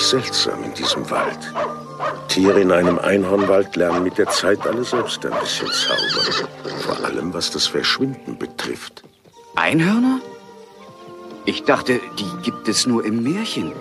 ziemlich 0.00 0.06
seltsam 0.06 0.64
in 0.64 0.74
diesem 0.74 1.08
Wald. 1.10 1.52
Tiere 2.28 2.60
in 2.60 2.72
einem 2.72 2.98
Einhornwald 2.98 3.76
lernen 3.76 4.02
mit 4.02 4.18
der 4.18 4.28
Zeit 4.28 4.66
alle 4.66 4.84
selbst 4.84 5.24
ein 5.26 5.32
bisschen 5.40 5.68
zaubern. 5.70 6.48
Vor 6.80 7.04
allem, 7.04 7.34
was 7.34 7.50
das 7.50 7.66
Verschwinden 7.66 8.38
betrifft. 8.38 9.02
Einhörner? 9.56 10.20
Ich 11.44 11.64
dachte, 11.64 12.00
die 12.18 12.42
gibt 12.42 12.68
es 12.68 12.86
nur 12.86 13.04
im 13.04 13.22
Märchen. 13.22 13.72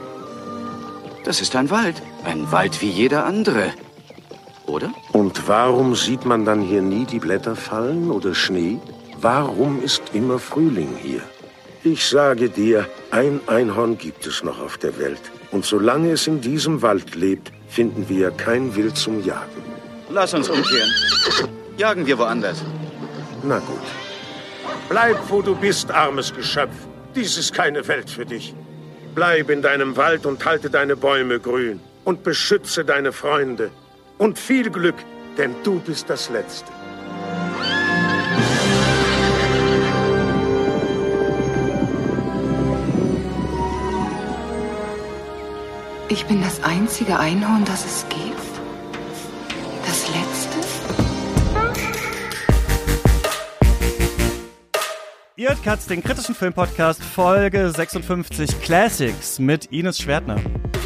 Das 1.23 1.41
ist 1.41 1.55
ein 1.55 1.69
Wald. 1.69 2.01
Ein 2.25 2.51
Wald 2.51 2.81
wie 2.81 2.89
jeder 2.89 3.25
andere. 3.25 3.73
Oder? 4.65 4.91
Und 5.13 5.47
warum 5.47 5.95
sieht 5.95 6.25
man 6.25 6.45
dann 6.45 6.61
hier 6.61 6.81
nie 6.81 7.05
die 7.05 7.19
Blätter 7.19 7.55
fallen 7.55 8.11
oder 8.11 8.33
Schnee? 8.33 8.79
Warum 9.21 9.81
ist 9.81 10.01
immer 10.13 10.39
Frühling 10.39 10.95
hier? 11.01 11.21
Ich 11.83 12.07
sage 12.07 12.49
dir, 12.49 12.87
ein 13.11 13.39
Einhorn 13.47 13.97
gibt 13.97 14.25
es 14.25 14.43
noch 14.43 14.59
auf 14.59 14.77
der 14.77 14.97
Welt. 14.97 15.21
Und 15.51 15.65
solange 15.65 16.11
es 16.11 16.27
in 16.27 16.41
diesem 16.41 16.81
Wald 16.81 17.15
lebt, 17.15 17.51
finden 17.67 18.07
wir 18.07 18.31
kein 18.31 18.75
Wild 18.75 18.97
zum 18.97 19.23
Jagen. 19.23 19.63
Lass 20.09 20.33
uns 20.33 20.49
umkehren. 20.49 20.91
Jagen 21.77 22.05
wir 22.05 22.17
woanders. 22.17 22.63
Na 23.43 23.59
gut. 23.59 23.87
Bleib, 24.89 25.17
wo 25.29 25.41
du 25.41 25.55
bist, 25.55 25.91
armes 25.91 26.33
Geschöpf. 26.33 26.73
Dies 27.15 27.37
ist 27.37 27.53
keine 27.53 27.87
Welt 27.87 28.09
für 28.09 28.25
dich. 28.25 28.53
Bleib 29.15 29.49
in 29.49 29.61
deinem 29.61 29.97
Wald 29.97 30.25
und 30.25 30.43
halte 30.45 30.69
deine 30.69 30.95
Bäume 30.95 31.39
grün. 31.39 31.79
Und 32.05 32.23
beschütze 32.23 32.85
deine 32.85 33.11
Freunde. 33.11 33.71
Und 34.17 34.39
viel 34.39 34.69
Glück, 34.69 34.95
denn 35.37 35.55
du 35.63 35.79
bist 35.79 36.09
das 36.09 36.29
Letzte. 36.29 36.78
Ich 46.11 46.25
bin 46.25 46.41
das 46.41 46.63
einzige 46.63 47.19
Einhorn, 47.19 47.63
das 47.65 47.85
es 47.85 48.05
gibt. 48.09 48.35
Das 49.85 50.07
letzte. 50.07 50.57
Ihr 55.35 55.49
hört 55.49 55.63
Katz, 55.63 55.85
den 55.85 56.01
kritischen 56.01 56.33
Filmpodcast 56.33 57.03
Folge 57.03 57.69
56 57.69 58.59
Classics 58.59 59.37
mit 59.37 59.67
Ines 59.67 59.99
Schwertner. 59.99 60.37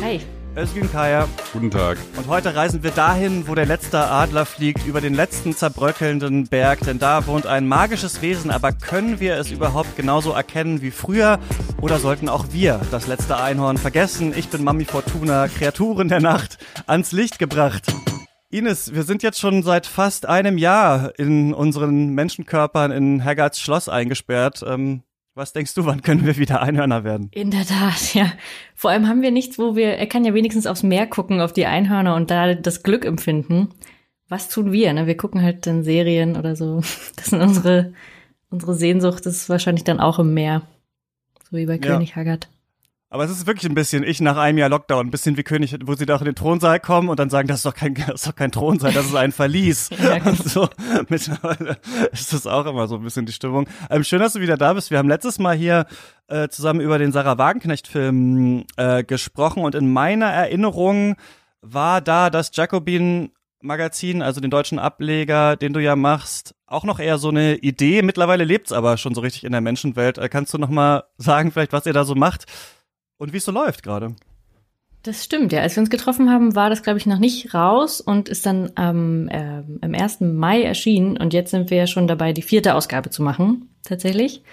Hi. 0.02 0.20
Özgün 0.56 0.92
Kaya. 0.92 1.28
Guten 1.52 1.72
Tag. 1.72 1.98
Und 2.16 2.28
heute 2.28 2.56
reisen 2.56 2.84
wir 2.84 2.92
dahin, 2.92 3.48
wo 3.48 3.56
der 3.56 3.66
letzte 3.66 4.00
Adler 4.00 4.46
fliegt, 4.46 4.86
über 4.86 5.02
den 5.02 5.16
letzten 5.16 5.56
zerbröckelnden 5.56 6.48
Berg, 6.48 6.82
denn 6.82 7.00
da 7.00 7.26
wohnt 7.26 7.48
ein 7.48 7.68
magisches 7.68 8.22
Wesen, 8.22 8.52
aber 8.52 8.72
können 8.72 9.20
wir 9.20 9.36
es 9.38 9.50
überhaupt 9.50 9.96
genauso 9.96 10.32
erkennen 10.32 10.84
wie 10.84 10.92
früher? 10.92 11.40
Oder 11.82 11.98
sollten 11.98 12.30
auch 12.30 12.46
wir 12.52 12.80
das 12.92 13.08
letzte 13.08 13.38
Einhorn 13.38 13.78
vergessen? 13.80 14.32
Ich 14.38 14.50
bin 14.50 14.64
Mami 14.64 14.86
Fortuna, 14.86 15.48
Kreaturen 15.48 16.08
der 16.08 16.22
Nacht, 16.22 16.60
ans 16.86 17.12
Licht 17.12 17.40
gebracht. 17.40 17.92
Ines, 18.52 18.94
wir 18.94 19.02
sind 19.02 19.24
jetzt 19.24 19.40
schon 19.40 19.64
seit 19.64 19.88
fast 19.88 20.28
einem 20.28 20.60
Jahr 20.60 21.18
in 21.18 21.56
unseren 21.56 22.10
Menschenkörpern 22.10 22.92
in 22.92 23.26
Haggards 23.26 23.60
Schloss 23.60 23.90
eingesperrt. 23.90 24.64
Ähm, 24.68 25.02
was 25.36 25.54
denkst 25.54 25.74
du, 25.74 25.86
wann 25.86 26.02
können 26.02 26.26
wir 26.26 26.38
wieder 26.38 26.62
Einhörner 26.62 27.04
werden? 27.04 27.30
In 27.32 27.52
der 27.52 27.66
Tat, 27.66 28.14
ja. 28.14 28.32
Vor 28.76 28.92
allem 28.92 29.08
haben 29.08 29.22
wir 29.22 29.32
nichts, 29.32 29.58
wo 29.58 29.76
wir, 29.76 29.98
er 29.98 30.08
kann 30.08 30.26
ja 30.26 30.34
wenigstens 30.34 30.68
aufs 30.68 30.84
Meer 30.84 31.08
gucken, 31.08 31.42
auf 31.42 31.54
die 31.54 31.66
Einhörner 31.66 32.16
und 32.16 32.30
da 32.32 32.54
das 32.54 32.84
Glück 32.84 33.06
empfinden. 33.06 33.70
Was 34.30 34.50
tun 34.50 34.72
wir? 34.72 34.94
Ne? 34.94 35.08
Wir 35.08 35.18
gucken 35.18 35.42
halt 35.42 35.68
dann 35.68 35.84
Serien 35.84 36.38
oder 36.38 36.56
so. 36.56 36.82
Das 37.16 37.28
sind 37.28 37.42
unsere, 37.42 37.94
unsere 38.50 38.76
Sehnsucht, 38.76 39.26
das 39.26 39.36
ist 39.36 39.50
wahrscheinlich 39.50 39.84
dann 39.84 40.00
auch 40.00 40.20
im 40.20 40.34
Meer. 40.34 40.64
So 41.50 41.58
wie 41.58 41.66
bei 41.66 41.74
Ja. 41.76 41.80
König 41.80 42.16
Haggard. 42.16 42.48
Aber 43.14 43.26
es 43.26 43.30
ist 43.30 43.46
wirklich 43.46 43.70
ein 43.70 43.76
bisschen 43.76 44.04
ich 44.04 44.22
nach 44.22 44.38
einem 44.38 44.58
Jahr 44.58 44.70
Lockdown, 44.70 45.06
ein 45.06 45.12
bisschen 45.12 45.38
wie 45.38 45.44
König, 45.44 45.78
wo 45.86 45.94
sie 45.94 46.08
da 46.08 46.16
auch 46.16 46.22
in 46.22 46.26
den 46.26 46.34
Thronsaal 46.34 46.80
kommen 46.80 47.10
und 47.10 47.20
dann 47.20 47.30
sagen, 47.30 47.48
das 47.48 47.58
ist 47.58 47.66
doch 47.68 47.76
kein, 47.76 47.94
das 47.94 48.22
ist 48.22 48.28
doch 48.28 48.36
kein 48.36 48.52
Thronsaal, 48.52 48.92
das 48.92 49.06
ist 49.06 49.16
ein 49.16 49.32
Verlies. 49.32 49.92
Ja, 50.04 50.18
genau. 50.18 50.32
und 50.32 50.44
so, 50.44 50.68
mittlerweile 51.10 51.78
ist 52.12 52.34
das 52.34 52.48
auch 52.48 52.66
immer 52.66 52.88
so 52.88 52.96
ein 52.96 53.04
bisschen 53.04 53.28
die 53.28 53.32
Stimmung. 53.32 53.68
Ähm, 53.92 54.04
schön, 54.04 54.20
dass 54.20 54.34
du 54.34 54.40
wieder 54.40 54.58
da 54.58 54.74
bist. 54.74 54.90
Wir 54.90 54.98
haben 54.98 55.08
letztes 55.08 55.38
Mal 55.38 55.56
hier 55.56 55.86
äh, 56.26 56.50
zusammen 56.50 56.82
über 56.82 56.98
den 56.98 57.12
Sarah 57.12 57.38
Wagenknecht-Film 57.38 58.64
äh, 58.78 59.04
gesprochen 59.04 59.64
und 59.64 59.76
in 59.76 59.94
meiner 59.94 60.26
Erinnerung 60.26 61.16
war 61.62 62.02
da 62.02 62.32
das 62.32 62.50
Jacobin 62.52 63.30
Magazin, 63.62 64.24
also 64.24 64.42
den 64.42 64.50
deutschen 64.50 64.80
Ableger, 64.80 65.56
den 65.56 65.74
du 65.74 65.80
ja 65.80 65.96
machst, 65.96 66.56
auch 66.66 66.84
noch 66.84 67.00
eher 67.00 67.20
so 67.20 67.30
eine 67.30 67.58
Idee. 67.58 68.02
Mittlerweile 68.02 68.44
lebt's 68.44 68.72
aber 68.72 68.98
schon 68.98 69.14
so 69.14 69.22
richtig 69.22 69.44
in 69.44 69.52
der 69.52 69.62
Menschenwelt. 69.62 70.18
Äh, 70.18 70.30
kannst 70.30 70.52
du 70.52 70.58
noch 70.58 70.70
mal 70.70 71.04
sagen, 71.20 71.52
vielleicht, 71.52 71.74
was 71.74 71.86
ihr 71.86 71.94
da 71.94 72.06
so 72.06 72.16
macht 72.16 72.48
und 73.18 73.34
wie 73.34 73.38
es 73.38 73.46
so 73.46 73.52
läuft 73.52 73.84
gerade? 73.84 74.16
Das 75.04 75.26
stimmt, 75.26 75.52
ja. 75.52 75.62
Als 75.62 75.76
wir 75.76 75.82
uns 75.82 75.90
getroffen 75.90 76.32
haben, 76.32 76.56
war 76.56 76.70
das, 76.70 76.82
glaube 76.82 76.98
ich, 76.98 77.06
noch 77.06 77.20
nicht 77.20 77.54
raus 77.54 78.00
und 78.00 78.30
ist 78.30 78.46
dann 78.46 78.72
ähm, 78.78 79.30
ähm, 79.32 79.80
am 79.82 79.94
1. 79.94 80.22
Mai 80.22 80.64
erschienen. 80.64 81.18
Und 81.18 81.34
jetzt 81.34 81.52
sind 81.52 81.70
wir 81.70 81.78
ja 81.78 81.88
schon 81.88 82.08
dabei, 82.08 82.32
die 82.32 82.42
vierte 82.42 82.74
Ausgabe 82.74 83.10
zu 83.10 83.22
machen, 83.22 83.70
tatsächlich. 83.84 84.44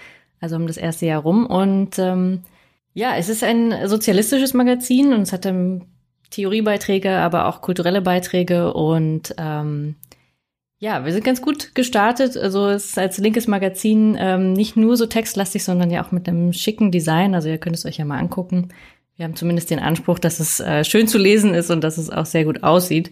Also 0.41 0.57
um 0.57 0.67
das 0.67 0.75
erste 0.75 1.05
Jahr 1.05 1.21
rum. 1.21 1.45
Und 1.45 1.97
ähm, 1.99 2.41
ja, 2.93 3.15
es 3.15 3.29
ist 3.29 3.45
ein 3.45 3.87
sozialistisches 3.87 4.53
Magazin 4.53 5.13
und 5.13 5.21
es 5.21 5.31
hat 5.31 5.45
ähm, 5.45 5.83
Theoriebeiträge, 6.31 7.11
aber 7.11 7.47
auch 7.47 7.61
kulturelle 7.61 8.01
Beiträge. 8.01 8.73
Und 8.73 9.33
ähm, 9.37 9.95
ja, 10.81 11.05
wir 11.05 11.13
sind 11.13 11.23
ganz 11.23 11.43
gut 11.43 11.75
gestartet. 11.75 12.35
Also 12.35 12.67
es 12.67 12.85
ist 12.87 12.97
als 12.97 13.19
linkes 13.19 13.47
Magazin 13.47 14.17
ähm, 14.19 14.53
nicht 14.53 14.75
nur 14.75 14.97
so 14.97 15.05
textlastig, 15.05 15.63
sondern 15.63 15.91
ja 15.91 16.03
auch 16.03 16.11
mit 16.11 16.27
einem 16.27 16.53
schicken 16.53 16.91
Design. 16.91 17.35
Also 17.35 17.49
ihr 17.49 17.59
könnt 17.59 17.75
es 17.75 17.85
euch 17.85 17.97
ja 17.97 18.05
mal 18.05 18.17
angucken. 18.17 18.69
Wir 19.15 19.25
haben 19.25 19.35
zumindest 19.35 19.69
den 19.69 19.77
Anspruch, 19.77 20.17
dass 20.17 20.39
es 20.39 20.59
äh, 20.59 20.83
schön 20.83 21.07
zu 21.07 21.19
lesen 21.19 21.53
ist 21.53 21.69
und 21.69 21.83
dass 21.83 21.99
es 21.99 22.09
auch 22.09 22.25
sehr 22.25 22.45
gut 22.45 22.63
aussieht. 22.63 23.11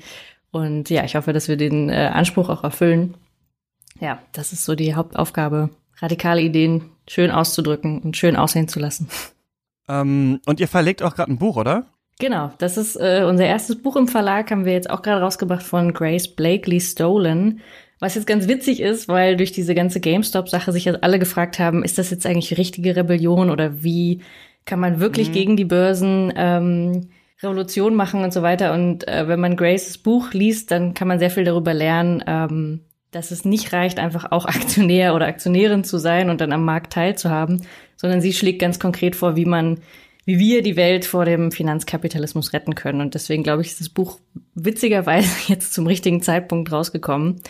Und 0.49 0.89
ja, 0.89 1.03
ich 1.03 1.15
hoffe, 1.15 1.31
dass 1.31 1.47
wir 1.47 1.57
den 1.57 1.89
äh, 1.89 2.09
Anspruch 2.11 2.49
auch 2.49 2.63
erfüllen. 2.63 3.13
Ja, 3.99 4.19
das 4.31 4.51
ist 4.51 4.65
so 4.65 4.73
die 4.73 4.95
Hauptaufgabe, 4.95 5.69
radikale 5.99 6.41
Ideen 6.41 6.85
schön 7.07 7.29
auszudrücken 7.29 7.99
und 7.99 8.17
schön 8.17 8.35
aussehen 8.35 8.67
zu 8.67 8.79
lassen. 8.79 9.09
Ähm, 9.87 10.39
und 10.47 10.59
ihr 10.59 10.67
verlegt 10.67 11.03
auch 11.03 11.13
gerade 11.13 11.31
ein 11.31 11.37
Buch, 11.37 11.55
oder? 11.55 11.85
Genau, 12.19 12.51
das 12.57 12.75
ist 12.75 12.97
äh, 12.97 13.23
unser 13.27 13.45
erstes 13.45 13.81
Buch 13.81 13.95
im 13.95 14.09
Verlag, 14.09 14.51
haben 14.51 14.65
wir 14.65 14.73
jetzt 14.73 14.89
auch 14.89 15.01
gerade 15.01 15.21
rausgebracht 15.21 15.63
von 15.63 15.93
Grace 15.93 16.27
Blakely 16.27 16.81
Stolen. 16.81 17.61
Was 17.99 18.15
jetzt 18.15 18.27
ganz 18.27 18.47
witzig 18.47 18.81
ist, 18.81 19.07
weil 19.07 19.37
durch 19.37 19.53
diese 19.53 19.73
ganze 19.73 20.01
GameStop-Sache 20.01 20.73
sich 20.73 20.85
jetzt 20.85 21.01
alle 21.01 21.17
gefragt 21.17 21.59
haben, 21.59 21.83
ist 21.83 21.97
das 21.97 22.11
jetzt 22.11 22.25
eigentlich 22.25 22.57
richtige 22.57 22.95
Rebellion 22.95 23.49
oder 23.49 23.83
wie 23.83 24.21
kann 24.65 24.79
man 24.79 24.99
wirklich 24.99 25.31
gegen 25.31 25.55
die 25.55 25.65
Börsen 25.65 26.31
ähm, 26.35 27.09
Revolution 27.41 27.95
machen 27.95 28.23
und 28.23 28.33
so 28.33 28.41
weiter. 28.41 28.73
Und 28.73 29.07
äh, 29.07 29.27
wenn 29.27 29.39
man 29.39 29.55
Graces 29.55 29.97
Buch 29.97 30.33
liest, 30.33 30.71
dann 30.71 30.93
kann 30.93 31.07
man 31.07 31.19
sehr 31.19 31.29
viel 31.29 31.45
darüber 31.45 31.73
lernen, 31.73 32.23
ähm, 32.27 32.81
dass 33.11 33.31
es 33.31 33.45
nicht 33.45 33.71
reicht, 33.71 33.97
einfach 33.97 34.31
auch 34.31 34.45
Aktionär 34.45 35.15
oder 35.15 35.27
Aktionärin 35.27 35.85
zu 35.85 35.97
sein 35.97 36.29
und 36.29 36.41
dann 36.41 36.51
am 36.51 36.65
Markt 36.65 36.93
teilzuhaben, 36.93 37.65
sondern 37.95 38.19
sie 38.19 38.33
schlägt 38.33 38.59
ganz 38.59 38.79
konkret 38.79 39.15
vor, 39.15 39.35
wie 39.37 39.45
man, 39.45 39.79
wie 40.29 40.37
wir 40.37 40.61
die 40.61 40.75
Welt 40.75 41.05
vor 41.05 41.25
dem 41.25 41.51
Finanzkapitalismus 41.51 42.53
retten 42.53 42.75
können. 42.75 43.01
Und 43.01 43.15
deswegen 43.15 43.41
glaube 43.41 43.63
ich, 43.63 43.69
ist 43.69 43.79
das 43.79 43.89
Buch 43.89 44.19
witzigerweise 44.53 45.27
jetzt 45.47 45.73
zum 45.73 45.87
richtigen 45.87 46.21
Zeitpunkt 46.21 46.71
rausgekommen, 46.71 47.41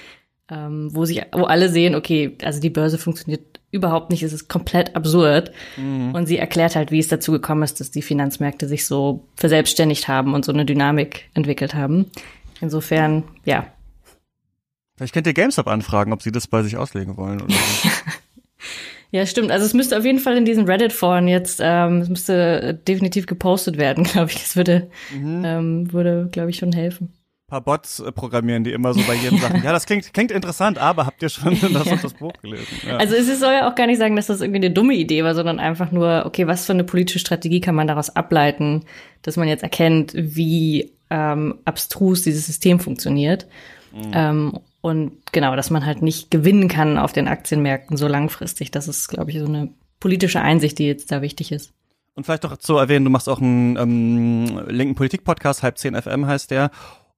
ähm, 0.49 0.89
wo 0.93 1.03
sich, 1.03 1.21
wo 1.33 1.43
alle 1.43 1.67
sehen, 1.67 1.93
okay, 1.93 2.37
also 2.41 2.61
die 2.61 2.69
Börse 2.69 2.97
funktioniert 2.97 3.59
überhaupt 3.71 4.11
nicht, 4.11 4.23
es 4.23 4.31
ist 4.31 4.47
komplett 4.47 4.95
absurd. 4.95 5.51
Und 5.77 6.25
sie 6.25 6.37
erklärt 6.37 6.77
halt, 6.77 6.89
wie 6.89 6.99
es 6.99 7.09
dazu 7.09 7.33
gekommen 7.33 7.63
ist, 7.63 7.81
dass 7.81 7.91
die 7.91 8.01
Finanzmärkte 8.01 8.65
sich 8.65 8.87
so 8.87 9.27
verselbstständigt 9.35 10.07
haben 10.07 10.33
und 10.33 10.45
so 10.45 10.53
eine 10.53 10.65
Dynamik 10.65 11.29
entwickelt 11.33 11.75
haben. 11.75 12.05
Insofern, 12.61 13.25
ja, 13.43 13.67
Vielleicht 14.95 15.13
könnt 15.13 15.27
ihr 15.27 15.33
GameStop 15.33 15.67
anfragen, 15.67 16.13
ob 16.13 16.21
sie 16.21 16.31
das 16.31 16.47
bei 16.47 16.63
sich 16.63 16.77
auslegen 16.77 17.15
wollen. 17.17 17.41
Oder 17.41 17.53
so. 17.83 17.89
Ja, 19.11 19.25
stimmt. 19.25 19.51
Also 19.51 19.65
es 19.65 19.73
müsste 19.73 19.97
auf 19.97 20.05
jeden 20.05 20.19
Fall 20.19 20.37
in 20.37 20.45
diesen 20.45 20.65
Reddit-Foren 20.65 21.27
jetzt, 21.27 21.59
ähm, 21.63 22.01
es 22.01 22.09
müsste 22.09 22.79
definitiv 22.87 23.25
gepostet 23.25 23.77
werden, 23.77 24.03
glaube 24.11 24.29
ich. 24.31 24.35
Das 24.35 24.55
würde, 24.55 24.89
ähm, 25.13 25.91
würde, 25.91 26.29
glaube 26.31 26.51
ich, 26.51 26.57
schon 26.57 26.71
helfen. 26.71 27.13
Ein 27.47 27.49
paar 27.49 27.61
Bots 27.61 27.99
äh, 27.99 28.11
programmieren, 28.11 28.63
die 28.63 28.71
immer 28.71 28.93
so 28.93 29.01
bei 29.07 29.15
jedem 29.15 29.39
sagen, 29.39 29.61
ja, 29.63 29.71
das 29.71 29.87
klingt, 29.87 30.13
klingt 30.13 30.29
interessant, 30.29 30.77
aber 30.77 31.07
habt 31.07 31.23
ihr 31.23 31.29
schon 31.29 31.59
das 31.73 31.87
und 31.87 32.03
das 32.03 32.13
Buch 32.13 32.33
gelesen? 32.43 32.67
Ja. 32.85 32.97
Also 32.97 33.15
es 33.15 33.39
soll 33.39 33.53
ja 33.53 33.69
auch 33.69 33.73
gar 33.73 33.87
nicht 33.87 33.97
sagen, 33.97 34.15
dass 34.15 34.27
das 34.27 34.41
irgendwie 34.41 34.59
eine 34.59 34.71
dumme 34.71 34.93
Idee 34.93 35.23
war, 35.23 35.33
sondern 35.33 35.59
einfach 35.59 35.91
nur, 35.91 36.23
okay, 36.27 36.45
was 36.45 36.67
für 36.67 36.73
eine 36.73 36.83
politische 36.83 37.17
Strategie 37.19 37.61
kann 37.61 37.73
man 37.73 37.87
daraus 37.87 38.15
ableiten, 38.15 38.85
dass 39.23 39.37
man 39.37 39.47
jetzt 39.47 39.63
erkennt, 39.63 40.13
wie 40.15 40.91
ähm, 41.09 41.55
abstrus 41.65 42.21
dieses 42.21 42.45
System 42.45 42.79
funktioniert. 42.79 43.47
Ähm, 44.13 44.59
und 44.81 45.11
genau, 45.31 45.55
dass 45.55 45.69
man 45.69 45.85
halt 45.85 46.01
nicht 46.01 46.31
gewinnen 46.31 46.67
kann 46.67 46.97
auf 46.97 47.11
den 47.11 47.27
Aktienmärkten 47.27 47.97
so 47.97 48.07
langfristig. 48.07 48.71
Das 48.71 48.87
ist, 48.87 49.07
glaube 49.07 49.31
ich, 49.31 49.39
so 49.39 49.45
eine 49.45 49.69
politische 49.99 50.41
Einsicht, 50.41 50.79
die 50.79 50.87
jetzt 50.87 51.11
da 51.11 51.21
wichtig 51.21 51.51
ist. 51.51 51.73
Und 52.15 52.25
vielleicht 52.25 52.43
doch 52.43 52.57
zu 52.57 52.77
erwähnen, 52.77 53.05
du 53.05 53.11
machst 53.11 53.29
auch 53.29 53.41
einen 53.41 53.77
ähm, 53.77 54.61
linken 54.67 54.95
Politik-Podcast, 54.95 55.63
halb 55.63 55.77
10 55.77 56.01
FM 56.01 56.25
heißt 56.25 56.51
der. 56.51 56.71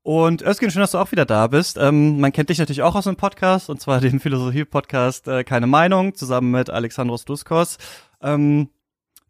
Und 0.04 0.42
Özgün, 0.42 0.72
schön, 0.72 0.82
dass 0.82 0.92
du 0.92 0.98
auch 0.98 1.12
wieder 1.12 1.26
da 1.26 1.48
bist. 1.48 1.78
Ähm, 1.78 2.20
man 2.20 2.32
kennt 2.32 2.50
dich 2.50 2.58
natürlich 2.58 2.82
auch 2.82 2.96
aus 2.96 3.04
dem 3.04 3.16
Podcast, 3.16 3.70
und 3.70 3.80
zwar 3.80 4.02
den 4.02 4.20
Philosophie-Podcast 4.20 5.28
äh, 5.28 5.44
Keine 5.44 5.68
Meinung, 5.68 6.16
zusammen 6.16 6.52
mit 6.52 6.70
Alexandros 6.70 7.26
Duskos. 7.26 7.78
Ähm, 8.22 8.70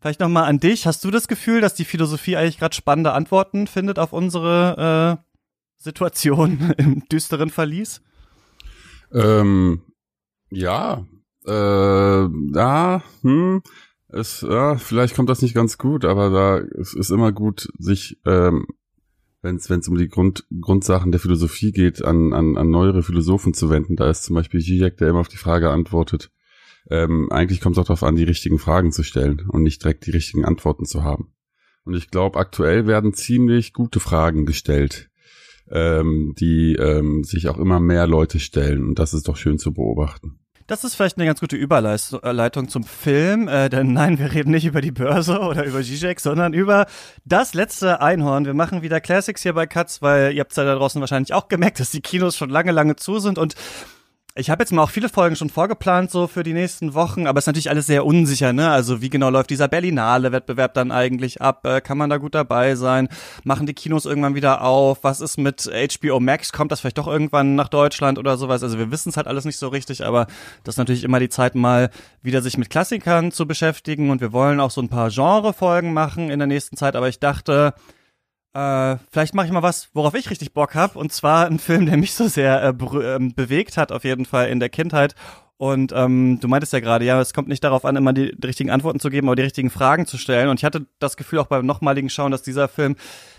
Vielleicht 0.02 0.20
nochmal 0.20 0.46
an 0.46 0.60
dich. 0.60 0.88
Hast 0.88 1.04
du 1.04 1.12
das 1.12 1.28
Gefühl, 1.28 1.62
dass 1.62 1.76
die 1.76 1.86
Philosophie 1.86 2.36
eigentlich 2.36 2.58
gerade 2.58 2.76
spannende 2.76 3.14
Antworten 3.14 3.68
findet 3.68 4.00
auf 4.00 4.14
unsere 4.14 5.20
äh, 5.20 5.24
Situation 5.78 6.74
im 6.78 7.08
düsteren 7.08 7.52
Verlies? 7.52 8.02
Ähm, 9.14 9.82
ja, 10.50 11.06
äh, 11.46 12.28
ja, 12.54 13.04
hm, 13.22 13.62
es, 14.10 14.42
ja, 14.42 14.76
vielleicht 14.76 15.16
kommt 15.16 15.30
das 15.30 15.42
nicht 15.42 15.56
ganz 15.56 15.78
gut, 15.78 16.06
aber 16.06 16.30
da 16.30 16.58
es 16.58 16.94
ist 16.94 17.12
immer 17.12 17.32
gut, 17.32 17.70
sich, 17.78 18.20
ähm, 18.26 18.68
wenn 19.42 19.56
es 19.56 19.88
um 19.88 19.98
die 19.98 20.10
Grund, 20.10 20.46
Grundsachen 20.60 21.12
der 21.12 21.22
Philosophie 21.22 21.72
geht, 21.72 22.04
an, 22.04 22.34
an, 22.34 22.58
an 22.58 22.70
neuere 22.70 23.04
Philosophen 23.04 23.54
zu 23.54 23.70
wenden. 23.70 23.96
Da 23.96 24.10
ist 24.10 24.24
zum 24.24 24.36
Beispiel 24.36 24.62
Zizek, 24.62 24.98
der 24.98 25.10
immer 25.10 25.20
auf 25.20 25.30
die 25.30 25.38
Frage 25.38 25.70
antwortet. 25.72 26.32
Ähm, 26.90 27.32
eigentlich 27.32 27.62
kommt 27.62 27.76
es 27.76 27.80
auch 27.80 27.88
darauf 27.88 28.04
an, 28.04 28.16
die 28.16 28.24
richtigen 28.24 28.60
Fragen 28.60 28.92
zu 28.92 29.04
stellen 29.04 29.48
und 29.50 29.64
nicht 29.64 29.84
direkt 29.84 30.06
die 30.06 30.12
richtigen 30.12 30.46
Antworten 30.46 30.86
zu 30.86 31.04
haben. 31.04 31.34
Und 31.84 31.96
ich 31.96 32.12
glaube, 32.12 32.40
aktuell 32.40 32.86
werden 32.86 33.14
ziemlich 33.14 33.74
gute 33.74 34.00
Fragen 34.00 34.46
gestellt 34.46 35.11
ähm, 35.72 36.34
die 36.40 36.76
ähm, 36.76 37.24
sich 37.24 37.48
auch 37.50 37.58
immer 37.58 37.80
mehr 37.80 38.08
Leute 38.08 38.40
stellen. 38.40 38.84
Und 38.84 39.00
das 39.00 39.14
ist 39.14 39.28
doch 39.28 39.38
schön 39.38 39.60
zu 39.60 39.74
beobachten. 39.74 40.40
Das 40.68 40.86
ist 40.86 40.96
vielleicht 40.96 41.18
eine 41.18 41.26
ganz 41.26 41.42
gute 41.42 41.58
Überleitung 41.58 42.70
zum 42.70 42.86
Film, 42.86 43.50
äh, 43.50 43.68
denn 43.68 43.92
nein, 43.92 44.20
wir 44.20 44.32
reden 44.32 44.52
nicht 44.52 44.66
über 44.66 44.80
die 44.80 44.92
Börse 44.92 45.40
oder 45.42 45.66
über 45.66 45.82
Zizek, 45.82 46.22
sondern 46.22 46.54
über 46.54 46.86
das 47.26 47.54
letzte 47.54 48.02
Einhorn. 48.02 48.46
Wir 48.46 48.54
machen 48.54 48.82
wieder 48.82 49.02
Classics 49.02 49.44
hier 49.44 49.54
bei 49.54 49.68
Katz, 49.68 50.02
weil 50.02 50.34
ihr 50.34 50.40
habt 50.40 50.56
ja 50.56 50.64
da 50.64 50.76
draußen 50.76 51.02
wahrscheinlich 51.02 51.34
auch 51.34 51.50
gemerkt, 51.50 51.82
dass 51.82 51.92
die 51.92 52.00
Kinos 52.00 52.38
schon 52.38 52.50
lange, 52.50 52.72
lange 52.72 52.96
zu 52.96 53.20
sind 53.20 53.38
und 53.38 53.56
ich 54.36 54.50
habe 54.50 54.64
jetzt 54.64 54.72
mal 54.72 54.84
auch 54.84 54.90
viele 54.90 55.10
Folgen 55.10 55.36
schon 55.36 55.50
vorgeplant, 55.50 56.10
so 56.10 56.28
für 56.28 56.44
die 56.44 56.54
nächsten 56.54 56.94
Wochen, 56.94 57.28
aber 57.28 57.40
es 57.40 57.44
ist 57.44 57.48
natürlich 57.48 57.70
alles 57.70 57.86
sehr 57.86 58.06
unsicher, 58.06 58.54
ne? 58.54 58.70
Also 58.70 59.02
wie 59.02 59.10
genau 59.10 59.30
läuft 59.30 59.50
dieser 59.50 59.68
Berlinale-Wettbewerb 59.68 60.74
dann 60.74 60.92
eigentlich 60.92 61.42
ab? 61.42 61.66
Äh, 61.66 61.82
kann 61.82 61.98
man 61.98 62.10
da 62.10 62.18
gut 62.18 62.34
dabei 62.34 62.76
sein? 62.76 63.10
Machen 63.44 63.68
die 63.68 63.74
Kinos 63.74 64.06
irgendwann 64.06 64.36
wieder 64.36 64.62
auf? 64.62 65.04
Was 65.04 65.20
ist 65.20 65.38
mit 65.38 65.70
HBO 65.70 66.22
Max? 66.22 66.54
Kommt 66.54 66.72
das 66.72 66.80
vielleicht 66.80 66.98
doch 66.98 67.08
irgendwann 67.08 67.56
nach 67.56 67.68
Deutschland 67.68 68.18
oder 68.18 68.38
sowas? 68.38 68.64
Also 68.64 68.78
wir 68.78 68.90
wissen 68.90 69.10
es 69.10 69.18
halt 69.18 69.28
alles 69.28 69.44
nicht 69.44 69.58
so 69.58 69.68
richtig, 69.68 70.06
aber 70.06 70.28
das 70.64 70.76
ist 70.76 70.80
natürlich 70.80 71.04
immer 71.04 71.20
die 71.20 71.30
Zeit, 71.30 71.56
mal 71.56 71.90
wieder 72.22 72.42
sich 72.42 72.58
mit 72.58 72.70
Klassikern 72.70 73.34
zu 73.34 73.46
beschäftigen 73.46 74.12
und 74.12 74.22
wir 74.22 74.32
wollen 74.32 74.62
auch 74.62 74.72
so 74.72 74.82
ein 74.82 74.90
paar 74.90 75.10
Genre-Folgen 75.10 75.92
machen 75.92 76.30
in 76.30 76.40
der 76.40 76.48
nächsten 76.48 76.78
Zeit, 76.78 76.96
aber 76.96 77.10
ich 77.10 77.20
dachte, 77.20 77.74
äh, 78.54 78.98
vielleicht 79.12 79.34
mache 79.34 79.46
ich 79.46 79.52
mal 79.52 79.64
was, 79.64 79.90
worauf 79.94 80.14
ich 80.14 80.30
richtig 80.30 80.54
Bock 80.54 80.76
habe. 80.76 81.00
Und 81.00 81.12
zwar 81.14 81.46
ein 81.46 81.60
Film, 81.60 81.86
der 81.86 81.98
mich 81.98 82.14
so 82.14 82.28
sehr 82.28 82.62
äh, 82.64 82.98
ähm, 82.98 83.34
bewegt 83.34 83.78
hat, 83.78 83.92
auf 83.92 84.04
jeden 84.04 84.26
Fall 84.26 84.50
in 84.50 84.60
der 84.60 84.70
Kindheit. 84.70 85.16
Und 85.58 85.94
ähm, 85.96 86.40
du 86.42 86.48
meintest 86.48 86.74
ja 86.74 86.80
gerade, 86.80 87.06
ja, 87.06 87.22
es 87.22 87.36
kommt 87.36 87.48
nicht 87.48 87.64
darauf 87.64 87.86
an, 87.86 87.96
immer 87.96 88.14
die, 88.14 88.36
die, 88.36 88.48
richtigen 88.48 88.72
Antworten 88.72 89.00
zu 89.00 89.12
geben, 89.12 89.28
aber 89.28 89.36
die 89.36 89.44
richtigen 89.44 89.70
Fragen 89.70 90.08
zu 90.08 90.18
stellen. 90.18 90.50
Und 90.50 90.60
ich 90.60 90.66
hatte 90.66 90.88
das 90.98 91.18
Gefühl 91.18 91.38
auch 91.38 91.46
beim 91.46 91.68
nochmaligen 91.68 92.10
Schauen, 92.10 92.32
dass 92.32 92.42
dieser 92.42 92.68
Film 92.68 92.96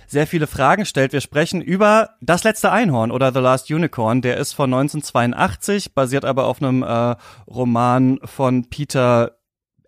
sehr 0.07 0.29
viele 0.29 0.47
Fragen 0.47 0.87
stellt. 0.87 1.13
Wir 1.13 1.21
sprechen 1.21 1.61
über 1.61 2.11
Das 2.21 2.45
letzte 2.45 2.71
Einhorn 2.71 3.11
oder 3.11 3.33
The 3.33 3.41
Last 3.41 3.71
Unicorn. 3.73 4.23
Der 4.23 4.37
ist 4.37 4.53
von 4.53 4.73
1982, 4.73 5.95
basiert 5.95 6.25
aber 6.25 6.47
auf 6.47 6.63
einem 6.63 6.85
äh, 6.85 7.17
Roman 7.49 8.21
von 8.25 8.71
Peter 8.71 9.33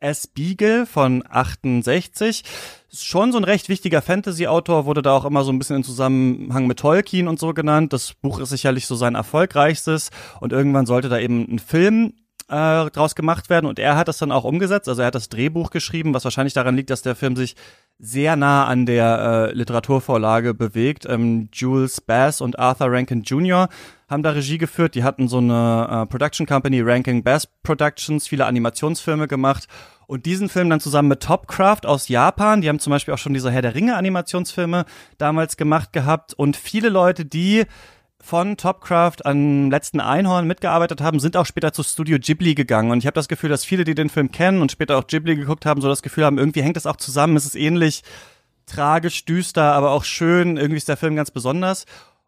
S. 0.05 0.27
Beagle 0.27 0.87
von 0.87 1.25
68. 1.29 2.45
Ist 2.93 3.06
schon 3.06 3.33
so 3.33 3.39
ein 3.39 3.45
recht 3.45 3.69
wichtiger 3.69 4.03
Fantasy-Autor, 4.03 4.87
wurde 4.87 5.03
da 5.03 5.17
auch 5.17 5.25
immer 5.25 5.43
so 5.43 5.51
ein 5.51 5.59
bisschen 5.59 5.77
in 5.77 5.85
Zusammenhang 5.85 6.67
mit 6.67 6.79
Tolkien 6.79 7.27
und 7.27 7.41
so 7.41 7.55
genannt. 7.55 7.93
Das 7.93 8.15
Buch 8.15 8.39
ist 8.39 8.51
sicherlich 8.51 8.87
so 8.87 8.95
sein 8.95 9.15
erfolgreichstes 9.15 10.11
und 10.41 10.53
irgendwann 10.53 10.87
sollte 10.87 11.09
da 11.09 11.19
eben 11.19 11.47
ein 11.51 11.59
Film 11.59 12.12
äh, 12.49 12.91
draus 12.91 13.15
gemacht 13.15 13.49
werden 13.49 13.67
und 13.67 13.79
er 13.79 13.97
hat 13.97 14.09
das 14.09 14.19
dann 14.19 14.33
auch 14.33 14.45
umgesetzt. 14.45 14.89
Also 14.89 15.01
er 15.03 15.06
hat 15.06 15.15
das 15.15 15.29
Drehbuch 15.29 15.71
geschrieben, 15.71 16.15
was 16.15 16.25
wahrscheinlich 16.25 16.53
daran 16.53 16.77
liegt, 16.77 16.91
dass 16.91 17.03
der 17.03 17.17
Film 17.17 17.37
sich 17.37 17.57
sehr 17.99 18.37
nah 18.37 18.67
an 18.67 18.87
der 18.87 19.50
äh, 19.50 19.55
Literaturvorlage 19.55 20.53
bewegt. 20.53 21.07
Ähm, 21.09 21.49
Jules 21.53 22.00
Bass 22.00 22.41
und 22.41 22.59
Arthur 22.59 22.93
Rankin 22.93 23.23
Jr. 23.23 23.69
haben 24.09 24.23
da 24.23 24.31
Regie 24.31 24.59
geführt. 24.59 24.95
Die 24.95 25.05
hatten 25.05 25.29
so 25.29 25.39
eine 25.39 25.89
äh, 25.91 26.07
Production 26.07 26.47
Company, 26.47 26.81
Rankin 26.81 27.23
Bass 27.23 27.47
Productions, 27.62 28.27
viele 28.27 28.47
Animationsfilme 28.47 29.27
gemacht 29.27 29.69
und 30.06 30.27
diesen 30.27 30.49
Film 30.49 30.71
dann 30.71 30.81
zusammen 30.81 31.09
mit 31.09 31.23
Topcraft 31.23 31.87
aus 31.87 32.09
Japan, 32.09 32.61
die 32.61 32.69
haben 32.69 32.79
zum 32.79 32.91
Beispiel 32.91 33.15
auch 33.15 33.19
schon 33.19 33.35
diese 33.35 33.51
Herr 33.51 33.62
der 33.62 33.75
Ringe 33.75 33.97
Animationsfilme 33.97 34.85
damals 35.19 35.56
gemacht 35.56 35.93
gehabt 35.93 36.35
und 36.35 36.56
viele 36.56 36.89
Leute, 36.89 37.25
die 37.25 37.65
von 38.25 38.56
Topcraft 38.56 39.27
an 39.27 39.71
letzten 39.71 40.01
Einhorn 40.01 40.47
mitgearbeitet 40.47 41.03
haben, 41.03 41.21
sind 41.21 41.37
auch 41.37 41.45
später 41.45 41.75
zu 41.75 41.83
Studio 41.83 42.17
Ghibli 42.19 42.55
gegangen. 42.55 42.91
Und 42.91 43.01
ich 43.01 43.06
habe 43.06 43.15
das 43.15 43.29
Gefühl, 43.29 43.51
dass 43.51 43.67
viele, 43.67 43.85
die 43.85 43.95
den 43.95 44.09
Film 44.09 44.33
kennen 44.33 44.62
und 44.62 44.73
später 44.73 44.97
auch 44.97 45.06
Ghibli 45.06 45.37
geguckt 45.37 45.67
haben, 45.67 45.83
so 45.83 45.89
das 45.89 46.01
Gefühl 46.01 46.25
haben, 46.25 46.39
irgendwie 46.39 46.62
hängt 46.62 46.77
das 46.77 46.87
auch 46.87 46.97
zusammen. 46.97 47.37
Es 47.37 47.45
ist 47.45 47.55
ähnlich 47.55 48.03
tragisch, 48.65 49.27
düster, 49.27 49.75
aber 49.75 49.91
auch 49.91 50.05
schön. 50.05 50.57
Irgendwie 50.57 50.79
ist 50.79 50.89
der 50.89 50.97
Film 50.97 51.17
ganz 51.17 51.31
besonders. 51.31 51.85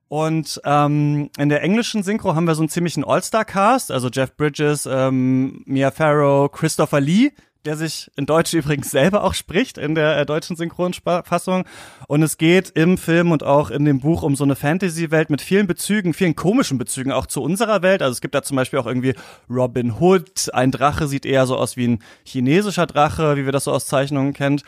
Und 0.08 0.61
ähm, 0.64 1.31
in 1.38 1.49
der 1.49 1.62
englischen 1.62 2.02
Synchro 2.02 2.34
haben 2.34 2.46
wir 2.46 2.55
so 2.55 2.62
einen 2.62 2.69
ziemlichen 2.69 3.02
All-Star-Cast, 3.02 3.90
also 3.90 4.08
Jeff 4.08 4.37
Bridges, 4.37 4.87
ähm, 4.87 5.62
Mia 5.64 5.90
Farrow, 5.90 6.50
Christopher 6.52 7.00
Lee, 7.00 7.32
der 7.66 7.76
sich 7.76 8.10
in 8.16 8.26
Deutsch 8.26 8.54
übrigens 8.54 8.90
selber 8.90 9.24
auch 9.24 9.34
spricht, 9.34 9.76
in 9.76 9.94
der 9.94 10.16
äh, 10.18 10.26
deutschen 10.26 10.56
Synchronfassung. 10.56 11.64
Und 12.08 12.22
es 12.22 12.38
geht 12.38 12.70
im 12.70 12.96
Film 12.96 13.32
und 13.32 13.42
auch 13.42 13.70
in 13.70 13.84
dem 13.84 14.00
Buch 14.00 14.22
um 14.22 14.36
so 14.36 14.44
eine 14.44 14.56
Fantasy-Welt 14.56 15.30
mit 15.30 15.42
vielen 15.42 15.66
Bezügen, 15.66 16.14
vielen 16.14 16.36
komischen 16.36 16.78
Bezügen 16.78 17.12
auch 17.12 17.26
zu 17.26 17.42
unserer 17.42 17.82
Welt. 17.82 18.02
Also 18.02 18.12
es 18.12 18.20
gibt 18.20 18.34
da 18.34 18.42
zum 18.42 18.56
Beispiel 18.56 18.78
auch 18.78 18.86
irgendwie 18.86 19.14
Robin 19.50 19.94
Hood. 20.00 20.54
Ein 20.54 20.70
Drache 20.70 21.08
sieht 21.08 21.26
eher 21.26 21.46
so 21.46 21.56
aus 21.56 21.76
wie 21.76 21.88
ein 21.88 21.98
chinesischer 22.24 22.86
Drache, 22.86 23.36
wie 23.36 23.44
wir 23.44 23.52
das 23.52 23.64
so 23.64 23.72
aus 23.72 23.86
Zeichnungen 23.86 24.32
kennt. 24.32 24.62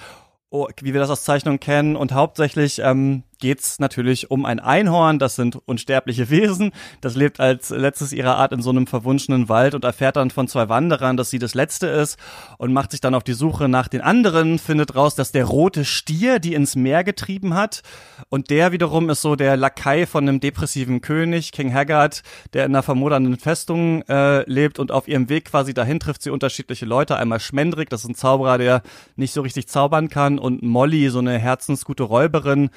Oh, 0.51 0.67
wie 0.81 0.93
wir 0.93 1.01
das 1.01 1.11
aus 1.11 1.25
Zeichnungen 1.25 1.61
kennen. 1.61 1.95
Und 1.95 2.13
hauptsächlich 2.13 2.81
ähm, 2.83 3.23
geht's 3.39 3.79
natürlich 3.79 4.31
um 4.31 4.45
ein 4.45 4.61
Einhorn. 4.61 5.19
Das 5.19 5.37
sind 5.37 5.59
unsterbliche 5.67 6.31
Wesen. 6.31 6.73
Das 7.01 7.15
lebt 7.17 7.41
als 7.41 7.71
letztes 7.71 8.13
ihrer 8.13 8.37
Art 8.37 8.53
in 8.53 8.63
so 8.63 8.71
einem 8.71 8.87
verwunschenen 8.87 9.49
Wald 9.49 9.75
und 9.75 9.85
erfährt 9.85 10.17
dann 10.17 10.31
von 10.31 10.49
zwei 10.49 10.69
Wanderern, 10.69 11.17
dass 11.17 11.31
sie 11.31 11.39
das 11.39 11.55
Letzte 11.55 11.87
ist 11.87 12.19
und 12.59 12.73
macht 12.73 12.91
sich 12.91 13.01
dann 13.01 13.15
auf 13.15 13.25
die 13.25 13.33
Suche 13.33 13.69
nach 13.69 13.89
den 13.89 14.01
anderen, 14.01 14.59
findet 14.59 14.95
raus, 14.95 15.15
dass 15.15 15.33
der 15.33 15.45
rote 15.45 15.85
Stier 15.85 16.39
die 16.39 16.55
ins 16.55 16.77
Meer 16.77 17.05
getrieben 17.05 17.55
hat. 17.55 17.83
Und 18.29 18.51
der 18.51 18.73
wiederum 18.73 19.11
ist 19.11 19.23
so 19.23 19.37
der 19.37 19.57
Lakai 19.57 20.07
von 20.07 20.29
einem 20.29 20.41
depressiven 20.41 21.01
König, 21.01 21.53
King 21.53 21.73
Haggard, 21.73 22.23
der 22.53 22.65
in 22.65 22.73
einer 22.73 22.83
vermodernden 22.83 23.39
Festung 23.39 24.03
äh, 24.03 24.49
lebt 24.51 24.79
und 24.79 24.93
auf 24.93 25.09
ihrem 25.09 25.29
Weg 25.29 25.47
quasi 25.47 25.75
dahin 25.75 26.01
trifft 26.01 26.23
sie 26.23 26.31
unterschiedliche 26.31 26.87
Leute. 26.87 27.17
Einmal 27.17 27.41
Schmendrick, 27.41 27.91
das 27.91 28.03
ist 28.03 28.11
ein 28.11 28.15
Zauberer, 28.15 28.59
der 28.59 28.83
nicht 29.17 29.33
so 29.33 29.43
richtig 29.43 29.69
zaubern 29.69 30.09
kann 30.09 30.39
und 30.39 30.63
Molly, 30.63 31.09
so 31.09 31.19
eine 31.19 31.39
herzensgute 31.39 32.03
Räuberin, 32.03 32.71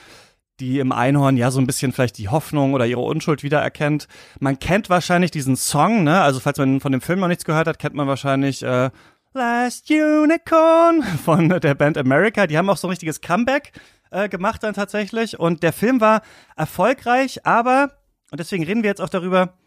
die 0.61 0.79
im 0.79 0.91
Einhorn 0.91 1.35
ja 1.37 1.51
so 1.51 1.59
ein 1.59 1.67
bisschen 1.67 1.91
vielleicht 1.91 2.17
die 2.17 2.29
Hoffnung 2.29 2.73
oder 2.73 2.85
ihre 2.85 3.01
Unschuld 3.01 3.43
wiedererkennt. 3.43 4.07
Man 4.39 4.59
kennt 4.59 4.89
wahrscheinlich 4.89 5.31
diesen 5.31 5.55
Song, 5.55 6.03
ne? 6.03 6.21
Also 6.21 6.39
falls 6.39 6.59
man 6.59 6.79
von 6.79 6.91
dem 6.91 7.01
Film 7.01 7.19
noch 7.19 7.27
nichts 7.27 7.45
gehört 7.45 7.67
hat, 7.67 7.79
kennt 7.79 7.95
man 7.95 8.07
wahrscheinlich 8.07 8.63
äh, 8.63 8.91
Last 9.33 9.89
Unicorn 9.89 11.03
von 11.25 11.49
der 11.49 11.73
Band 11.73 11.97
America. 11.97 12.47
Die 12.47 12.57
haben 12.57 12.69
auch 12.69 12.77
so 12.77 12.87
ein 12.87 12.91
richtiges 12.91 13.21
Comeback 13.21 13.71
äh, 14.11 14.29
gemacht 14.29 14.61
dann 14.63 14.75
tatsächlich. 14.75 15.39
Und 15.39 15.63
der 15.63 15.73
Film 15.73 15.99
war 15.99 16.21
erfolgreich, 16.55 17.45
aber, 17.45 17.91
und 18.29 18.39
deswegen 18.39 18.63
reden 18.63 18.83
wir 18.83 18.89
jetzt 18.89 19.01
auch 19.01 19.09
darüber, 19.09 19.57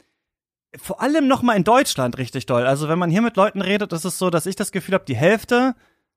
vor 0.76 1.02
allem 1.02 1.26
nochmal 1.26 1.56
in 1.56 1.64
Deutschland 1.64 2.18
richtig 2.18 2.46
doll. 2.46 2.66
Also 2.66 2.88
wenn 2.88 2.98
man 2.98 3.10
hier 3.10 3.22
mit 3.22 3.36
Leuten 3.36 3.60
redet, 3.60 3.92
ist 3.92 4.04
es 4.04 4.18
so, 4.18 4.30
dass 4.30 4.46
ich 4.46 4.56
das 4.56 4.72
Gefühl 4.72 4.94
habe, 4.94 5.04
die 5.04 5.16
Hälfte 5.16 5.74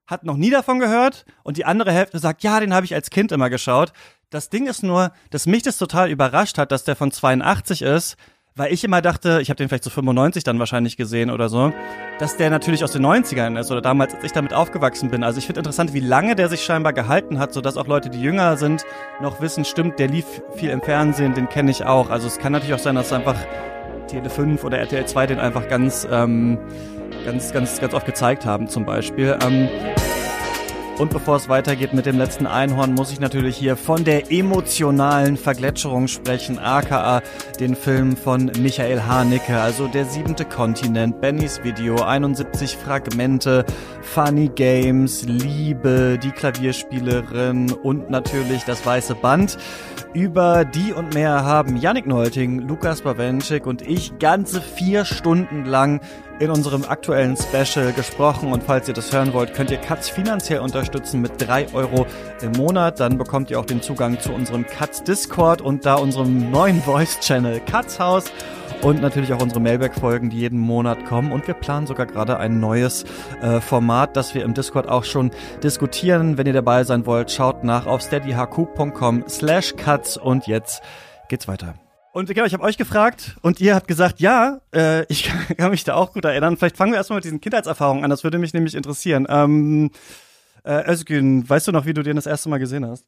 hat 0.08 0.24
noch 0.24 0.36
nie 0.38 0.50
davon 0.50 0.80
gehört 0.80 1.24
und 1.44 1.58
die 1.58 1.66
andere 1.66 1.92
Hälfte 1.92 2.18
sagt, 2.18 2.42
ja, 2.42 2.58
den 2.58 2.74
habe 2.74 2.86
ich 2.86 2.94
als 2.94 3.10
Kind 3.10 3.30
immer 3.30 3.50
geschaut. 3.50 3.92
Das 4.30 4.48
Ding 4.48 4.66
ist 4.66 4.82
nur, 4.82 5.12
dass 5.30 5.46
mich 5.46 5.62
das 5.62 5.78
total 5.78 6.10
überrascht 6.10 6.58
hat, 6.58 6.72
dass 6.72 6.84
der 6.84 6.96
von 6.96 7.12
82 7.12 7.82
ist, 7.82 8.16
weil 8.56 8.72
ich 8.72 8.82
immer 8.84 9.02
dachte, 9.02 9.38
ich 9.42 9.50
habe 9.50 9.58
den 9.58 9.68
vielleicht 9.68 9.84
zu 9.84 9.90
so 9.90 9.94
95 9.94 10.42
dann 10.44 10.58
wahrscheinlich 10.58 10.96
gesehen 10.96 11.30
oder 11.30 11.48
so, 11.48 11.72
dass 12.18 12.38
der 12.38 12.48
natürlich 12.50 12.82
aus 12.82 12.90
den 12.90 13.04
90ern 13.04 13.60
ist 13.60 13.70
oder 13.70 13.82
damals, 13.82 14.14
als 14.14 14.24
ich 14.24 14.32
damit 14.32 14.54
aufgewachsen 14.54 15.10
bin. 15.10 15.22
Also 15.22 15.38
ich 15.38 15.46
finde 15.46 15.60
interessant, 15.60 15.92
wie 15.92 16.00
lange 16.00 16.34
der 16.34 16.48
sich 16.48 16.64
scheinbar 16.64 16.94
gehalten 16.94 17.38
hat, 17.38 17.52
sodass 17.52 17.76
auch 17.76 17.86
Leute, 17.86 18.08
die 18.08 18.20
jünger 18.20 18.56
sind, 18.56 18.84
noch 19.20 19.40
wissen, 19.42 19.64
stimmt, 19.64 19.98
der 19.98 20.08
lief 20.08 20.26
viel 20.56 20.70
im 20.70 20.80
Fernsehen, 20.80 21.34
den 21.34 21.50
kenne 21.50 21.70
ich 21.70 21.84
auch. 21.84 22.08
Also 22.08 22.26
es 22.26 22.38
kann 22.38 22.52
natürlich 22.52 22.74
auch 22.74 22.78
sein, 22.80 22.94
dass 22.94 23.12
einfach 23.12 23.36
Tele 24.08 24.30
5 24.30 24.64
oder 24.64 24.78
RTL 24.78 25.04
2 25.04 25.26
den 25.26 25.38
einfach 25.38 25.68
ganz 25.68 26.08
ähm, 26.10 26.58
ganz, 27.24 27.52
ganz, 27.52 27.80
ganz 27.80 27.94
oft 27.94 28.06
gezeigt 28.06 28.46
haben 28.46 28.68
zum 28.68 28.84
Beispiel. 28.84 29.36
Ähm, 29.42 29.68
und 30.98 31.10
bevor 31.10 31.36
es 31.36 31.48
weitergeht 31.48 31.94
mit 31.94 32.06
dem 32.06 32.18
letzten 32.18 32.46
Einhorn, 32.46 32.92
muss 32.92 33.12
ich 33.12 33.20
natürlich 33.20 33.56
hier 33.56 33.76
von 33.76 34.04
der 34.04 34.32
emotionalen 34.32 35.36
Vergletscherung 35.36 36.08
sprechen, 36.08 36.58
aka 36.58 37.22
den 37.60 37.76
Film 37.76 38.16
von 38.16 38.50
Michael 38.58 39.02
Haneke, 39.02 39.60
also 39.60 39.86
der 39.86 40.04
siebente 40.04 40.44
Kontinent, 40.44 41.20
Bennys 41.20 41.62
Video, 41.62 42.02
71 42.02 42.76
Fragmente, 42.76 43.64
Funny 44.02 44.48
Games, 44.48 45.24
Liebe, 45.24 46.18
die 46.20 46.32
Klavierspielerin 46.32 47.70
und 47.72 48.10
natürlich 48.10 48.64
das 48.64 48.84
weiße 48.84 49.14
Band. 49.14 49.56
Über 50.14 50.64
die 50.64 50.92
und 50.92 51.14
mehr 51.14 51.44
haben 51.44 51.76
Yannick 51.76 52.06
Neulting, 52.06 52.60
Lukas 52.60 53.02
Bawenschik 53.02 53.66
und 53.66 53.82
ich 53.82 54.18
ganze 54.18 54.60
vier 54.60 55.04
Stunden 55.04 55.64
lang 55.64 56.00
in 56.38 56.50
unserem 56.50 56.84
aktuellen 56.84 57.36
Special 57.36 57.92
gesprochen 57.92 58.52
und 58.52 58.62
falls 58.62 58.88
ihr 58.88 58.94
das 58.94 59.12
hören 59.12 59.32
wollt, 59.32 59.54
könnt 59.54 59.70
ihr 59.70 59.78
Katz 59.78 60.08
finanziell 60.08 60.60
unterstützen 60.60 61.20
mit 61.20 61.32
drei 61.38 61.66
Euro 61.72 62.06
im 62.40 62.52
Monat. 62.52 63.00
Dann 63.00 63.18
bekommt 63.18 63.50
ihr 63.50 63.58
auch 63.58 63.66
den 63.66 63.82
Zugang 63.82 64.20
zu 64.20 64.32
unserem 64.32 64.66
Katz 64.66 65.02
Discord 65.02 65.60
und 65.60 65.84
da 65.84 65.96
unserem 65.96 66.50
neuen 66.50 66.80
Voice-Channel 66.82 67.60
Katz 67.60 67.98
Haus 67.98 68.24
und 68.82 69.00
natürlich 69.00 69.32
auch 69.32 69.42
unsere 69.42 69.60
Mailback-Folgen, 69.60 70.30
die 70.30 70.38
jeden 70.38 70.58
Monat 70.58 71.04
kommen. 71.06 71.32
Und 71.32 71.46
wir 71.46 71.54
planen 71.54 71.86
sogar 71.86 72.06
gerade 72.06 72.38
ein 72.38 72.60
neues 72.60 73.04
äh, 73.42 73.60
Format, 73.60 74.16
das 74.16 74.34
wir 74.34 74.44
im 74.44 74.54
Discord 74.54 74.88
auch 74.88 75.04
schon 75.04 75.30
diskutieren. 75.62 76.38
Wenn 76.38 76.46
ihr 76.46 76.52
dabei 76.52 76.84
sein 76.84 77.06
wollt, 77.06 77.30
schaut 77.30 77.64
nach 77.64 77.86
auf 77.86 78.02
steadyhq.com 78.02 79.24
slash 79.28 79.74
cuts 79.76 80.16
und 80.16 80.46
jetzt 80.46 80.82
geht's 81.28 81.48
weiter. 81.48 81.74
Und 82.18 82.28
genau, 82.30 82.46
ich 82.46 82.52
habe 82.52 82.64
euch 82.64 82.76
gefragt 82.76 83.36
und 83.42 83.60
ihr 83.60 83.76
habt 83.76 83.86
gesagt, 83.86 84.18
ja, 84.18 84.60
äh, 84.74 85.04
ich 85.04 85.30
kann, 85.56 85.70
mich 85.70 85.84
da 85.84 85.94
auch 85.94 86.12
gut 86.12 86.24
erinnern. 86.24 86.56
Vielleicht 86.56 86.76
fangen 86.76 86.90
wir 86.90 86.96
erstmal 86.96 87.18
mit 87.18 87.24
diesen 87.24 87.40
Kindheitserfahrungen 87.40 88.02
an, 88.02 88.10
das 88.10 88.24
würde 88.24 88.38
mich 88.38 88.52
nämlich 88.52 88.74
interessieren. 88.74 89.24
Ähm, 89.28 89.92
äh, 90.64 90.90
Özgün, 90.90 91.48
weißt 91.48 91.68
du 91.68 91.72
noch, 91.72 91.86
wie 91.86 91.94
du 91.94 92.02
den 92.02 92.16
das 92.16 92.26
erste 92.26 92.48
Mal 92.48 92.58
gesehen 92.58 92.84
hast? 92.84 93.06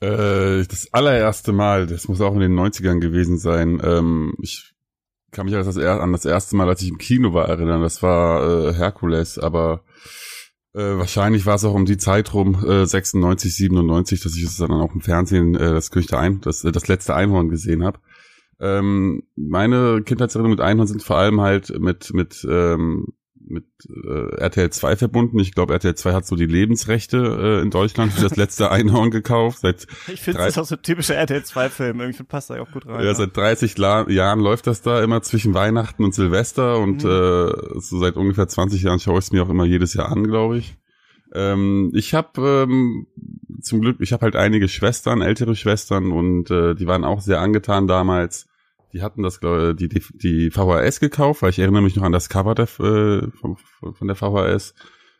Äh, 0.00 0.64
das 0.66 0.88
allererste 0.90 1.52
Mal, 1.52 1.86
das 1.86 2.08
muss 2.08 2.20
auch 2.20 2.34
in 2.34 2.40
den 2.40 2.58
90ern 2.58 2.98
gewesen 2.98 3.38
sein. 3.38 3.80
Ähm, 3.84 4.34
ich 4.42 4.74
kann 5.30 5.46
mich 5.46 5.54
an 5.54 5.64
das, 6.12 6.24
erste 6.24 6.56
Mal, 6.56 6.68
als 6.68 6.82
ich 6.82 6.88
im 6.88 6.98
Kino 6.98 7.34
war, 7.34 7.48
erinnern. 7.48 7.82
Das 7.82 8.02
war 8.02 8.70
äh, 8.70 8.74
Herkules, 8.74 9.38
aber 9.38 9.84
äh, 10.72 10.80
wahrscheinlich 10.80 11.46
war 11.46 11.54
es 11.54 11.64
auch 11.64 11.74
um 11.74 11.86
die 11.86 11.98
Zeit 11.98 12.34
rum, 12.34 12.64
äh, 12.66 12.84
96, 12.84 13.54
97, 13.54 14.20
dass 14.24 14.34
ich 14.34 14.42
es 14.42 14.56
dann 14.56 14.72
auch 14.72 14.92
im 14.92 15.02
Fernsehen, 15.02 15.54
äh, 15.54 15.72
das 15.72 15.92
Köchte 15.92 16.18
ein, 16.18 16.40
das, 16.40 16.64
äh, 16.64 16.72
das 16.72 16.88
letzte 16.88 17.14
Einhorn 17.14 17.48
gesehen 17.48 17.84
habe. 17.84 18.00
Ähm, 18.64 19.24
meine 19.36 20.02
Kindheitserinnerungen 20.02 20.56
mit 20.56 20.64
Einhorn 20.64 20.86
sind 20.86 21.02
vor 21.02 21.18
allem 21.18 21.42
halt 21.42 21.78
mit, 21.78 22.14
mit 22.14 22.46
ähm, 22.48 23.12
mit 23.46 23.66
äh, 23.88 24.36
RTL 24.36 24.70
2 24.70 24.96
verbunden. 24.96 25.38
Ich 25.38 25.54
glaube, 25.54 25.74
RTL 25.74 25.94
2 25.94 26.12
hat 26.14 26.26
so 26.26 26.34
die 26.34 26.46
Lebensrechte 26.46 27.18
äh, 27.18 27.62
in 27.62 27.70
Deutschland 27.70 28.12
für 28.12 28.22
das 28.22 28.36
letzte 28.36 28.70
Einhorn 28.72 29.10
gekauft. 29.10 29.58
Seit 29.60 29.86
ich 30.10 30.22
finde, 30.22 30.38
das 30.38 30.50
ist 30.50 30.58
auch 30.58 30.64
so 30.64 30.76
ein 30.76 30.82
typischer 30.82 31.14
RTL 31.16 31.42
2-Film. 31.42 32.00
Irgendwie 32.00 32.22
passt 32.22 32.48
da 32.48 32.60
auch 32.60 32.70
gut 32.70 32.86
rein. 32.86 33.00
Ja, 33.00 33.06
ja. 33.06 33.14
seit 33.14 33.36
30 33.36 33.76
La 33.76 34.08
Jahren 34.08 34.40
läuft 34.40 34.66
das 34.66 34.80
da 34.80 35.02
immer 35.02 35.20
zwischen 35.20 35.52
Weihnachten 35.52 36.04
und 36.04 36.14
Silvester 36.14 36.78
und 36.78 37.04
mhm. 37.04 37.10
äh, 37.10 37.80
so 37.80 37.98
seit 37.98 38.16
ungefähr 38.16 38.48
20 38.48 38.82
Jahren 38.82 38.98
schaue 38.98 39.18
ich 39.18 39.26
es 39.26 39.32
mir 39.32 39.42
auch 39.42 39.50
immer 39.50 39.64
jedes 39.64 39.92
Jahr 39.94 40.10
an, 40.10 40.24
glaube 40.24 40.56
ich. 40.58 40.76
Ähm, 41.34 41.90
ich 41.94 42.14
habe 42.14 42.66
ähm, 42.66 43.08
zum 43.60 43.80
Glück, 43.80 43.98
ich 44.00 44.12
habe 44.12 44.22
halt 44.22 44.36
einige 44.36 44.68
Schwestern, 44.68 45.20
ältere 45.20 45.54
Schwestern 45.54 46.12
und 46.12 46.50
äh, 46.50 46.74
die 46.74 46.86
waren 46.86 47.04
auch 47.04 47.20
sehr 47.20 47.40
angetan 47.40 47.86
damals 47.86 48.46
die 48.94 49.02
hatten 49.02 49.22
das, 49.22 49.40
glaube 49.40 49.74
die, 49.74 49.88
die, 49.88 50.02
die 50.14 50.50
VHS 50.50 51.00
gekauft, 51.00 51.42
weil 51.42 51.50
ich 51.50 51.58
erinnere 51.58 51.82
mich 51.82 51.96
noch 51.96 52.04
an 52.04 52.12
das 52.12 52.28
Cover 52.28 52.54
der, 52.54 52.66
äh, 52.78 53.30
von, 53.32 53.56
von 53.92 54.06
der 54.06 54.16
VHS. 54.16 54.74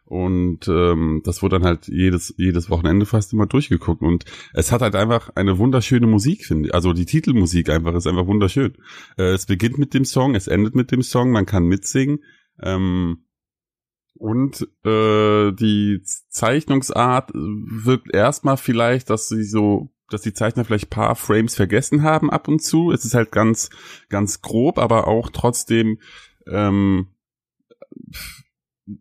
Und 0.06 0.68
ähm, 0.68 1.22
das 1.24 1.42
wurde 1.42 1.58
dann 1.58 1.66
halt 1.66 1.88
jedes, 1.88 2.34
jedes 2.36 2.68
Wochenende 2.70 3.06
fast 3.06 3.32
immer 3.32 3.46
durchgeguckt. 3.46 4.02
Und 4.02 4.26
es 4.52 4.70
hat 4.70 4.82
halt 4.82 4.94
einfach 4.94 5.30
eine 5.34 5.58
wunderschöne 5.58 6.06
Musik, 6.06 6.44
finde 6.44 6.68
ich. 6.68 6.74
Also 6.74 6.92
die 6.92 7.06
Titelmusik 7.06 7.70
einfach 7.70 7.94
ist 7.94 8.06
einfach 8.06 8.26
wunderschön. 8.26 8.74
Äh, 9.16 9.32
es 9.32 9.46
beginnt 9.46 9.78
mit 9.78 9.94
dem 9.94 10.04
Song, 10.04 10.34
es 10.34 10.46
endet 10.46 10.74
mit 10.74 10.92
dem 10.92 11.02
Song, 11.02 11.30
man 11.30 11.46
kann 11.46 11.64
mitsingen. 11.64 12.18
Ähm, 12.62 13.24
und 14.16 14.68
äh, 14.84 15.52
die 15.52 16.02
Zeichnungsart 16.28 17.32
wirkt 17.34 18.14
erstmal 18.14 18.56
vielleicht, 18.56 19.10
dass 19.10 19.28
sie 19.28 19.42
so 19.42 19.93
dass 20.10 20.22
die 20.22 20.32
Zeichner 20.32 20.64
vielleicht 20.64 20.90
paar 20.90 21.16
Frames 21.16 21.54
vergessen 21.54 22.02
haben 22.02 22.30
ab 22.30 22.48
und 22.48 22.62
zu. 22.62 22.92
Es 22.92 23.04
ist 23.04 23.14
halt 23.14 23.32
ganz, 23.32 23.70
ganz 24.08 24.42
grob, 24.42 24.78
aber 24.78 25.08
auch 25.08 25.30
trotzdem 25.30 25.98
ähm, 26.46 27.08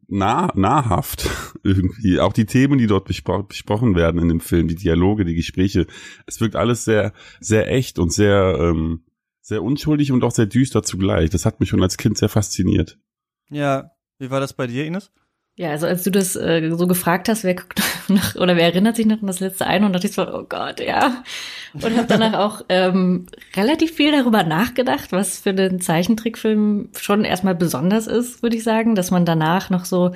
nah, 0.08 0.52
nahrhaft 0.56 1.30
irgendwie. 1.64 2.20
Auch 2.20 2.34
die 2.34 2.46
Themen, 2.46 2.78
die 2.78 2.88
dort 2.88 3.06
bespro 3.06 3.44
besprochen 3.44 3.96
werden 3.96 4.22
in 4.22 4.30
dem 4.30 4.40
Film, 4.40 4.68
die 4.68 4.76
Dialoge, 4.76 5.26
die 5.26 5.36
Gespräche. 5.36 5.88
Es 6.26 6.40
wirkt 6.42 6.56
alles 6.56 6.86
sehr, 6.86 7.14
sehr 7.40 7.70
echt 7.70 8.00
und 8.00 8.12
sehr, 8.12 8.58
ähm, 8.60 9.04
sehr 9.42 9.62
unschuldig 9.62 10.12
und 10.12 10.24
auch 10.24 10.32
sehr 10.32 10.46
düster 10.46 10.84
zugleich. 10.84 11.30
Das 11.30 11.46
hat 11.46 11.60
mich 11.60 11.70
schon 11.70 11.84
als 11.84 11.98
Kind 11.98 12.18
sehr 12.18 12.30
fasziniert. 12.30 12.98
Ja, 13.50 13.92
wie 14.20 14.30
war 14.30 14.40
das 14.40 14.54
bei 14.54 14.68
dir, 14.68 14.86
Ines? 14.86 15.12
Ja, 15.56 15.70
also 15.70 15.86
als 15.86 16.04
du 16.04 16.10
das 16.10 16.36
äh, 16.36 16.72
so 16.74 16.88
gefragt 16.88 17.30
hast, 17.30 17.44
wer 17.44 17.54
guckt 17.54 17.80
noch 18.08 18.36
oder 18.36 18.56
wer 18.56 18.66
erinnert 18.66 18.96
sich 18.96 19.06
noch 19.06 19.22
an 19.22 19.28
das 19.28 19.40
letzte 19.40 19.68
ein 19.68 19.84
und 19.84 19.94
dachte 19.94 20.08
ich 20.08 20.14
so, 20.14 20.28
oh 20.28 20.46
Gott, 20.50 20.80
ja. 20.80 21.24
Und 21.74 21.96
habe 21.96 22.08
danach 22.08 22.34
auch 22.34 22.62
ähm, 22.70 23.28
relativ 23.56 23.92
viel 23.92 24.12
darüber 24.12 24.44
nachgedacht, 24.44 25.12
was 25.12 25.40
für 25.40 25.54
den 25.54 25.80
Zeichentrickfilm 25.80 26.90
schon 26.98 27.24
erstmal 27.24 27.54
besonders 27.54 28.08
ist, 28.08 28.42
würde 28.42 28.58
ich 28.58 28.64
sagen, 28.64 28.96
dass 28.96 29.12
man 29.12 29.26
danach 29.26 29.70
noch 29.70 29.86
so 29.86 30.12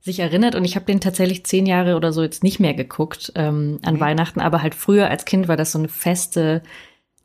sich 0.00 0.20
erinnert. 0.20 0.54
Und 0.54 0.64
ich 0.64 0.76
habe 0.76 0.86
den 0.86 1.00
tatsächlich 1.00 1.44
zehn 1.44 1.66
Jahre 1.66 1.94
oder 1.94 2.10
so 2.12 2.22
jetzt 2.22 2.42
nicht 2.42 2.58
mehr 2.58 2.72
geguckt 2.72 3.32
ähm, 3.34 3.80
an 3.82 3.96
mhm. 3.96 4.00
Weihnachten, 4.00 4.40
aber 4.40 4.62
halt 4.62 4.74
früher 4.74 5.10
als 5.10 5.26
Kind 5.26 5.46
war 5.46 5.58
das 5.58 5.72
so 5.72 5.78
eine 5.78 5.88
feste 5.88 6.62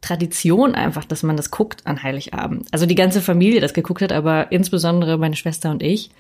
Tradition 0.02 0.76
einfach, 0.76 1.06
dass 1.06 1.24
man 1.24 1.38
das 1.38 1.52
guckt 1.52 1.88
an 1.88 2.04
Heiligabend. 2.04 2.68
Also 2.72 2.86
die 2.86 2.96
ganze 2.96 3.22
Familie 3.22 3.62
das 3.62 3.74
geguckt 3.74 4.02
hat, 4.02 4.12
aber 4.12 4.52
insbesondere 4.52 5.18
meine 5.18 5.38
Schwester 5.38 5.72
und 5.72 5.82
ich 5.82 6.12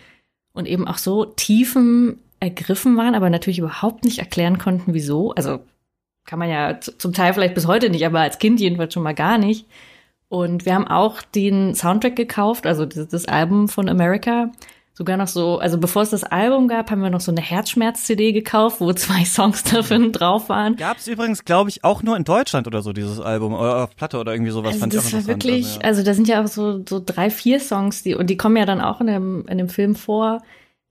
und 0.55 0.67
eben 0.67 0.87
auch 0.87 0.97
so 0.97 1.25
tiefen 1.25 2.19
ergriffen 2.39 2.97
waren, 2.97 3.15
aber 3.15 3.29
natürlich 3.29 3.59
überhaupt 3.59 4.03
nicht 4.03 4.19
erklären 4.19 4.57
konnten, 4.57 4.93
wieso. 4.93 5.33
Also 5.33 5.59
kann 6.25 6.39
man 6.39 6.49
ja 6.49 6.79
zum 6.79 7.13
Teil 7.13 7.33
vielleicht 7.33 7.53
bis 7.53 7.67
heute 7.67 7.89
nicht, 7.89 8.05
aber 8.05 8.21
als 8.21 8.39
Kind 8.39 8.59
jedenfalls 8.59 8.93
schon 8.93 9.03
mal 9.03 9.13
gar 9.13 9.37
nicht. 9.37 9.67
Und 10.27 10.65
wir 10.65 10.73
haben 10.73 10.87
auch 10.87 11.21
den 11.21 11.75
Soundtrack 11.75 12.15
gekauft, 12.15 12.65
also 12.65 12.85
das, 12.85 13.25
Album 13.25 13.67
von 13.67 13.87
America, 13.87 14.51
sogar 14.97 15.17
noch 15.17 15.27
so, 15.27 15.59
also 15.59 15.77
bevor 15.77 16.03
es 16.03 16.09
das 16.09 16.23
Album 16.23 16.69
gab, 16.69 16.89
haben 16.89 17.01
wir 17.01 17.09
noch 17.09 17.19
so 17.19 17.31
eine 17.31 17.41
Herzschmerz-CD 17.41 18.31
gekauft, 18.31 18.79
wo 18.79 18.93
zwei 18.93 19.25
Songs 19.25 19.63
davon 19.63 20.13
drauf 20.13 20.47
waren. 20.47 20.77
Gab 20.77 20.97
es 20.97 21.07
übrigens, 21.07 21.43
glaube 21.43 21.69
ich, 21.69 21.83
auch 21.83 22.01
nur 22.01 22.15
in 22.15 22.23
Deutschland 22.23 22.65
oder 22.65 22.81
so, 22.81 22.93
dieses 22.93 23.19
Album, 23.19 23.53
oder 23.53 23.83
auf 23.83 23.95
Platte 23.95 24.17
oder 24.17 24.31
irgendwie 24.31 24.51
sowas. 24.51 24.69
Also 24.69 24.79
fand 24.79 24.93
das 24.93 25.07
ich 25.09 25.13
auch 25.13 25.19
war 25.19 25.27
wirklich, 25.27 25.65
also, 25.65 25.79
ja. 25.79 25.85
also 25.85 26.03
da 26.03 26.13
sind 26.13 26.27
ja 26.29 26.41
auch 26.41 26.47
so, 26.47 26.81
so 26.87 27.01
drei, 27.05 27.29
vier 27.29 27.59
Songs, 27.59 28.03
die, 28.03 28.15
und 28.15 28.29
die 28.29 28.37
kommen 28.37 28.55
ja 28.55 28.65
dann 28.65 28.79
auch 28.79 29.01
in 29.01 29.07
dem, 29.07 29.45
in 29.47 29.57
dem 29.57 29.67
Film 29.67 29.95
vor, 29.95 30.41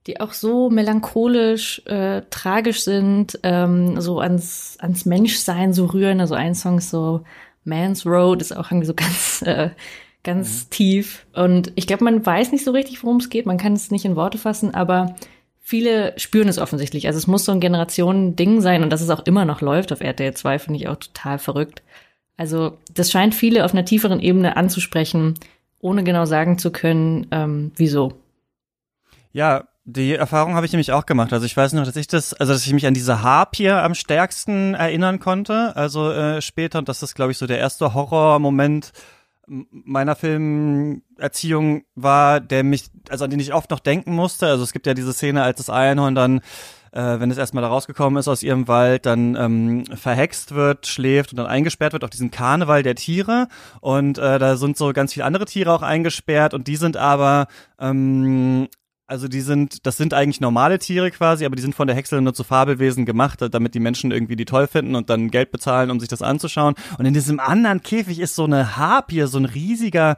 die 0.05 0.21
auch 0.21 0.33
so 0.33 0.69
melancholisch, 0.69 1.81
äh, 1.87 2.21
tragisch 2.29 2.83
sind, 2.83 3.39
ähm, 3.41 3.99
so 3.99 4.19
ans, 4.19 4.77
ans 4.79 5.05
Menschsein 5.05 5.73
so 5.73 5.87
rühren. 5.87 6.21
Also 6.21 6.35
ein 6.35 6.53
Song 6.53 6.77
ist 6.77 6.91
so 6.91 7.21
Man's 7.63 8.05
Road, 8.05 8.41
ist 8.41 8.55
auch 8.55 8.69
irgendwie 8.69 8.85
so 8.85 8.93
ganz, 8.95 9.41
äh, 9.41 9.71
ganz 10.25 10.65
mhm. 10.65 10.69
tief. 10.71 11.25
Und 11.33 11.71
ich 11.75 11.87
glaube, 11.87 12.03
man 12.03 12.25
weiß 12.25 12.51
nicht 12.51 12.65
so 12.65 12.71
richtig, 12.71 13.01
worum 13.03 13.17
es 13.17 13.29
geht. 13.29 13.45
Man 13.45 13.57
kann 13.57 13.73
es 13.73 13.91
nicht 13.91 14.03
in 14.03 14.17
Worte 14.17 14.37
fassen, 14.37 14.75
aber 14.75 15.15
viele 15.61 16.13
spüren 16.19 16.49
es 16.49 16.59
offensichtlich. 16.59 17.07
Also 17.07 17.17
es 17.17 17.27
muss 17.27 17.45
so 17.45 17.53
ein 17.53 17.61
Generationen-Ding 17.61 18.59
sein 18.59 18.83
und 18.83 18.89
dass 18.89 19.01
es 19.01 19.09
auch 19.09 19.25
immer 19.25 19.45
noch 19.45 19.61
läuft 19.61 19.93
auf 19.93 20.01
RTL 20.01 20.33
2, 20.33 20.59
finde 20.59 20.79
ich 20.79 20.89
auch 20.89 20.97
total 20.97 21.39
verrückt. 21.39 21.81
Also 22.37 22.77
das 22.93 23.11
scheint 23.11 23.33
viele 23.33 23.63
auf 23.63 23.71
einer 23.71 23.85
tieferen 23.85 24.19
Ebene 24.19 24.57
anzusprechen, 24.57 25.35
ohne 25.79 26.03
genau 26.03 26.25
sagen 26.25 26.57
zu 26.57 26.71
können, 26.71 27.27
ähm, 27.31 27.71
wieso. 27.77 28.13
Ja, 29.31 29.65
die 29.85 30.13
Erfahrung 30.13 30.55
habe 30.55 30.65
ich 30.65 30.71
nämlich 30.71 30.91
auch 30.91 31.05
gemacht. 31.05 31.31
Also 31.31 31.45
ich 31.45 31.55
weiß 31.55 31.73
noch, 31.73 31.85
dass 31.85 31.95
ich 31.95 32.07
das, 32.07 32.33
also 32.33 32.53
dass 32.53 32.65
ich 32.65 32.73
mich 32.73 32.87
an 32.87 32.95
diese 32.95 33.21
Harpier 33.21 33.83
am 33.83 33.93
stärksten 33.93 34.73
erinnern 34.73 35.19
konnte. 35.19 35.75
Also 35.75 36.11
äh, 36.11 36.41
später, 36.41 36.79
und 36.79 36.89
das 36.89 37.03
ist, 37.03 37.13
glaube 37.13 37.31
ich, 37.31 37.37
so 37.37 37.45
der 37.45 37.59
erste 37.59 37.93
Horrormoment 37.93 38.91
meiner 39.47 40.15
Filmerziehung 40.15 41.83
war, 41.95 42.39
der 42.39 42.63
mich, 42.63 42.89
also 43.09 43.25
an 43.25 43.29
den 43.29 43.39
ich 43.39 43.53
oft 43.53 43.69
noch 43.69 43.79
denken 43.79 44.13
musste. 44.13 44.47
Also 44.47 44.63
es 44.63 44.73
gibt 44.73 44.87
ja 44.87 44.93
diese 44.93 45.13
Szene, 45.13 45.43
als 45.43 45.57
das 45.57 45.69
Einhorn 45.69 46.15
dann 46.15 46.41
äh, 46.95 47.19
wenn 47.19 47.29
es 47.29 47.37
erstmal 47.37 47.61
da 47.61 47.67
rausgekommen 47.67 48.17
ist 48.17 48.27
aus 48.27 48.41
ihrem 48.41 48.67
Wald, 48.67 49.05
dann 49.05 49.35
ähm, 49.35 49.85
verhext 49.85 50.55
wird, 50.55 50.87
schläft 50.87 51.31
und 51.31 51.37
dann 51.37 51.45
eingesperrt 51.45 51.93
wird 51.93 52.05
auf 52.05 52.09
diesen 52.09 52.31
Karneval 52.31 52.83
der 52.83 52.95
Tiere. 52.95 53.47
Und 53.81 54.17
äh, 54.17 54.39
da 54.39 54.55
sind 54.55 54.77
so 54.77 54.93
ganz 54.93 55.13
viele 55.13 55.25
andere 55.25 55.45
Tiere 55.45 55.73
auch 55.73 55.81
eingesperrt 55.81 56.53
und 56.53 56.67
die 56.67 56.77
sind 56.77 56.95
aber 56.95 57.47
ähm, 57.79 58.69
also 59.07 59.27
die 59.27 59.41
sind, 59.41 59.85
das 59.85 59.97
sind 59.97 60.13
eigentlich 60.13 60.41
normale 60.41 60.79
Tiere 60.79 61.11
quasi, 61.11 61.45
aber 61.45 61.55
die 61.55 61.61
sind 61.61 61.75
von 61.75 61.87
der 61.87 61.95
Hexe 61.95 62.19
nur 62.21 62.33
zu 62.33 62.43
Fabelwesen 62.43 63.05
gemacht, 63.05 63.39
damit 63.51 63.75
die 63.75 63.79
Menschen 63.79 64.11
irgendwie 64.11 64.35
die 64.35 64.45
toll 64.45 64.67
finden 64.67 64.95
und 64.95 65.09
dann 65.09 65.29
Geld 65.29 65.51
bezahlen, 65.51 65.91
um 65.91 65.99
sich 65.99 66.09
das 66.09 66.21
anzuschauen. 66.21 66.75
Und 66.97 67.05
in 67.05 67.13
diesem 67.13 67.39
anderen 67.39 67.81
Käfig 67.83 68.19
ist 68.19 68.35
so 68.35 68.45
eine 68.45 68.77
Harpie, 68.77 69.27
so 69.27 69.37
ein 69.37 69.45
riesiger, 69.45 70.15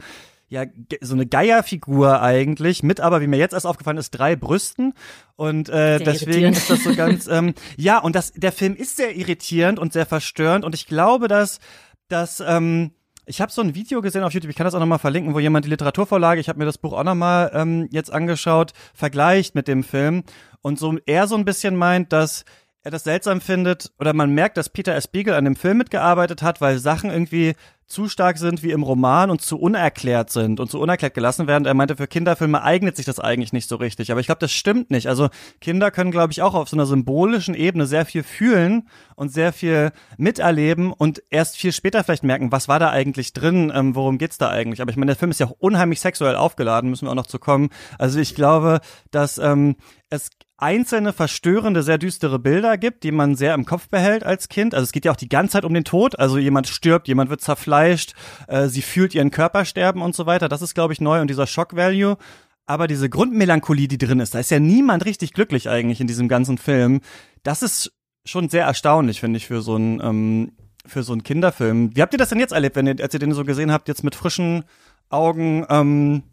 ja, 0.48 0.64
so 1.02 1.16
eine 1.16 1.26
Geierfigur 1.26 2.22
eigentlich, 2.22 2.82
mit 2.82 3.02
aber, 3.02 3.20
wie 3.20 3.28
mir 3.28 3.38
jetzt 3.38 3.54
erst 3.54 3.66
aufgefallen 3.66 3.98
ist, 3.98 4.12
drei 4.12 4.38
Brüsten. 4.38 4.94
Und 5.36 5.68
äh, 5.68 6.00
deswegen 6.00 6.54
ist 6.54 6.70
das 6.70 6.84
so 6.84 6.96
ganz, 6.96 7.28
ähm, 7.28 7.54
ja, 7.76 8.00
und 8.00 8.16
das, 8.16 8.32
der 8.32 8.54
Film 8.54 8.76
ist 8.76 8.96
sehr 8.96 9.16
irritierend 9.18 9.80
und 9.80 9.92
sehr 9.92 10.06
verstörend 10.06 10.64
und 10.64 10.74
ich 10.74 10.88
glaube, 10.88 11.28
dass, 11.28 11.60
dass, 12.08 12.40
ähm, 12.40 12.92
ich 13.28 13.42
habe 13.42 13.52
so 13.52 13.62
ein 13.62 13.76
Video 13.76 14.02
gesehen 14.02 14.24
auf 14.24 14.34
YouTube, 14.34 14.50
ich 14.50 14.56
kann 14.56 14.66
das 14.66 14.74
auch 14.74 14.80
nochmal 14.80 15.00
verlinken, 15.00 15.34
wo 15.34 15.40
jemand 15.40 15.66
die 15.66 15.70
Literaturvorlage, 15.70 16.40
ich 16.40 16.50
habe 16.50 16.60
mir 16.60 16.66
das 16.66 16.78
Buch 16.78 16.94
auch 16.94 17.04
nochmal 17.04 17.52
ähm, 17.54 17.88
jetzt 17.92 18.12
angeschaut, 18.12 18.72
vergleicht 18.94 19.54
mit 19.54 19.68
dem 19.68 19.84
Film 19.84 20.24
und 20.62 20.80
so 20.80 20.98
er 21.06 21.28
so 21.28 21.36
ein 21.36 21.46
bisschen 21.46 21.76
meint, 21.76 22.14
dass 22.14 22.46
er 22.84 22.92
das 22.92 23.04
seltsam 23.04 23.42
findet 23.42 23.92
oder 24.00 24.14
man 24.14 24.34
merkt, 24.34 24.56
dass 24.56 24.70
Peter 24.70 24.96
S. 24.96 25.10
Beagle 25.10 25.36
an 25.36 25.44
dem 25.44 25.58
Film 25.58 25.78
mitgearbeitet 25.78 26.42
hat, 26.42 26.62
weil 26.62 26.80
Sachen 26.80 27.10
irgendwie 27.10 27.54
zu 27.88 28.10
stark 28.10 28.38
sind 28.38 28.64
wie 28.64 28.72
im 28.72 28.84
Roman 28.84 29.32
und 29.32 29.42
zu 29.42 29.58
unerklärt 29.58 30.30
sind 30.30 30.60
und 30.60 30.70
zu 30.70 30.80
unerklärt 30.80 31.14
gelassen 31.14 31.48
werden. 31.48 31.66
Er 31.66 31.74
meinte, 31.74 31.96
für 31.96 32.08
Kinderfilme 32.08 32.62
eignet 32.62 32.98
sich 32.98 33.06
das 33.06 33.20
eigentlich 33.20 33.54
nicht 33.54 33.70
so 33.70 33.78
richtig. 33.78 34.12
Aber 34.12 34.20
ich 34.20 34.26
glaube, 34.26 34.40
das 34.40 34.52
stimmt 34.52 34.92
nicht. 34.92 35.08
Also 35.08 35.30
Kinder 35.62 35.90
können, 35.90 36.12
glaube 36.12 36.34
ich, 36.34 36.42
auch 36.42 36.54
auf 36.54 36.68
so 36.68 36.76
einer 36.76 36.86
symbolischen 36.86 37.56
Ebene 37.56 37.86
sehr 37.86 38.06
viel 38.06 38.24
fühlen 38.24 38.90
und 39.16 39.32
sehr 39.32 39.54
viel 39.54 39.92
miterleben 40.18 40.92
und 40.92 41.24
erst 41.30 41.56
viel 41.56 41.72
später 41.72 42.04
vielleicht 42.04 42.24
merken, 42.24 42.52
was 42.52 42.68
war 42.68 42.80
da 42.80 42.90
eigentlich 42.90 43.32
drin, 43.32 43.72
ähm, 43.74 43.96
worum 43.96 44.18
geht's 44.18 44.38
da 44.38 44.50
eigentlich. 44.50 44.82
Aber 44.82 44.92
ich 44.92 44.98
meine, 44.98 45.12
der 45.12 45.16
Film 45.16 45.32
ist 45.32 45.40
ja 45.40 45.48
auch 45.48 45.56
unheimlich 45.58 46.02
sexuell 46.02 46.36
aufgeladen, 46.36 46.90
müssen 46.90 47.06
wir 47.06 47.12
auch 47.12 47.16
noch 47.16 47.28
zu 47.28 47.40
kommen. 47.40 47.70
Also 47.98 48.20
ich 48.20 48.36
glaube, 48.36 48.82
dass 49.12 49.38
ähm, 49.38 49.78
es 50.10 50.30
einzelne 50.58 51.14
verstörende, 51.14 51.84
sehr 51.84 51.98
düstere 51.98 52.40
Bilder 52.40 52.78
gibt, 52.78 53.04
die 53.04 53.12
man 53.12 53.36
sehr 53.36 53.54
im 53.54 53.66
Kopf 53.66 53.90
behält 53.90 54.24
als 54.24 54.50
Kind. 54.50 54.74
Also 54.74 54.84
es 54.84 54.92
geht 54.92 55.06
ja 55.06 55.12
auch 55.12 55.18
die 55.18 55.30
ganze 55.30 55.54
Zeit 55.54 55.66
um 55.66 55.74
den 55.74 55.84
Tod. 55.84 56.18
Also 56.18 56.38
jemand 56.38 56.68
stirbt, 56.68 57.08
jemand 57.08 57.30
wird 57.30 57.42
zerfleischt, 57.42 58.14
äh, 58.48 58.68
sie 58.68 58.82
fühlt 58.82 59.14
ihren 59.14 59.32
Körper 59.32 59.66
sterben 59.66 60.02
und 60.02 60.16
so 60.16 60.26
weiter. 60.26 60.50
Das 60.50 60.62
ist, 60.62 60.74
glaube 60.74 60.94
ich, 60.94 61.02
neu 61.02 61.22
und 61.22 61.30
dieser 61.30 61.48
Shock-Value. 61.48 62.18
Aber 62.66 62.88
diese 62.88 63.10
Grundmelancholie, 63.10 63.88
die 63.88 63.98
drin 63.98 64.20
ist, 64.20 64.36
da 64.36 64.40
ist 64.40 64.52
ja 64.52 64.60
niemand 64.60 65.06
richtig 65.06 65.34
glücklich 65.34 65.70
eigentlich 65.70 66.02
in 66.02 66.08
diesem 66.08 66.28
ganzen 66.28 66.58
Film. 66.58 67.02
Das 67.44 67.62
ist 67.62 67.94
schon 68.26 68.50
sehr 68.50 68.66
erstaunlich, 68.66 69.22
finde 69.22 69.38
ich, 69.38 69.48
für 69.48 69.62
so 69.62 69.76
einen 69.76 70.02
ähm, 70.02 70.52
für 70.86 71.04
so 71.04 71.14
einen 71.14 71.24
Kinderfilm. 71.24 71.96
Wie 71.96 72.02
habt 72.02 72.14
ihr 72.14 72.18
das 72.18 72.30
denn 72.30 72.40
jetzt 72.40 72.54
erlebt, 72.54 72.76
wenn 72.76 72.88
ihr, 72.88 72.96
als 73.02 73.14
ihr 73.14 73.20
den 73.20 73.34
so 73.34 73.44
gesehen 73.44 73.72
habt, 73.72 73.88
jetzt 73.88 74.04
mit 74.04 74.16
frischen 74.16 74.64
Augen? 75.10 75.66
Ähm, 75.70 76.24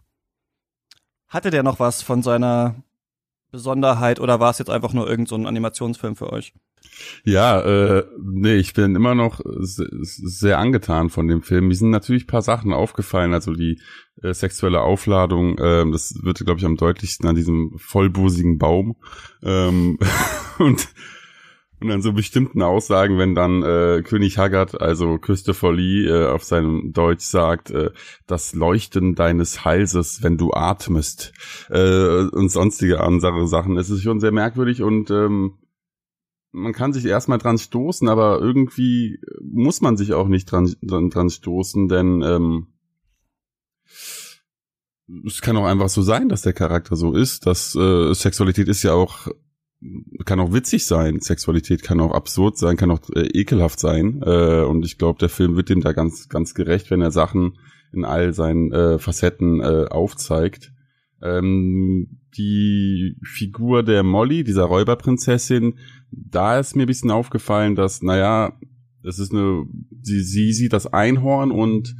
hatte 1.29 1.51
der 1.51 1.65
noch 1.65 1.81
was 1.81 2.03
von 2.03 2.23
seiner 2.23 2.77
Besonderheit 3.55 4.19
oder 4.19 4.41
war 4.41 4.51
es 4.51 4.59
jetzt 4.59 4.71
einfach 4.71 4.93
nur 4.93 5.09
irgendein 5.09 5.43
so 5.43 5.49
Animationsfilm 5.49 6.17
für 6.17 6.33
euch? 6.33 6.53
Ja, 7.25 7.61
äh, 7.61 8.05
nee, 8.21 8.57
ich 8.57 8.75
bin 8.75 8.95
immer 8.95 9.15
noch 9.15 9.41
sehr 9.45 10.59
angetan 10.59 11.09
von 11.09 11.29
dem 11.29 11.43
Film. 11.43 11.69
Mir 11.69 11.75
sind 11.75 11.91
natürlich 11.91 12.27
paar 12.27 12.43
Sachen 12.43 12.73
aufgefallen, 12.73 13.33
also 13.33 13.53
die 13.53 13.81
äh, 14.23 14.35
sexuelle 14.35 14.81
Aufladung, 14.81 15.57
äh, 15.59 15.91
das 15.91 16.15
wird, 16.23 16.39
glaube 16.45 16.59
ich, 16.59 16.67
am 16.67 16.77
deutlichsten 16.77 17.29
an 17.29 17.37
diesem 17.37 17.73
vollbusigen 17.79 18.59
Baum. 18.59 18.97
Ähm, 19.43 19.99
und 20.59 20.89
und 21.81 21.91
an 21.91 22.03
so 22.03 22.13
bestimmten 22.13 22.63
Aussagen, 22.63 23.19
wenn 23.19 23.35
dann 23.35 23.63
äh, 23.63 24.03
König 24.03 24.39
Haggard, 24.39 24.81
also 24.81 25.19
Christopher 25.19 25.73
Lee, 25.73 26.07
äh, 26.07 26.27
auf 26.27 26.45
seinem 26.45 26.93
Deutsch 26.93 27.25
sagt, 27.25 27.71
äh, 27.71 27.91
das 28.27 28.55
Leuchten 28.55 29.15
deines 29.15 29.65
Halses, 29.65 30.23
wenn 30.23 30.39
du 30.39 30.53
atmest 30.53 31.33
äh, 31.71 32.27
und 32.27 32.51
sonstige 32.51 33.01
andere 33.01 33.47
Sachen. 33.47 33.77
Es 33.77 33.91
ist 33.91 34.03
schon 34.03 34.21
sehr 34.21 34.33
merkwürdig 34.33 34.83
und 34.83 35.11
ähm, 35.11 35.59
man 36.53 36.73
kann 36.73 36.93
sich 36.93 37.05
erstmal 37.05 37.39
dran 37.39 37.59
stoßen, 37.59 38.09
aber 38.09 38.41
irgendwie 38.41 39.21
muss 39.43 39.81
man 39.81 39.97
sich 39.97 40.15
auch 40.15 40.29
nicht 40.29 40.51
dran, 40.51 40.73
dran, 40.83 41.11
dran 41.11 41.29
stoßen, 41.29 41.89
denn 41.89 42.23
ähm, 42.23 42.69
es 45.27 45.41
kann 45.43 45.57
auch 45.57 45.67
einfach 45.67 45.89
so 45.89 46.03
sein, 46.03 46.29
dass 46.29 46.43
der 46.43 46.53
Charakter 46.53 46.97
so 46.97 47.13
ist. 47.13 47.47
Dass 47.47 47.75
äh, 47.75 48.15
Sexualität 48.15 48.69
ist 48.69 48.83
ja 48.83 48.95
auch 48.95 49.29
kann 50.25 50.41
auch 50.41 50.53
witzig 50.53 50.87
sein, 50.87 51.21
Sexualität 51.21 51.83
kann 51.83 52.01
auch 52.01 52.13
absurd 52.13 52.57
sein, 52.57 52.77
kann 52.77 52.91
auch 52.91 53.01
äh, 53.15 53.27
ekelhaft 53.39 53.79
sein. 53.79 54.23
Äh, 54.25 54.63
und 54.63 54.85
ich 54.85 54.99
glaube, 54.99 55.19
der 55.19 55.29
Film 55.29 55.57
wird 55.57 55.69
dem 55.69 55.81
da 55.81 55.93
ganz, 55.93 56.29
ganz 56.29 56.55
gerecht, 56.55 56.91
wenn 56.91 57.03
er 57.03 57.11
Sachen 57.11 57.59
in 57.93 58.05
all 58.05 58.33
seinen 58.33 58.73
äh, 58.73 58.99
Facetten 58.99 59.61
äh, 59.61 59.87
aufzeigt. 59.91 60.73
Ähm, 61.23 62.21
die 62.37 63.17
Figur 63.23 63.83
der 63.83 64.03
Molly, 64.03 64.45
dieser 64.45 64.65
Räuberprinzessin, 64.65 65.79
da 66.11 66.59
ist 66.59 66.77
mir 66.77 66.85
ein 66.85 66.89
bisschen 66.89 67.11
aufgefallen, 67.11 67.75
dass, 67.75 68.03
naja, 68.03 68.59
es 69.03 69.19
ist 69.19 69.33
eine, 69.33 69.67
sie, 70.03 70.23
sie 70.23 70.53
sieht 70.53 70.73
das 70.73 70.87
Einhorn 70.87 71.51
und 71.51 71.95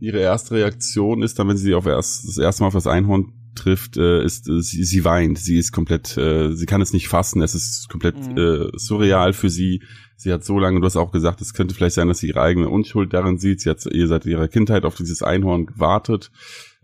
ihre 0.00 0.18
erste 0.18 0.54
Reaktion 0.54 1.22
ist 1.22 1.38
dann, 1.38 1.48
wenn 1.48 1.56
sie 1.56 1.74
auf 1.74 1.86
erst, 1.86 2.26
das 2.26 2.38
erste 2.38 2.62
Mal 2.62 2.68
auf 2.68 2.74
das 2.74 2.86
Einhorn 2.86 3.32
trifft, 3.56 3.96
äh, 3.96 4.24
ist 4.24 4.48
äh, 4.48 4.60
sie, 4.60 4.84
sie 4.84 5.04
weint. 5.04 5.38
Sie 5.38 5.58
ist 5.58 5.72
komplett, 5.72 6.16
äh, 6.16 6.52
sie 6.52 6.66
kann 6.66 6.80
es 6.80 6.92
nicht 6.92 7.08
fassen. 7.08 7.42
Es 7.42 7.54
ist 7.54 7.88
komplett 7.88 8.16
mhm. 8.16 8.38
äh, 8.38 8.78
surreal 8.78 9.32
für 9.32 9.50
sie. 9.50 9.82
Sie 10.16 10.32
hat 10.32 10.44
so 10.44 10.58
lange, 10.58 10.80
du 10.80 10.86
hast 10.86 10.96
auch 10.96 11.12
gesagt, 11.12 11.40
es 11.40 11.52
könnte 11.52 11.74
vielleicht 11.74 11.96
sein, 11.96 12.08
dass 12.08 12.18
sie 12.18 12.28
ihre 12.28 12.42
eigene 12.42 12.68
Unschuld 12.68 13.12
darin 13.12 13.38
sieht. 13.38 13.60
Sie 13.60 13.70
hat 13.70 13.84
ihr 13.86 14.06
seit 14.06 14.24
ihrer 14.26 14.48
Kindheit 14.48 14.84
auf 14.84 14.94
dieses 14.94 15.22
Einhorn 15.22 15.66
gewartet. 15.66 16.30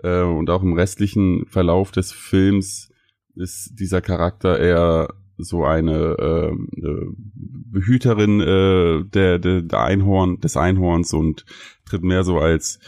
Äh, 0.03 0.23
und 0.23 0.51
auch 0.51 0.63
im 0.63 0.75
restlichen 0.75 1.47
Verlauf 1.47 1.93
des 1.93 2.13
Films 2.13 2.91
ist 3.35 3.79
dieser 3.79 4.01
Charakter 4.01 4.59
eher 4.59 5.09
so 5.39 5.65
eine 5.65 6.17
äh, 6.19 6.53
Behüterin 7.35 8.41
äh, 8.41 9.05
der, 9.05 9.39
der, 9.39 9.63
der 9.63 9.81
Einhorn, 9.81 10.41
des 10.41 10.57
Einhorns 10.57 11.13
und 11.13 11.45
tritt 11.85 12.03
mehr 12.03 12.25
so 12.25 12.39
als 12.39 12.79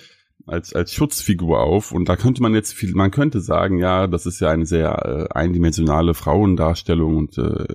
als 0.46 0.74
als 0.74 0.92
Schutzfigur 0.92 1.60
auf. 1.60 1.92
Und 1.92 2.08
da 2.08 2.16
könnte 2.16 2.42
man 2.42 2.54
jetzt 2.54 2.72
viel 2.72 2.94
man 2.94 3.10
könnte 3.10 3.40
sagen 3.40 3.78
ja 3.78 4.06
das 4.06 4.26
ist 4.26 4.40
ja 4.40 4.50
eine 4.50 4.66
sehr 4.66 5.28
äh, 5.32 5.34
eindimensionale 5.34 6.14
Frauendarstellung 6.14 7.16
und 7.16 7.38
äh, 7.38 7.66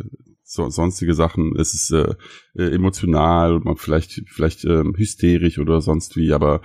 so, 0.43 0.69
sonstige 0.69 1.13
Sachen. 1.13 1.55
Es 1.58 1.73
ist 1.73 1.91
äh, 1.91 2.15
äh, 2.55 2.73
emotional 2.73 3.62
vielleicht 3.75 4.23
vielleicht 4.27 4.65
äh, 4.65 4.84
hysterisch 4.95 5.60
oder 5.60 5.82
sonst 5.82 6.15
wie. 6.15 6.34
Aber 6.34 6.62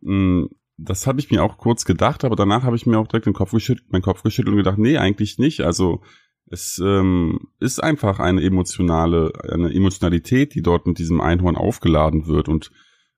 mh, 0.00 0.48
das 0.76 1.06
habe 1.06 1.20
ich 1.20 1.30
mir 1.30 1.42
auch 1.42 1.56
kurz 1.56 1.84
gedacht 1.84 2.24
aber 2.24 2.34
danach 2.34 2.64
habe 2.64 2.74
ich 2.74 2.84
mir 2.84 2.98
auch 2.98 3.06
direkt 3.06 3.26
den 3.26 3.32
Kopf 3.32 3.52
geschüttelt 3.52 3.92
meinen 3.92 4.02
Kopf 4.02 4.24
geschüttelt 4.24 4.52
und 4.52 4.58
gedacht 4.58 4.78
nee 4.78 4.98
eigentlich 4.98 5.38
nicht. 5.38 5.60
Also 5.60 6.02
es 6.46 6.80
ähm, 6.84 7.48
ist 7.60 7.82
einfach 7.82 8.18
eine 8.18 8.42
emotionale 8.42 9.32
eine 9.48 9.72
Emotionalität 9.72 10.54
die 10.54 10.62
dort 10.62 10.86
mit 10.86 10.98
diesem 10.98 11.20
Einhorn 11.20 11.56
aufgeladen 11.56 12.26
wird 12.26 12.48
und 12.48 12.70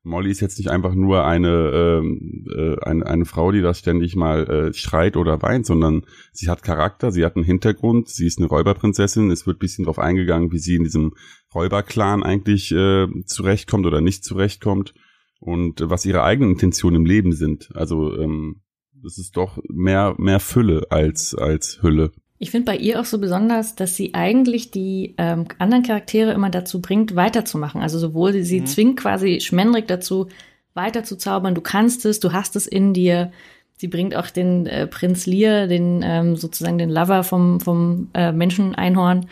Molly 0.06 0.30
ist 0.30 0.40
jetzt 0.40 0.58
nicht 0.58 0.70
einfach 0.70 0.94
nur 0.94 1.24
eine, 1.24 2.00
ähm, 2.00 2.46
äh, 2.56 2.76
eine, 2.80 3.04
eine 3.06 3.24
Frau, 3.24 3.50
die 3.50 3.60
da 3.60 3.74
ständig 3.74 4.14
mal 4.14 4.48
äh, 4.48 4.72
schreit 4.72 5.16
oder 5.16 5.42
weint, 5.42 5.66
sondern 5.66 6.06
sie 6.32 6.48
hat 6.48 6.62
Charakter, 6.62 7.10
sie 7.10 7.24
hat 7.24 7.34
einen 7.34 7.44
Hintergrund, 7.44 8.08
sie 8.08 8.26
ist 8.26 8.38
eine 8.38 8.46
Räuberprinzessin, 8.46 9.32
es 9.32 9.46
wird 9.46 9.58
bisschen 9.58 9.84
drauf 9.84 9.98
eingegangen, 9.98 10.52
wie 10.52 10.58
sie 10.58 10.76
in 10.76 10.84
diesem 10.84 11.14
Räuberclan 11.52 12.22
eigentlich 12.22 12.70
äh, 12.72 13.08
zurechtkommt 13.24 13.84
oder 13.84 14.00
nicht 14.00 14.24
zurechtkommt 14.24 14.94
und 15.40 15.80
äh, 15.80 15.90
was 15.90 16.06
ihre 16.06 16.22
eigenen 16.22 16.52
Intentionen 16.52 16.98
im 16.98 17.06
Leben 17.06 17.32
sind. 17.32 17.70
Also 17.74 18.16
ähm, 18.16 18.62
es 19.04 19.18
ist 19.18 19.36
doch 19.36 19.58
mehr, 19.68 20.14
mehr 20.18 20.40
Fülle 20.40 20.86
als, 20.90 21.34
als 21.34 21.82
Hülle. 21.82 22.12
Ich 22.38 22.50
finde 22.50 22.66
bei 22.66 22.76
ihr 22.76 23.00
auch 23.00 23.04
so 23.04 23.18
besonders, 23.18 23.76
dass 23.76 23.96
sie 23.96 24.12
eigentlich 24.14 24.70
die 24.70 25.14
ähm, 25.16 25.46
anderen 25.58 25.84
Charaktere 25.84 26.32
immer 26.32 26.50
dazu 26.50 26.82
bringt, 26.82 27.16
weiterzumachen. 27.16 27.80
Also 27.80 27.98
sowohl 27.98 28.32
sie, 28.32 28.42
sie 28.42 28.60
mhm. 28.60 28.66
zwingt 28.66 29.00
quasi 29.00 29.40
Schmendrick 29.40 29.88
dazu, 29.88 30.28
weiter 30.74 31.02
zu 31.02 31.16
zaubern. 31.16 31.54
Du 31.54 31.62
kannst 31.62 32.04
es, 32.04 32.20
du 32.20 32.32
hast 32.32 32.54
es 32.54 32.66
in 32.66 32.92
dir. 32.92 33.32
Sie 33.78 33.88
bringt 33.88 34.14
auch 34.14 34.28
den 34.28 34.66
äh, 34.66 34.86
Prinz 34.86 35.26
Lear, 35.26 35.66
den 35.66 36.02
ähm, 36.04 36.36
sozusagen 36.36 36.78
den 36.78 36.90
Lover 36.90 37.24
vom 37.24 37.60
vom 37.60 38.10
äh, 38.14 38.32
Menscheneinhorn, 38.32 39.26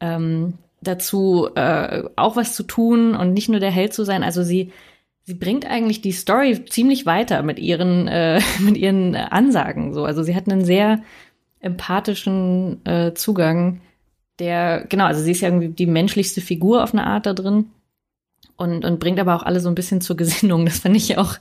ähm, 0.00 0.54
dazu 0.80 1.48
äh, 1.54 2.04
auch 2.16 2.36
was 2.36 2.54
zu 2.54 2.62
tun 2.62 3.14
und 3.14 3.32
nicht 3.34 3.48
nur 3.48 3.60
der 3.60 3.70
Held 3.70 3.92
zu 3.92 4.04
sein. 4.04 4.22
Also 4.22 4.42
sie 4.42 4.72
sie 5.24 5.34
bringt 5.34 5.66
eigentlich 5.66 6.00
die 6.00 6.12
Story 6.12 6.64
ziemlich 6.66 7.04
weiter 7.04 7.42
mit 7.42 7.58
ihren 7.58 8.08
äh, 8.08 8.40
mit 8.60 8.76
ihren 8.76 9.14
Ansagen. 9.14 9.92
So, 9.92 10.04
also 10.04 10.22
sie 10.22 10.34
hat 10.34 10.50
einen 10.50 10.64
sehr 10.64 11.02
empathischen 11.60 12.84
äh, 12.84 13.14
Zugang, 13.14 13.80
der, 14.38 14.84
genau, 14.88 15.04
also 15.04 15.22
sie 15.22 15.30
ist 15.30 15.40
ja 15.40 15.48
irgendwie 15.48 15.68
die 15.68 15.86
menschlichste 15.86 16.40
Figur 16.40 16.82
auf 16.82 16.92
eine 16.92 17.06
Art 17.06 17.26
da 17.26 17.32
drin 17.32 17.70
und, 18.56 18.84
und 18.84 19.00
bringt 19.00 19.18
aber 19.18 19.34
auch 19.34 19.42
alle 19.42 19.60
so 19.60 19.68
ein 19.68 19.74
bisschen 19.74 20.00
zur 20.00 20.16
Gesinnung. 20.16 20.64
Das 20.66 20.80
finde 20.80 20.98
ich 20.98 21.18
auch, 21.18 21.36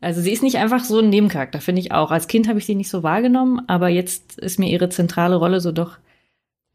also 0.00 0.20
sie 0.20 0.32
ist 0.32 0.42
nicht 0.42 0.58
einfach 0.58 0.84
so 0.84 0.98
ein 0.98 1.08
Nebencharakter, 1.08 1.60
finde 1.60 1.80
ich 1.80 1.92
auch. 1.92 2.10
Als 2.10 2.28
Kind 2.28 2.48
habe 2.48 2.58
ich 2.58 2.66
sie 2.66 2.74
nicht 2.74 2.90
so 2.90 3.02
wahrgenommen, 3.02 3.62
aber 3.66 3.88
jetzt 3.88 4.38
ist 4.38 4.58
mir 4.58 4.70
ihre 4.70 4.90
zentrale 4.90 5.36
Rolle 5.36 5.60
so 5.60 5.72
doch 5.72 5.98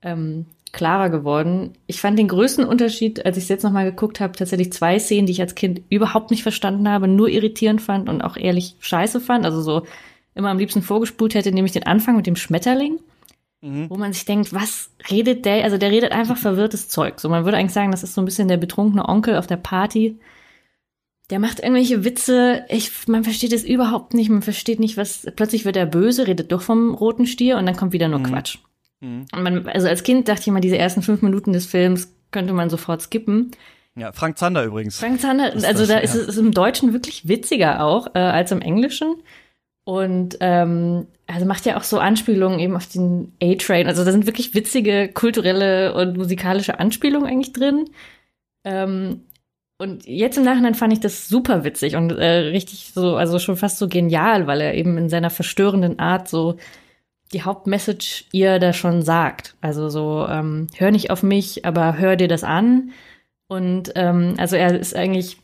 ähm, 0.02 0.46
klarer 0.72 1.10
geworden. 1.10 1.74
Ich 1.88 2.00
fand 2.00 2.18
den 2.18 2.28
größten 2.28 2.66
Unterschied, 2.66 3.26
als 3.26 3.38
ich 3.38 3.44
es 3.44 3.50
jetzt 3.50 3.64
nochmal 3.64 3.86
geguckt 3.86 4.20
habe, 4.20 4.38
tatsächlich 4.38 4.72
zwei 4.74 5.00
Szenen, 5.00 5.26
die 5.26 5.34
ich 5.34 5.42
als 5.42 5.56
Kind 5.56 5.82
überhaupt 5.90 6.32
nicht 6.32 6.44
verstanden 6.44 6.88
habe, 6.88 7.08
nur 7.08 7.30
irritierend 7.30 7.82
fand 7.82 8.10
und 8.10 8.22
auch 8.22 8.38
ehrlich 8.38 8.76
scheiße 8.80 9.20
fand. 9.20 9.46
Also 9.46 9.62
so 9.62 9.84
immer 10.40 10.50
am 10.50 10.58
liebsten 10.58 10.82
vorgespult 10.82 11.36
hätte, 11.36 11.52
nämlich 11.52 11.74
den 11.74 11.86
Anfang 11.86 12.16
mit 12.16 12.26
dem 12.26 12.36
Schmetterling. 12.36 13.00
Mhm. 13.62 13.90
Wo 13.90 13.98
man 13.98 14.14
sich 14.14 14.26
denkt, 14.26 14.54
was 14.54 14.90
redet 15.12 15.46
der? 15.46 15.64
Also 15.64 15.78
der 15.78 15.92
redet 15.92 16.12
einfach 16.12 16.38
verwirrtes 16.38 16.88
Zeug. 16.90 17.20
So, 17.20 17.30
man 17.30 17.46
würde 17.46 17.58
eigentlich 17.58 17.74
sagen, 17.74 17.92
das 17.92 18.04
ist 18.04 18.14
so 18.14 18.22
ein 18.22 18.26
bisschen 18.26 18.48
der 18.48 18.58
betrunkene 18.58 19.08
Onkel 19.08 19.36
auf 19.36 19.48
der 19.48 19.58
Party. 19.58 20.18
Der 21.30 21.40
macht 21.40 21.60
irgendwelche 21.60 22.04
Witze. 22.06 22.66
Ich, 22.70 23.08
man 23.08 23.24
versteht 23.24 23.54
es 23.54 23.64
überhaupt 23.64 24.14
nicht. 24.14 24.30
Man 24.30 24.42
versteht 24.42 24.80
nicht, 24.80 24.98
was. 24.98 25.28
Plötzlich 25.36 25.66
wird 25.66 25.76
er 25.76 25.86
böse, 25.86 26.26
redet 26.26 26.52
doch 26.52 26.62
vom 26.62 26.94
roten 26.94 27.28
Stier 27.28 27.58
und 27.58 27.66
dann 27.66 27.76
kommt 27.76 27.94
wieder 27.94 28.08
nur 28.08 28.20
mhm. 28.20 28.24
Quatsch. 28.24 28.58
Mhm. 29.02 29.26
Und 29.34 29.44
man, 29.44 29.68
also 29.68 29.88
als 29.88 30.04
Kind 30.04 30.28
dachte 30.28 30.42
ich 30.42 30.48
immer, 30.48 30.62
diese 30.62 30.78
ersten 30.78 31.02
fünf 31.02 31.22
Minuten 31.22 31.54
des 31.54 31.66
Films 31.66 32.14
könnte 32.32 32.54
man 32.54 32.70
sofort 32.70 33.02
skippen. 33.02 33.52
Ja, 33.96 34.14
Frank 34.14 34.38
Zander 34.38 34.64
übrigens. 34.64 34.98
Frank 34.98 35.20
Zander, 35.20 35.52
also 35.54 35.68
das, 35.68 35.88
da 35.88 35.98
ist 35.98 36.16
es 36.16 36.38
im 36.38 36.52
Deutschen 36.52 36.94
wirklich 36.94 37.28
witziger 37.28 37.84
auch 37.84 38.16
äh, 38.16 38.20
als 38.20 38.52
im 38.52 38.62
Englischen. 38.62 39.16
Und 39.90 40.38
ähm, 40.42 41.08
also 41.26 41.46
macht 41.46 41.66
ja 41.66 41.78
auch 41.78 41.84
so 41.84 41.98
Anspielungen 42.00 42.60
eben 42.60 42.76
auf 42.76 42.88
den 42.88 43.34
A-Train. 43.42 43.88
Also 43.88 44.04
da 44.06 44.12
sind 44.12 44.28
wirklich 44.28 44.54
witzige 44.54 45.10
kulturelle 45.12 45.94
und 45.96 46.18
musikalische 46.18 46.80
Anspielungen 46.80 47.28
eigentlich 47.28 47.54
drin. 47.54 47.86
Ähm, 48.64 49.22
Und 49.82 50.06
jetzt 50.06 50.38
im 50.38 50.44
Nachhinein 50.44 50.76
fand 50.76 50.92
ich 50.92 51.00
das 51.00 51.30
super 51.30 51.64
witzig 51.64 51.96
und 51.96 52.12
äh, 52.12 52.50
richtig 52.52 52.92
so, 52.94 53.16
also 53.16 53.40
schon 53.40 53.56
fast 53.56 53.78
so 53.78 53.88
genial, 53.88 54.46
weil 54.46 54.60
er 54.62 54.74
eben 54.74 54.98
in 54.98 55.08
seiner 55.10 55.30
verstörenden 55.30 56.00
Art 56.00 56.28
so 56.28 56.58
die 57.32 57.44
Hauptmessage 57.44 58.26
ihr 58.34 58.60
da 58.60 58.74
schon 58.74 59.02
sagt. 59.04 59.56
Also 59.62 59.88
so, 59.90 60.28
ähm, 60.30 60.68
hör 60.76 60.92
nicht 60.92 61.12
auf 61.12 61.24
mich, 61.24 61.64
aber 61.66 61.98
hör 61.98 62.18
dir 62.18 62.28
das 62.28 62.44
an. 62.44 62.92
Und 63.48 63.94
ähm, 63.96 64.36
also 64.38 64.58
er 64.58 64.78
ist 64.78 64.96
eigentlich, 64.96 65.38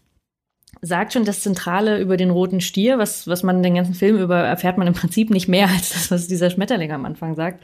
sagt 0.86 1.14
schon 1.14 1.26
das 1.26 1.42
Zentrale 1.42 2.00
über 2.00 2.16
den 2.16 2.30
roten 2.30 2.62
Stier, 2.62 2.98
was, 2.98 3.28
was 3.28 3.44
man 3.44 3.64
den 3.64 3.76
ganzen 3.76 3.96
Film 3.96 4.18
über 4.18 4.38
erfährt 4.38 4.78
man 4.78 4.88
im 4.88 4.94
Prinzip 4.94 5.30
nicht 5.30 5.48
mehr 5.48 5.68
als 5.76 5.90
das, 5.90 6.12
was 6.12 6.28
dieser 6.28 6.50
Schmetterling 6.50 6.92
am 6.92 7.06
Anfang 7.06 7.36
sagt. 7.36 7.64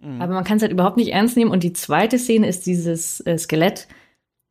Mhm. 0.00 0.20
Aber 0.20 0.34
man 0.34 0.44
kann 0.44 0.56
es 0.56 0.62
halt 0.62 0.72
überhaupt 0.72 0.96
nicht 0.96 1.12
ernst 1.12 1.36
nehmen. 1.36 1.50
Und 1.50 1.62
die 1.62 1.72
zweite 1.72 2.18
Szene 2.18 2.48
ist 2.48 2.66
dieses 2.66 3.20
äh, 3.20 3.36
Skelett, 3.38 3.88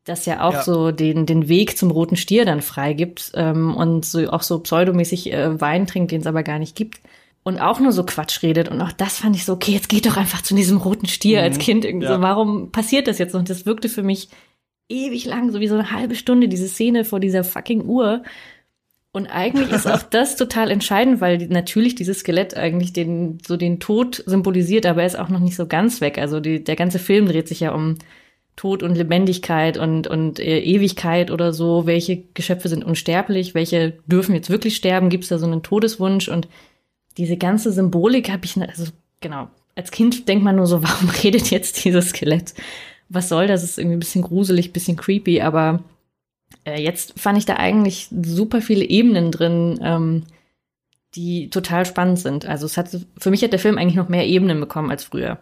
das 0.05 0.25
ja 0.25 0.41
auch 0.41 0.53
ja. 0.53 0.63
so 0.63 0.91
den, 0.91 1.25
den 1.25 1.47
Weg 1.47 1.77
zum 1.77 1.91
roten 1.91 2.15
Stier 2.15 2.45
dann 2.45 2.61
freigibt 2.61 3.31
ähm, 3.35 3.75
und 3.75 4.05
so 4.05 4.29
auch 4.29 4.41
so 4.41 4.59
pseudomäßig 4.59 5.31
äh, 5.31 5.59
Wein 5.59 5.85
trinkt, 5.87 6.11
den 6.11 6.21
es 6.21 6.27
aber 6.27 6.43
gar 6.43 6.59
nicht 6.59 6.75
gibt. 6.75 7.01
Und 7.43 7.59
auch 7.59 7.79
nur 7.79 7.91
so 7.91 8.03
Quatsch 8.03 8.43
redet. 8.43 8.69
Und 8.69 8.79
auch 8.81 8.91
das 8.91 9.17
fand 9.17 9.35
ich 9.35 9.45
so, 9.45 9.53
okay, 9.53 9.71
jetzt 9.71 9.89
geht 9.89 10.05
doch 10.05 10.17
einfach 10.17 10.43
zu 10.43 10.53
diesem 10.53 10.77
roten 10.77 11.07
Stier 11.07 11.39
mhm. 11.39 11.45
als 11.45 11.57
Kind 11.57 11.85
irgendwie 11.85 12.05
ja. 12.05 12.15
so. 12.15 12.21
Warum 12.21 12.71
passiert 12.71 13.07
das 13.07 13.17
jetzt? 13.17 13.33
Und 13.33 13.49
das 13.49 13.65
wirkte 13.65 13.89
für 13.89 14.03
mich 14.03 14.29
ewig 14.91 15.25
lang, 15.25 15.51
so 15.51 15.59
wie 15.59 15.67
so 15.67 15.75
eine 15.75 15.91
halbe 15.91 16.15
Stunde, 16.15 16.47
diese 16.47 16.67
Szene 16.67 17.05
vor 17.05 17.19
dieser 17.19 17.43
fucking 17.43 17.85
Uhr. 17.85 18.23
Und 19.13 19.27
eigentlich 19.27 19.71
ist 19.71 19.87
auch 19.87 20.01
das 20.09 20.35
total 20.35 20.71
entscheidend, 20.71 21.21
weil 21.21 21.37
natürlich 21.47 21.95
dieses 21.95 22.19
Skelett 22.19 22.55
eigentlich 22.55 22.93
den, 22.93 23.39
so 23.45 23.57
den 23.57 23.79
Tod 23.79 24.23
symbolisiert, 24.25 24.85
aber 24.85 25.01
er 25.01 25.07
ist 25.07 25.19
auch 25.19 25.29
noch 25.29 25.39
nicht 25.39 25.55
so 25.55 25.67
ganz 25.67 26.01
weg. 26.01 26.17
Also 26.17 26.39
die, 26.39 26.63
der 26.63 26.75
ganze 26.75 26.99
Film 26.99 27.27
dreht 27.27 27.47
sich 27.47 27.61
ja 27.61 27.71
um 27.73 27.97
Tod 28.55 28.83
und 28.83 28.95
Lebendigkeit 28.95 29.77
und, 29.77 30.07
und 30.07 30.39
äh, 30.39 30.59
Ewigkeit 30.59 31.31
oder 31.31 31.53
so. 31.53 31.85
Welche 31.85 32.23
Geschöpfe 32.33 32.69
sind 32.69 32.83
unsterblich? 32.83 33.55
Welche 33.55 33.93
dürfen 34.05 34.35
jetzt 34.35 34.49
wirklich 34.49 34.75
sterben? 34.75 35.09
Gibt 35.09 35.23
es 35.23 35.29
da 35.29 35.39
so 35.39 35.45
einen 35.45 35.63
Todeswunsch? 35.63 36.27
Und 36.27 36.47
diese 37.17 37.37
ganze 37.37 37.71
Symbolik 37.71 38.29
habe 38.29 38.45
ich, 38.45 38.57
also 38.57 38.91
genau, 39.19 39.49
als 39.75 39.91
Kind 39.91 40.27
denkt 40.27 40.43
man 40.43 40.57
nur 40.57 40.67
so, 40.67 40.83
warum 40.83 41.09
redet 41.09 41.49
jetzt 41.49 41.83
dieses 41.83 42.09
Skelett? 42.09 42.53
Was 43.13 43.29
soll 43.29 43.47
das? 43.47 43.63
Ist 43.63 43.77
irgendwie 43.77 43.97
ein 43.97 43.99
bisschen 43.99 44.21
gruselig, 44.21 44.69
ein 44.69 44.73
bisschen 44.73 44.97
creepy, 44.97 45.41
aber 45.41 45.83
äh, 46.65 46.81
jetzt 46.81 47.19
fand 47.19 47.37
ich 47.37 47.45
da 47.45 47.55
eigentlich 47.55 48.09
super 48.23 48.61
viele 48.61 48.85
Ebenen 48.85 49.31
drin, 49.31 49.79
ähm, 49.81 50.23
die 51.15 51.49
total 51.49 51.85
spannend 51.85 52.19
sind. 52.19 52.45
Also 52.45 52.65
es 52.65 52.77
hat, 52.77 52.89
für 53.17 53.31
mich 53.31 53.43
hat 53.43 53.51
der 53.51 53.59
Film 53.59 53.77
eigentlich 53.77 53.95
noch 53.95 54.09
mehr 54.09 54.27
Ebenen 54.27 54.59
bekommen 54.59 54.91
als 54.91 55.03
früher. 55.03 55.39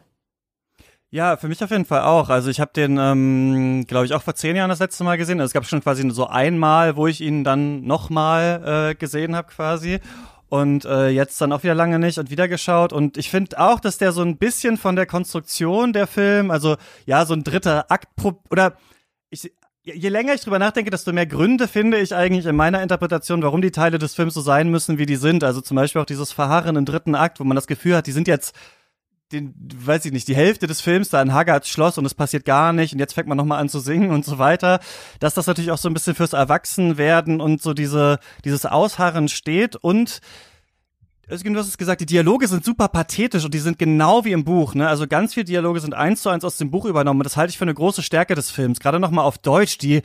Ja, 1.12 1.38
für 1.38 1.48
mich 1.48 1.64
auf 1.64 1.72
jeden 1.72 1.86
Fall 1.86 2.02
auch. 2.02 2.30
Also 2.30 2.52
ich 2.52 2.60
habe 2.60 2.72
den, 2.76 2.98
ähm, 3.00 3.86
glaube 3.88 4.06
ich, 4.06 4.14
auch 4.14 4.22
vor 4.22 4.36
zehn 4.36 4.56
Jahren 4.56 4.70
das 4.70 4.80
letzte 4.80 5.04
Mal 5.04 5.18
gesehen. 5.18 5.40
Also 5.40 5.50
es 5.50 5.54
gab 5.54 5.66
schon 5.66 5.82
quasi 5.82 6.08
so 6.12 6.28
einmal, 6.28 6.96
wo 6.96 7.08
ich 7.08 7.22
ihn 7.22 7.44
dann 7.44 7.84
nochmal 7.84 8.92
äh, 8.92 8.96
gesehen 8.96 9.36
habe 9.36 9.48
quasi. 9.48 10.00
Und 10.50 10.86
äh, 10.86 11.10
jetzt 11.10 11.40
dann 11.42 11.54
auch 11.54 11.62
wieder 11.64 11.76
lange 11.76 12.00
nicht 12.00 12.18
und 12.18 12.32
wieder 12.32 12.48
geschaut. 12.48 12.92
Und 12.92 13.18
ich 13.18 13.30
finde 13.30 13.60
auch, 13.60 13.80
dass 13.80 14.00
der 14.00 14.12
so 14.12 14.22
ein 14.22 14.38
bisschen 14.38 14.78
von 14.78 14.96
der 14.96 15.06
Konstruktion 15.06 15.94
der 15.94 16.08
Film, 16.08 16.50
also 16.50 16.76
ja, 17.06 17.26
so 17.26 17.36
ein 17.36 17.44
dritter 17.44 17.92
Akt 17.92 18.08
oder 18.50 18.76
ich, 19.30 19.52
je 19.84 20.10
länger 20.10 20.34
ich 20.34 20.42
drüber 20.42 20.60
nachdenke, 20.60 20.90
desto 20.92 21.14
mehr 21.14 21.28
Gründe 21.28 21.68
finde 21.68 22.00
ich 22.00 22.16
eigentlich 22.16 22.48
in 22.48 22.56
meiner 22.56 22.82
Interpretation, 22.82 23.44
warum 23.44 23.62
die 23.62 23.72
Teile 23.72 24.00
des 24.00 24.16
Films 24.16 24.34
so 24.34 24.42
sein 24.42 24.70
müssen, 24.70 24.98
wie 24.98 25.06
die 25.06 25.16
sind. 25.18 25.44
Also 25.44 25.62
zum 25.62 25.76
Beispiel 25.76 26.02
auch 26.02 26.06
dieses 26.06 26.32
Verharren 26.32 26.76
im 26.76 26.86
dritten 26.86 27.16
Akt, 27.16 27.40
wo 27.40 27.44
man 27.44 27.56
das 27.56 27.68
Gefühl 27.68 27.96
hat, 27.96 28.08
die 28.08 28.12
sind 28.12 28.28
jetzt 28.28 28.56
den, 29.32 29.54
weiß 29.76 30.06
ich 30.06 30.12
nicht, 30.12 30.28
die 30.28 30.36
Hälfte 30.36 30.68
des 30.68 30.82
Films 30.82 31.10
da 31.10 31.22
in 31.22 31.34
Haggards 31.34 31.70
Schloss 31.70 31.98
und 31.98 32.06
es 32.06 32.16
passiert 32.16 32.46
gar 32.46 32.74
nicht 32.74 32.94
und 32.94 33.00
jetzt 33.00 33.14
fängt 33.14 33.28
man 33.28 33.38
nochmal 33.38 33.60
an 33.60 33.70
zu 33.70 33.80
singen 33.80 34.12
und 34.12 34.26
so 34.26 34.40
weiter, 34.40 34.80
dass 35.20 35.36
das 35.36 35.48
natürlich 35.48 35.72
auch 35.72 35.78
so 35.78 35.90
ein 35.90 35.94
bisschen 35.94 36.16
fürs 36.16 36.34
Erwachsenwerden 36.34 37.40
und 37.40 37.62
so 37.62 37.74
diese, 37.74 38.20
dieses 38.44 38.66
Ausharren 38.66 39.28
steht 39.28 39.76
und 39.76 40.22
Özgün, 41.32 41.54
du 41.54 41.60
hast 41.60 41.68
es 41.68 41.78
gesagt, 41.78 42.02
die 42.02 42.08
Dialoge 42.08 42.48
sind 42.48 42.66
super 42.66 42.88
pathetisch 42.88 43.46
und 43.46 43.54
die 43.54 43.60
sind 43.60 43.78
genau 43.78 44.26
wie 44.26 44.32
im 44.32 44.44
Buch. 44.44 44.74
Ne? 44.74 44.88
Also 44.88 45.06
ganz 45.06 45.36
viele 45.36 45.44
Dialoge 45.44 45.80
sind 45.80 45.94
eins 45.94 46.24
zu 46.24 46.30
eins 46.30 46.44
aus 46.44 46.58
dem 46.58 46.72
Buch 46.72 46.86
übernommen. 46.86 47.20
Und 47.20 47.26
das 47.26 47.38
halte 47.38 47.52
ich 47.52 47.60
für 47.60 47.66
eine 47.66 47.74
große 47.76 48.02
Stärke 48.02 48.34
des 48.34 48.50
Films. 48.50 48.80
Gerade 48.80 49.00
nochmal 49.00 49.26
auf 49.26 49.38
Deutsch. 49.38 49.78
Die 49.78 50.02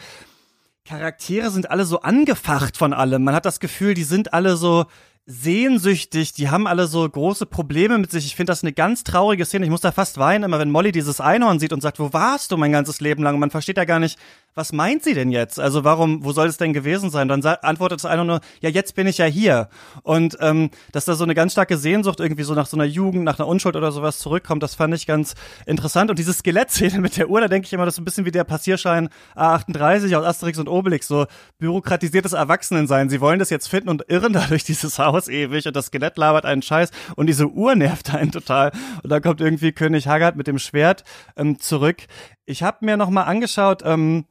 Charaktere 0.85 1.51
sind 1.51 1.71
alle 1.71 1.87
so 1.87 2.01
angefacht 2.01 2.77
von 2.77 2.93
allem. 2.93 3.25
Man 3.25 3.35
hat 3.35 3.47
das 3.47 3.59
Gefühl, 3.59 3.95
die 3.95 4.05
sind 4.05 4.35
alle 4.35 4.57
so 4.57 4.85
sehnsüchtig, 5.27 6.35
die 6.35 6.51
haben 6.51 6.67
alle 6.67 6.87
so 6.87 7.09
große 7.09 7.47
Probleme 7.47 7.97
mit 7.99 8.11
sich. 8.11 8.27
Ich 8.27 8.37
finde 8.37 8.51
das 8.51 8.63
eine 8.63 8.73
ganz 8.73 9.05
traurige 9.05 9.47
Szene. 9.47 9.65
Ich 9.65 9.71
muss 9.71 9.81
da 9.81 9.91
fast 9.91 10.19
weinen, 10.19 10.45
immer 10.45 10.59
wenn 10.59 10.71
Molly 10.71 10.93
dieses 10.93 11.21
Einhorn 11.21 11.59
sieht 11.59 11.73
und 11.73 11.81
sagt, 11.81 11.99
wo 11.99 12.13
warst 12.13 12.53
du 12.53 12.57
mein 12.57 12.73
ganzes 12.73 13.01
Leben 13.01 13.23
lang? 13.23 13.35
Und 13.35 13.41
man 13.41 13.51
versteht 13.51 13.79
ja 13.79 13.85
gar 13.85 14.01
nicht, 14.01 14.19
was 14.55 14.73
meint 14.73 15.03
sie 15.03 15.15
denn 15.15 15.31
jetzt? 15.31 15.59
Also 15.59 15.83
warum, 15.83 16.25
wo 16.25 16.33
soll 16.33 16.47
es 16.47 16.57
denn 16.57 16.73
gewesen 16.73 17.11
sein? 17.11 17.27
Dann 17.27 17.45
antwortet 17.45 17.99
es 17.99 18.05
einer 18.05 18.25
nur, 18.25 18.41
ja, 18.61 18.71
jetzt 18.71 18.95
bin 18.95 19.07
ich 19.07 19.19
ja 19.19 19.27
hier. 19.27 19.69
Und 20.03 20.37
ähm, 20.41 20.71
dass 20.93 21.07
da 21.07 21.15
so 21.15 21.25
eine 21.25 21.35
ganz 21.35 21.53
starke 21.53 21.77
Sehnsucht 21.77 22.21
irgendwie 22.21 22.45
so 22.45 22.55
nach 22.55 22.67
so 22.67 22.77
einer 22.77 22.85
Jugend, 22.85 23.25
nach 23.25 23.39
einer 23.39 23.49
Unschuld 23.49 23.75
oder 23.75 23.91
sowas 23.91 24.19
zurückkommt, 24.19 24.63
das 24.63 24.77
fand 24.77 24.95
ich 24.95 25.07
ganz 25.07 25.35
interessant. 25.67 26.11
Und 26.11 26.19
diese 26.21 26.33
Skelettszene 26.33 27.01
mit 27.01 27.17
der 27.17 27.31
Uhr, 27.31 27.41
da 27.41 27.49
denke 27.49 27.67
ich 27.67 27.73
immer, 27.73 27.85
das 27.85 27.95
ist 27.95 27.99
ein 27.99 28.05
bisschen 28.05 28.27
wie 28.27 28.31
der 28.31 28.45
Passierschein 28.45 29.09
A38 29.35 30.17
aus 30.17 30.25
Asterix 30.25 30.59
und 30.59 30.69
Obelix, 30.69 31.09
so 31.09 31.27
bürokratisiertes 31.59 32.33
Erwachsenensein. 32.33 33.09
Sie 33.11 33.21
wollen 33.21 33.41
das 33.41 33.51
jetzt 33.51 33.69
finden 33.69 33.89
und 33.89 34.05
irren 34.09 34.33
da 34.33 34.47
durch 34.47 34.63
dieses 34.63 34.99
Haus 35.01 35.27
ewig 35.29 35.67
und 35.67 35.75
das 35.75 35.87
Skelett 35.87 36.17
labert 36.17 36.45
einen 36.45 36.63
Scheiß 36.63 36.91
und 37.17 37.27
diese 37.27 37.49
Uhr 37.49 37.75
nervt 37.75 38.15
einen 38.15 38.31
total. 38.31 38.71
Und 39.03 39.11
da 39.11 39.19
kommt 39.19 39.41
irgendwie 39.41 39.73
König 39.73 40.07
Haggard 40.07 40.37
mit 40.37 40.47
dem 40.47 40.61
Schwert 40.61 41.03
ähm, 41.37 41.59
zurück. 41.59 42.07
Ich 42.47 42.63
habe 42.63 42.85
mir 42.85 42.97
noch 42.97 43.11
mal 43.11 43.23
angeschaut, 43.23 43.83
ähm, 43.85 44.27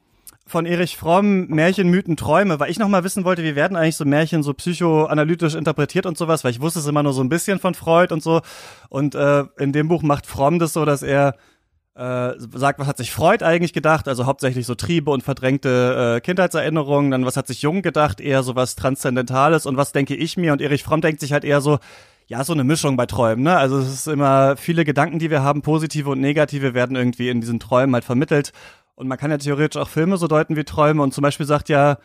von 0.46 0.66
Erich 0.66 0.98
Fromm 0.98 1.48
Märchen, 1.48 1.90
Mythen, 1.90 2.18
Träume, 2.18 2.60
weil 2.60 2.70
ich 2.70 2.80
noch 2.80 2.90
mal 2.90 3.04
wissen 3.04 3.24
wollte, 3.24 3.44
wie 3.44 3.56
werden 3.56 3.78
eigentlich 3.78 3.96
so 3.96 4.06
Märchen 4.06 4.44
so 4.44 4.54
psychoanalytisch 4.54 5.56
interpretiert 5.56 6.06
und 6.06 6.18
sowas, 6.18 6.44
weil 6.44 6.52
ich 6.52 6.62
wusste 6.62 6.80
es 6.80 6.88
immer 6.88 7.04
nur 7.04 7.14
so 7.14 7.22
ein 7.22 7.30
bisschen 7.30 7.60
von 7.60 7.74
Freud 7.74 8.14
und 8.14 8.22
so. 8.22 8.42
Und 8.90 9.16
äh, 9.16 9.46
in 9.58 9.72
dem 9.72 9.88
Buch 9.88 10.04
macht 10.04 10.28
Fromm 10.28 10.60
das 10.60 10.74
so, 10.74 10.86
dass 10.86 11.02
er 11.02 11.36
äh, 11.96 12.34
sagt, 12.38 12.80
was 12.80 12.88
hat 12.88 12.98
sich 12.98 13.12
Freud 13.12 13.46
eigentlich 13.46 13.72
gedacht, 13.72 14.08
also 14.08 14.26
hauptsächlich 14.26 14.66
so 14.66 14.76
Triebe 14.76 15.12
und 15.12 15.24
verdrängte 15.24 16.16
äh, 16.18 16.22
Kindheitserinnerungen, 16.22 17.12
dann 17.12 17.26
was 17.26 17.38
hat 17.38 17.48
sich 17.48 17.62
Jung 17.62 17.82
gedacht, 17.82 18.20
eher 18.20 18.44
so 18.44 18.56
was 18.56 18.76
Transzendentales. 18.76 19.66
Und 19.66 19.78
was 19.78 19.92
denke 19.92 20.16
ich 20.16 20.36
mir? 20.36 20.54
Und 20.54 20.62
Erich 20.62 20.84
Fromm 20.84 21.02
denkt 21.02 21.22
sich 21.22 21.34
halt 21.34 21.46
eher 21.46 21.62
so, 21.62 21.80
ja, 22.28 22.44
so 22.44 22.54
eine 22.54 22.64
Mischung 22.64 22.96
bei 22.96 23.06
Träumen, 23.06 23.44
ne? 23.44 23.58
Also 23.58 23.78
es 23.80 23.94
ist 23.94 24.08
immer 24.08 24.56
viele 24.58 24.86
Gedanken, 24.86 25.20
die 25.20 25.30
wir 25.30 25.44
haben, 25.44 25.62
positive 25.62 26.10
und 26.10 26.22
negative, 26.22 26.74
werden 26.74 26.96
irgendwie 26.96 27.30
in 27.30 27.42
diesen 27.42 27.60
Träumen 27.60 27.94
halt 27.94 28.06
vermittelt 28.06 28.54
und 28.96 29.08
man 29.08 29.18
kann 29.18 29.32
ja 29.32 29.38
theoretisch 29.38 29.82
auch 29.82 29.90
Filme 29.90 30.18
so 30.18 30.28
deuten 30.28 30.56
wie 30.56 30.64
Träume. 30.64 31.02
Und 31.02 31.14
zum 31.14 31.22
Beispiel 31.22 31.46
sagt 31.46 31.70
ja, 31.70 31.98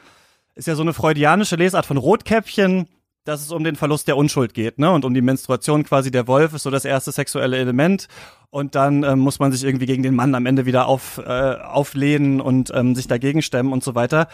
ist 0.55 0.67
ja 0.67 0.75
so 0.75 0.83
eine 0.83 0.95
freudianische 0.95 1.57
Lesart 1.57 1.87
von 1.87 1.97
Rotkäppchen, 1.97 2.89
dass 3.25 3.43
es 3.43 3.53
um 3.53 3.63
den 3.63 3.77
Verlust 3.77 4.09
der 4.09 4.17
Unschuld 4.17 4.55
geht, 4.55 4.79
ne? 4.79 4.91
Und 4.91 5.05
um 5.05 5.13
die 5.13 5.21
Menstruation 5.21 5.85
quasi 5.85 6.11
der 6.11 6.27
Wolf 6.27 6.55
ist 6.55 6.63
so 6.63 6.71
das 6.71 6.87
erste 6.87 7.13
sexuelle 7.13 7.59
Element. 7.59 8.09
Und 8.51 8.75
dann 8.75 9.03
ähm, 9.03 9.19
muss 9.19 9.39
man 9.39 9.53
sich 9.53 9.65
irgendwie 9.65 9.85
gegen 9.85 10.03
den 10.03 10.15
Mann 10.15 10.35
am 10.35 10.47
Ende 10.47 10.65
wieder 10.65 10.87
auf, 10.87 11.19
äh, 11.19 11.57
auflehnen 11.57 12.41
und 12.41 12.73
ähm, 12.75 12.95
sich 12.95 13.07
dagegen 13.07 13.43
stemmen 13.43 13.73
und 13.73 13.85
so 13.85 13.95
weiter. 13.95 14.29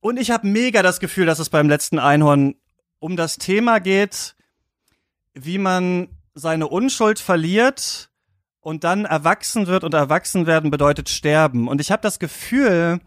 Und 0.00 0.18
ich 0.18 0.30
habe 0.30 0.46
mega 0.46 0.82
das 0.82 0.98
Gefühl, 0.98 1.26
dass 1.26 1.38
es 1.38 1.50
beim 1.50 1.68
letzten 1.68 1.98
Einhorn 1.98 2.54
um 2.98 3.16
das 3.16 3.36
Thema 3.36 3.78
geht, 3.78 4.34
wie 5.34 5.58
man 5.58 6.08
seine 6.34 6.68
Unschuld 6.68 7.18
verliert 7.18 8.10
und 8.62 8.84
dann 8.84 9.04
erwachsen 9.04 9.66
wird 9.66 9.84
und 9.84 9.92
erwachsen 9.92 10.46
werden 10.46 10.70
bedeutet 10.70 11.10
sterben. 11.10 11.68
Und 11.68 11.80
ich 11.80 11.90
habe 11.90 12.00
das 12.00 12.18
Gefühl, 12.18 13.00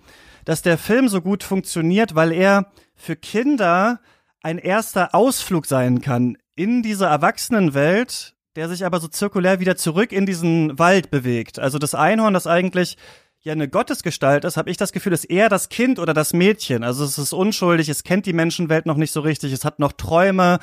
dass 0.44 0.62
der 0.62 0.78
Film 0.78 1.08
so 1.08 1.22
gut 1.22 1.44
funktioniert, 1.44 2.13
weil 2.13 2.32
er 2.32 2.72
für 2.94 3.15
Kinder 3.15 4.00
ein 4.44 4.60
erster 4.60 5.15
Ausflug 5.15 5.65
sein 5.65 6.02
kann 6.02 6.38
in 6.56 6.84
diese 6.84 7.06
Erwachsenenwelt, 7.06 8.36
der 8.56 8.70
sich 8.70 8.86
aber 8.86 9.00
so 9.00 9.08
zirkulär 9.08 9.60
wieder 9.60 9.76
zurück 9.76 10.12
in 10.12 10.26
diesen 10.26 10.78
Wald 10.78 11.10
bewegt. 11.10 11.58
Also 11.58 11.80
das 11.80 11.96
Einhorn, 11.96 12.34
das 12.34 12.48
eigentlich 12.48 12.98
ja 13.41 13.54
eine 13.54 13.68
Gottesgestalt 13.68 14.44
ist, 14.44 14.58
habe 14.58 14.70
ich 14.70 14.78
das 14.78 14.91
Gefühl, 14.91 15.13
ist 15.13 15.26
eher 15.26 15.50
das 15.50 15.70
Kind 15.70 16.00
oder 16.00 16.13
das 16.13 16.34
Mädchen. 16.34 16.84
Also 16.84 17.04
es 17.04 17.18
ist 17.18 17.34
unschuldig, 17.34 17.89
es 17.89 18.04
kennt 18.04 18.26
die 18.26 18.34
Menschenwelt 18.34 18.86
noch 18.86 18.98
nicht 18.98 19.12
so 19.12 19.22
richtig, 19.22 19.54
es 19.54 19.65
hat 19.65 19.80
noch 19.80 19.94
Träume 19.94 20.60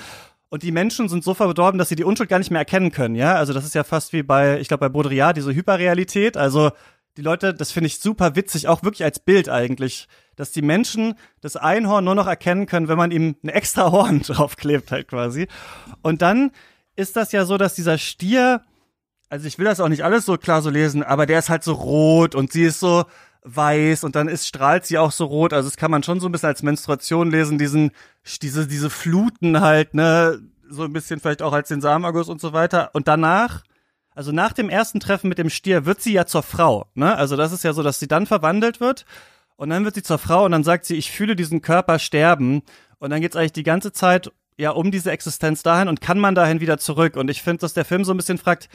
und 0.53 0.63
die 0.63 0.71
Menschen 0.71 1.09
sind 1.09 1.25
so 1.25 1.33
verdorben, 1.33 1.79
dass 1.79 1.89
sie 1.89 1.97
die 1.97 2.05
Unschuld 2.05 2.29
gar 2.29 2.39
nicht 2.39 2.51
mehr 2.51 2.59
erkennen 2.61 2.93
können, 2.93 3.15
ja? 3.15 3.37
Also 3.37 3.55
das 3.55 3.65
ist 3.65 3.75
ja 3.75 3.85
fast 3.85 4.13
wie 4.13 4.23
bei, 4.23 4.61
ich 4.61 4.69
glaube, 4.69 4.83
bei 4.83 4.91
Baudrillard, 4.91 5.35
diese 5.35 5.55
Hyperrealität. 5.55 6.37
Also 6.37 6.73
die 7.17 7.23
Leute, 7.23 7.55
das 7.55 7.73
finde 7.73 7.87
ich 7.87 8.01
super 8.01 8.37
witzig, 8.37 8.69
auch 8.69 8.83
wirklich 8.83 9.03
als 9.03 9.19
Bild 9.19 9.49
eigentlich, 9.49 10.09
dass 10.37 10.53
die 10.53 10.61
Menschen 10.61 11.15
das 11.41 11.57
Einhorn 11.57 12.05
nur 12.05 12.15
noch 12.15 12.27
erkennen 12.27 12.67
können, 12.67 12.89
wenn 12.89 12.99
man 12.99 13.13
ihm 13.13 13.35
ein 13.43 13.49
extra 13.49 13.91
Horn 13.91 14.21
draufklebt 14.27 14.93
halt 14.93 15.09
quasi. 15.09 15.49
Und 16.03 16.21
dann 16.21 16.51
ist 16.97 17.17
das 17.17 17.33
ja 17.33 17.47
so, 17.47 17.57
dass 17.57 17.75
dieser 17.75 17.97
Stier, 17.97 18.61
also 19.31 19.47
ich 19.47 19.59
will 19.59 19.65
das 19.65 19.81
auch 19.81 19.89
nicht 19.89 20.05
alles 20.05 20.27
so 20.27 20.37
klar 20.37 20.61
so 20.61 20.69
lesen, 20.69 21.03
aber 21.03 21.25
der 21.25 21.39
ist 21.39 21.49
halt 21.49 21.65
so 21.65 21.73
rot 21.73 22.35
und 22.35 22.53
sie 22.53 22.65
ist 22.65 22.79
so 22.79 23.07
weiß 23.45 24.05
und 24.05 24.15
dann 24.17 24.29
ist, 24.29 24.47
strahlt 24.47 24.87
sie 24.87 24.99
auch 24.99 25.13
so 25.13 25.25
rot. 25.25 25.53
Also 25.53 25.69
das 25.69 25.77
kann 25.77 25.91
man 25.91 26.03
schon 26.03 26.21
so 26.21 26.29
ein 26.29 26.33
bisschen 26.33 26.49
als 26.49 26.63
Menstruation 26.63 27.31
lesen, 27.31 27.59
diesen, 27.59 27.91
diese, 28.41 28.67
diese 28.67 28.91
Fluten 28.91 29.61
halt, 29.61 29.95
ne, 29.95 30.41
so 30.69 30.85
ein 30.85 30.93
bisschen 30.93 31.21
vielleicht 31.21 31.43
auch 31.43 31.53
als 31.53 31.69
den 31.69 31.81
Samenerguss 31.81 32.29
und 32.29 32.41
so 32.41 32.53
weiter. 32.53 32.91
Und 32.95 33.09
danach, 33.09 33.63
also 34.15 34.33
nach 34.33 34.53
dem 34.53 34.69
ersten 34.71 35.01
Treffen 35.01 35.29
mit 35.29 35.39
dem 35.39 35.51
Stier 35.51 35.87
wird 35.87 36.01
sie 36.01 36.13
ja 36.13 36.27
zur 36.27 36.43
Frau, 36.43 36.87
ne? 36.95 37.17
Also 37.17 37.37
das 37.37 37.53
ist 37.53 37.65
ja 37.65 37.73
so, 37.73 37.83
dass 37.83 37.99
sie 37.99 38.09
dann 38.09 38.27
verwandelt 38.27 38.81
wird 38.81 39.05
Und 39.57 39.71
dann 39.71 39.85
wird 39.85 39.95
sie 39.95 40.03
zur 40.03 40.19
Frau 40.19 40.45
und 40.45 40.53
dann 40.53 40.65
sagt 40.65 40.87
sie, 40.87 40.97
ich 40.97 41.13
fühle 41.13 41.37
diesen 41.37 41.61
Körper 41.63 41.99
sterben. 42.01 42.63
Und 42.99 43.11
dann 43.11 43.21
geht's 43.21 43.37
eigentlich 43.37 43.53
die 43.53 43.63
ganze 43.63 43.93
Zeit 43.93 44.33
ja 44.57 44.71
um 44.71 44.91
diese 44.91 45.11
Existenz 45.13 45.63
dahin 45.63 45.89
und 45.89 46.01
kann 46.01 46.19
man 46.19 46.35
dahin 46.35 46.61
wieder 46.61 46.79
zurück. 46.79 47.17
Und 47.17 47.31
ich 47.31 47.43
finde, 47.43 47.61
dass 47.61 47.73
der 47.75 47.85
Film 47.85 48.05
so 48.05 48.13
ein 48.13 48.17
bisschen 48.17 48.39
fragt, 48.39 48.69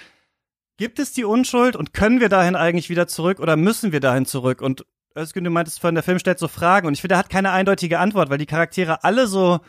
gibt 0.78 1.00
es 1.00 1.12
die 1.12 1.26
Unschuld 1.26 1.76
und 1.76 1.94
können 1.94 2.20
wir 2.20 2.30
dahin 2.30 2.56
eigentlich 2.56 2.90
wieder 2.90 3.08
zurück 3.08 3.40
oder 3.40 3.58
müssen 3.58 3.92
wir 3.92 4.00
dahin 4.00 4.26
zurück? 4.26 4.62
Und 4.62 4.86
Özgün, 5.16 5.44
du 5.44 5.50
meintest 5.50 5.80
vorhin, 5.80 5.96
der 5.96 6.04
Film 6.04 6.20
stellt 6.20 6.40
so 6.40 6.48
Fragen 6.48 6.88
und 6.88 6.94
ich 6.94 7.02
finde, 7.02 7.16
er 7.16 7.20
hat 7.20 7.30
keine 7.30 7.52
eindeutige 7.52 8.00
Antwort, 8.00 8.30
weil 8.30 8.38
die 8.38 8.46
Charaktere 8.46 9.04
alle 9.04 9.28
so 9.28 9.60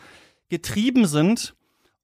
getrieben 0.49 1.07
sind 1.07 1.55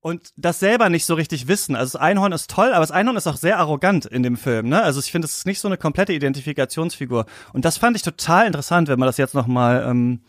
und 0.00 0.32
das 0.36 0.60
selber 0.60 0.88
nicht 0.90 1.06
so 1.06 1.14
richtig 1.14 1.48
wissen. 1.48 1.76
Also 1.76 1.92
das 1.92 2.02
Einhorn 2.02 2.32
ist 2.32 2.50
toll, 2.50 2.72
aber 2.72 2.80
das 2.80 2.90
Einhorn 2.90 3.16
ist 3.16 3.26
auch 3.26 3.36
sehr 3.36 3.58
arrogant 3.58 4.06
in 4.06 4.22
dem 4.22 4.36
Film. 4.36 4.68
Ne? 4.68 4.82
Also 4.82 5.00
ich 5.00 5.10
finde, 5.10 5.26
es 5.26 5.38
ist 5.38 5.46
nicht 5.46 5.60
so 5.60 5.68
eine 5.68 5.78
komplette 5.78 6.12
Identifikationsfigur. 6.12 7.26
Und 7.52 7.64
das 7.64 7.78
fand 7.78 7.96
ich 7.96 8.02
total 8.02 8.46
interessant, 8.46 8.88
wenn 8.88 8.98
man 8.98 9.06
das 9.06 9.16
jetzt 9.16 9.34
noch 9.34 9.46
mal, 9.46 9.82
ähm, 9.86 10.20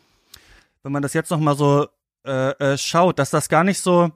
wenn 0.84 0.94
man 0.94 1.02
das 1.02 1.14
jetzt 1.14 1.30
noch 1.30 1.40
mal 1.40 1.58
so 1.58 1.88
äh, 2.26 2.52
äh, 2.52 2.78
schaut, 2.78 3.20
dass 3.20 3.32
das 3.32 3.50
gar 3.50 3.64
nicht 3.64 3.82
so 3.82 4.12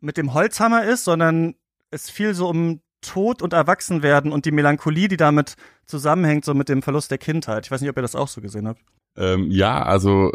mit 0.00 0.18
dem 0.18 0.34
Holzhammer 0.34 0.84
ist, 0.84 1.04
sondern 1.04 1.54
es 1.90 2.10
viel 2.10 2.34
so 2.34 2.48
um 2.48 2.80
Tod 3.04 3.42
und 3.42 3.52
Erwachsenwerden 3.52 4.32
und 4.32 4.44
die 4.44 4.52
Melancholie, 4.52 5.08
die 5.08 5.16
damit 5.16 5.56
zusammenhängt, 5.86 6.44
so 6.44 6.54
mit 6.54 6.68
dem 6.68 6.82
Verlust 6.82 7.10
der 7.10 7.18
Kindheit. 7.18 7.66
Ich 7.66 7.70
weiß 7.70 7.80
nicht, 7.80 7.90
ob 7.90 7.96
ihr 7.96 8.02
das 8.02 8.14
auch 8.16 8.28
so 8.28 8.40
gesehen 8.40 8.66
habt. 8.66 8.80
Ähm, 9.16 9.50
ja, 9.50 9.82
also 9.82 10.32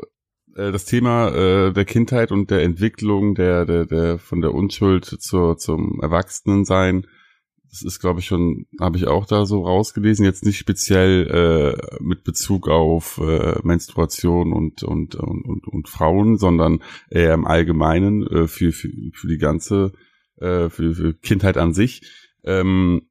äh, 0.55 0.71
das 0.71 0.85
Thema 0.85 1.29
äh, 1.29 1.73
der 1.73 1.85
Kindheit 1.85 2.31
und 2.31 2.51
der 2.51 2.63
Entwicklung 2.63 3.35
der, 3.35 3.65
der, 3.65 3.85
der 3.85 4.19
von 4.19 4.41
der 4.41 4.53
Unschuld 4.53 5.05
zur, 5.05 5.57
zum 5.57 5.99
Erwachsenensein, 6.01 7.05
das 7.69 7.83
ist, 7.83 7.99
glaube 7.99 8.19
ich, 8.19 8.25
schon, 8.25 8.65
habe 8.79 8.97
ich 8.97 9.07
auch 9.07 9.27
da 9.27 9.45
so 9.45 9.63
rausgelesen, 9.63 10.25
jetzt 10.25 10.43
nicht 10.43 10.57
speziell 10.57 11.77
äh, 11.77 12.03
mit 12.03 12.23
Bezug 12.23 12.67
auf 12.67 13.19
äh, 13.19 13.59
Menstruation 13.63 14.53
und, 14.53 14.81
und, 14.81 15.15
und, 15.15 15.45
und, 15.45 15.67
und 15.67 15.87
Frauen, 15.87 16.37
sondern 16.37 16.79
eher 17.11 17.35
im 17.35 17.45
Allgemeinen 17.45 18.25
äh, 18.25 18.47
für, 18.47 18.71
für, 18.71 18.89
für 19.13 19.27
die 19.27 19.37
ganze, 19.37 19.91
äh, 20.37 20.69
für, 20.69 20.95
für 20.95 21.13
Kindheit 21.13 21.57
an 21.57 21.73
sich. 21.73 22.01
Ähm, 22.49 23.07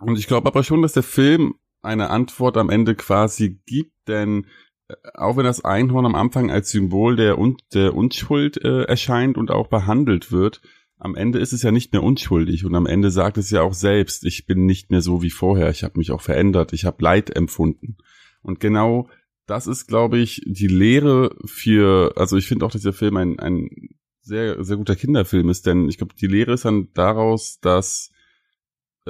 und 0.00 0.18
ich 0.18 0.28
glaube 0.28 0.46
aber 0.46 0.62
schon, 0.62 0.82
dass 0.82 0.92
der 0.92 1.02
Film 1.02 1.54
eine 1.82 2.10
Antwort 2.10 2.56
am 2.56 2.70
Ende 2.70 2.94
quasi 2.94 3.60
gibt, 3.66 3.92
denn 4.06 4.46
äh, 4.88 4.94
auch 5.14 5.36
wenn 5.36 5.44
das 5.44 5.64
Einhorn 5.64 6.06
am 6.06 6.14
Anfang 6.14 6.50
als 6.50 6.70
Symbol 6.70 7.16
der, 7.16 7.38
Un 7.38 7.56
der 7.74 7.94
Unschuld 7.94 8.62
äh, 8.62 8.82
erscheint 8.84 9.36
und 9.36 9.50
auch 9.50 9.66
behandelt 9.66 10.30
wird, 10.30 10.60
am 10.98 11.16
Ende 11.16 11.38
ist 11.38 11.52
es 11.52 11.62
ja 11.62 11.72
nicht 11.72 11.92
mehr 11.92 12.02
unschuldig 12.02 12.64
und 12.64 12.74
am 12.74 12.86
Ende 12.86 13.10
sagt 13.10 13.38
es 13.38 13.50
ja 13.50 13.62
auch 13.62 13.72
selbst, 13.72 14.24
ich 14.24 14.46
bin 14.46 14.66
nicht 14.66 14.90
mehr 14.90 15.00
so 15.00 15.22
wie 15.22 15.30
vorher, 15.30 15.70
ich 15.70 15.82
habe 15.82 15.98
mich 15.98 16.12
auch 16.12 16.20
verändert, 16.20 16.72
ich 16.72 16.84
habe 16.84 17.02
Leid 17.02 17.34
empfunden. 17.34 17.96
Und 18.42 18.60
genau 18.60 19.08
das 19.46 19.66
ist, 19.66 19.86
glaube 19.86 20.18
ich, 20.18 20.42
die 20.46 20.68
Lehre 20.68 21.34
für, 21.44 22.12
also 22.16 22.36
ich 22.36 22.46
finde 22.46 22.66
auch, 22.66 22.70
dass 22.70 22.82
der 22.82 22.92
Film 22.92 23.16
ein, 23.16 23.38
ein 23.38 23.70
sehr, 24.20 24.62
sehr 24.62 24.76
guter 24.76 24.94
Kinderfilm 24.94 25.48
ist, 25.48 25.66
denn 25.66 25.88
ich 25.88 25.96
glaube, 25.96 26.14
die 26.14 26.26
Lehre 26.26 26.52
ist 26.52 26.66
dann 26.66 26.88
daraus, 26.92 27.58
dass 27.60 28.12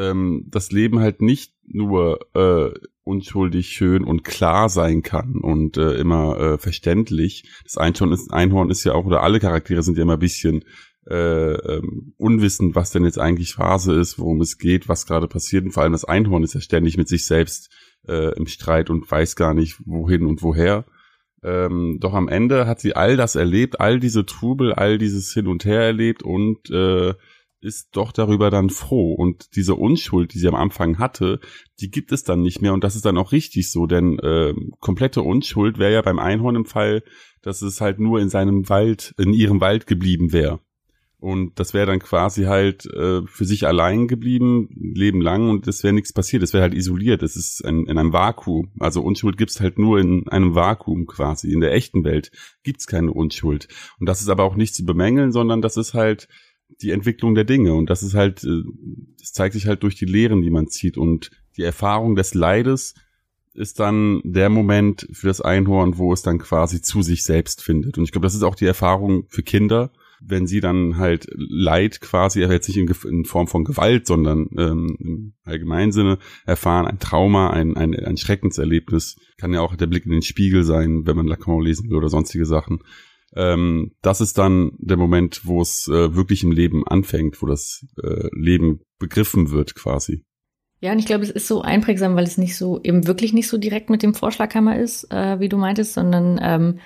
ähm, 0.01 0.47
das 0.49 0.73
Leben 0.73 1.01
halt 1.01 1.21
nicht 1.23 1.55
nur 1.67 2.21
äh, 2.35 2.71
unschuldig, 3.05 3.69
schön 3.69 4.05
und 4.05 4.25
klar 4.25 4.69
sein 4.69 5.03
kann 5.03 5.37
und 5.37 5.77
äh, 5.77 5.95
immer 5.95 6.39
äh, 6.39 6.59
verständlich. 6.59 7.45
Das 7.65 7.77
Einhorn 7.77 8.13
ist, 8.13 8.33
Einhorn 8.33 8.71
ist 8.71 8.85
ja 8.85 8.93
auch, 8.93 9.05
oder 9.05 9.23
alle 9.23 9.41
Charaktere 9.41 9.83
sind 9.83 9.97
ja 9.97 10.03
immer 10.03 10.15
ein 10.15 10.21
bisschen 10.21 10.65
äh, 11.09 11.55
ähm, 11.55 12.15
unwissend, 12.17 12.75
was 12.75 12.91
denn 12.91 13.05
jetzt 13.05 13.19
eigentlich 13.19 13.55
Phase 13.55 13.95
ist, 13.95 14.19
worum 14.19 14.41
es 14.41 14.59
geht, 14.59 14.89
was 14.89 15.07
gerade 15.07 15.29
passiert. 15.29 15.65
Und 15.65 15.73
vor 15.73 15.83
allem 15.83 15.93
das 15.93 16.05
Einhorn 16.05 16.45
ist 16.45 16.55
ja 16.55 16.61
ständig 16.61 16.97
mit 16.97 17.09
sich 17.09 17.27
selbst 17.27 17.71
äh, 18.07 18.35
im 18.37 18.47
Streit 18.47 18.91
und 18.91 19.11
weiß 19.11 19.37
gar 19.37 19.55
nicht, 19.55 19.77
wohin 19.85 20.27
und 20.27 20.43
woher. 20.43 20.85
Ähm, 21.43 21.99
doch 22.01 22.13
am 22.13 22.29
Ende 22.29 22.67
hat 22.67 22.81
sie 22.81 22.95
all 22.95 23.17
das 23.17 23.35
erlebt, 23.35 23.81
all 23.81 23.99
diese 23.99 24.27
Trubel, 24.27 24.75
all 24.75 24.99
dieses 24.99 25.33
Hin 25.33 25.47
und 25.47 25.65
Her 25.65 25.81
erlebt 25.81 26.23
und 26.23 26.71
äh, 26.71 27.15
ist 27.61 27.90
doch 27.92 28.12
darüber 28.12 28.51
dann 28.51 28.70
froh. 28.70 29.14
Und 29.14 29.55
diese 29.57 29.75
Unschuld, 29.75 30.35
die 30.35 30.38
sie 30.38 30.49
am 30.49 30.55
Anfang 30.55 30.99
hatte, 30.99 31.40
die 31.81 31.90
gibt 31.90 32.12
es 32.12 32.25
dann 32.25 32.42
nicht 32.42 32.62
mehr. 32.62 32.73
Und 32.73 32.85
das 32.85 32.96
ist 32.96 33.05
dann 33.05 33.18
auch 33.18 33.33
richtig 33.33 33.70
so, 33.70 33.87
denn 33.87 34.18
äh, 34.18 34.55
komplette 34.81 35.23
Unschuld 35.23 35.79
wäre 35.79 35.92
ja 35.92 36.03
beim 36.03 36.18
Einhorn 36.18 36.57
im 36.57 36.64
Fall, 36.64 37.03
dass 37.42 37.62
es 37.62 37.81
halt 37.81 37.99
nur 37.99 38.20
in 38.20 38.29
seinem 38.29 38.68
Wald, 38.68 39.14
in 39.18 39.33
ihrem 39.33 39.61
Wald 39.61 39.87
geblieben 39.87 40.33
wäre. 40.33 40.61
Und 41.20 41.61
das 41.61 41.75
wäre 41.75 41.85
dann 41.85 41.99
quasi 41.99 42.44
halt 42.44 42.87
äh, 42.87 43.20
für 43.27 43.44
sich 43.44 43.66
allein 43.66 44.09
geblieben, 44.09 44.70
Leben 44.94 45.20
lang, 45.20 45.51
und 45.51 45.68
es 45.68 45.85
wäre 45.85 45.92
nichts 45.92 46.14
passiert. 46.14 46.42
Es 46.42 46.55
wäre 46.55 46.62
halt 46.62 46.73
isoliert. 46.73 47.23
Es 47.23 47.37
ist 47.37 47.62
ein, 47.62 47.85
in 47.85 47.99
einem 47.99 48.14
Vakuum. 48.14 48.73
Also 48.79 49.03
Unschuld 49.03 49.37
gibt's 49.37 49.61
halt 49.61 49.79
nur 49.79 49.99
in 49.99 50.27
einem 50.29 50.55
Vakuum 50.55 51.07
quasi. 51.07 51.53
In 51.53 51.61
der 51.61 51.75
echten 51.75 52.05
Welt 52.05 52.33
gibt's 52.62 52.87
keine 52.87 53.12
Unschuld. 53.12 53.68
Und 53.99 54.09
das 54.09 54.23
ist 54.23 54.31
aber 54.31 54.44
auch 54.44 54.57
nicht 54.57 54.75
zu 54.75 54.87
bemängeln, 54.87 55.31
sondern 55.31 55.61
das 55.61 55.77
ist 55.77 55.92
halt 55.92 56.27
die 56.83 56.90
Entwicklung 56.90 57.35
der 57.35 57.44
Dinge. 57.44 57.74
Und 57.74 57.90
das 57.90 58.02
ist 58.02 58.14
halt, 58.14 58.44
äh, 58.44 58.62
das 59.18 59.33
zeigt 59.33 59.54
sich 59.54 59.66
halt 59.66 59.83
durch 59.83 59.94
die 59.94 60.06
Lehren, 60.06 60.42
die 60.42 60.50
man 60.50 60.68
zieht. 60.68 60.96
Und 60.96 61.30
die 61.56 61.62
Erfahrung 61.62 62.16
des 62.16 62.35
Leides 62.35 62.94
ist 63.52 63.80
dann 63.80 64.20
der 64.24 64.48
Moment 64.48 65.09
für 65.12 65.26
das 65.26 65.40
Einhorn, 65.40 65.98
wo 65.98 66.12
es 66.12 66.22
dann 66.22 66.38
quasi 66.38 66.80
zu 66.80 67.02
sich 67.02 67.24
selbst 67.24 67.62
findet. 67.62 67.98
Und 67.98 68.04
ich 68.04 68.12
glaube, 68.12 68.26
das 68.26 68.35
ist 68.35 68.42
auch 68.42 68.54
die 68.54 68.66
Erfahrung 68.66 69.24
für 69.28 69.42
Kinder, 69.42 69.90
wenn 70.20 70.46
sie 70.46 70.61
dann 70.61 70.98
halt 70.98 71.26
Leid 71.35 72.00
quasi, 72.00 72.40
jetzt 72.40 72.68
nicht 72.68 72.76
in, 72.76 73.11
in 73.11 73.24
Form 73.24 73.48
von 73.48 73.64
Gewalt, 73.64 74.06
sondern 74.06 74.48
ähm, 74.56 74.96
im 75.00 75.33
allgemeinen 75.44 75.92
Sinne 75.92 76.18
erfahren, 76.44 76.87
ein 76.87 76.98
Trauma, 76.98 77.50
ein, 77.50 77.76
ein, 77.76 77.94
ein 77.94 78.16
Schreckenserlebnis, 78.16 79.16
kann 79.38 79.54
ja 79.54 79.62
auch 79.62 79.74
der 79.76 79.87
Blick 79.87 80.04
in 80.04 80.12
den 80.12 80.22
Spiegel 80.22 80.62
sein, 80.62 81.06
wenn 81.06 81.16
man 81.16 81.26
Lacan 81.26 81.62
lesen 81.62 81.88
will 81.88 81.96
oder 81.96 82.09
sonstige 82.09 82.46
Sachen 82.46 82.80
ähm, 83.37 83.93
das 84.03 84.21
ist 84.21 84.38
dann 84.38 84.73
der 84.79 84.97
Moment, 84.97 85.43
wo 85.45 85.61
es 85.62 85.87
äh, 85.88 86.14
wirklich 86.14 86.43
im 86.43 86.53
Leben 86.53 86.87
anfängt, 86.87 87.40
wo 87.43 87.47
das 87.47 87.87
äh, 88.03 88.29
Leben 88.33 88.81
begriffen 88.99 89.51
wird 89.51 89.75
quasi. 89.75 90.25
Ja, 90.81 90.93
und 90.93 90.99
ich 90.99 91.07
glaube, 91.07 91.25
es 91.25 91.31
ist 91.31 91.47
so 91.47 91.61
einprägsam, 91.61 92.16
weil 92.16 92.25
es 92.25 92.38
nicht 92.38 92.57
so, 92.57 92.81
eben 92.83 93.07
wirklich 93.07 93.33
nicht 93.33 93.49
so 93.49 93.59
direkt 93.59 93.90
mit 93.90 94.03
dem 94.03 94.14
Vorschlaghammer 94.14 94.79
ist, 94.79 95.12
äh, 95.12 95.38
wie 95.38 95.49
du 95.49 95.59
meintest, 95.59 95.95
sondern 95.95 96.40
ähm, 96.43 96.79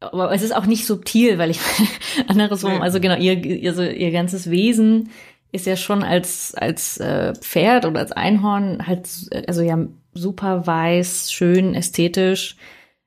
aber 0.00 0.32
es 0.32 0.42
ist 0.42 0.54
auch 0.54 0.66
nicht 0.66 0.84
subtil, 0.86 1.38
weil 1.38 1.50
ich 1.50 1.60
andersrum, 2.28 2.82
also 2.82 3.00
genau, 3.00 3.16
ihr, 3.16 3.42
ihr, 3.42 3.72
so, 3.72 3.82
ihr 3.82 4.10
ganzes 4.10 4.50
Wesen 4.50 5.10
ist 5.50 5.66
ja 5.66 5.76
schon 5.76 6.02
als, 6.02 6.54
als 6.54 6.98
äh, 6.98 7.32
Pferd 7.34 7.86
oder 7.86 8.00
als 8.00 8.12
Einhorn 8.12 8.86
halt, 8.86 9.08
also 9.46 9.62
ja, 9.62 9.78
super 10.12 10.66
weiß, 10.66 11.32
schön, 11.32 11.74
ästhetisch 11.74 12.56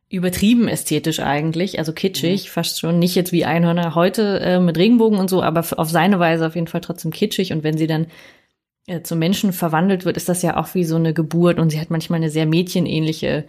übertrieben 0.09 0.67
ästhetisch 0.67 1.19
eigentlich, 1.19 1.79
also 1.79 1.91
kitschig, 1.91 2.45
mhm. 2.45 2.49
fast 2.49 2.79
schon 2.79 2.99
nicht 2.99 3.15
jetzt 3.15 3.33
wie 3.33 3.45
Einhörner 3.45 3.93
heute 3.93 4.39
äh, 4.39 4.59
mit 4.59 4.77
Regenbogen 4.77 5.19
und 5.19 5.29
so, 5.29 5.43
aber 5.43 5.65
auf 5.75 5.89
seine 5.89 6.19
Weise 6.19 6.47
auf 6.47 6.55
jeden 6.55 6.67
Fall 6.67 6.81
trotzdem 6.81 7.11
kitschig. 7.11 7.51
Und 7.51 7.63
wenn 7.63 7.77
sie 7.77 7.87
dann 7.87 8.07
äh, 8.87 9.01
zum 9.01 9.19
Menschen 9.19 9.51
verwandelt 9.51 10.05
wird, 10.05 10.15
ist 10.15 10.29
das 10.29 10.41
ja 10.41 10.55
auch 10.57 10.73
wie 10.75 10.85
so 10.85 10.95
eine 10.95 11.13
Geburt 11.13 11.59
und 11.59 11.71
sie 11.71 11.79
hat 11.79 11.89
manchmal 11.89 12.17
eine 12.17 12.29
sehr 12.29 12.45
mädchenähnliche 12.45 13.45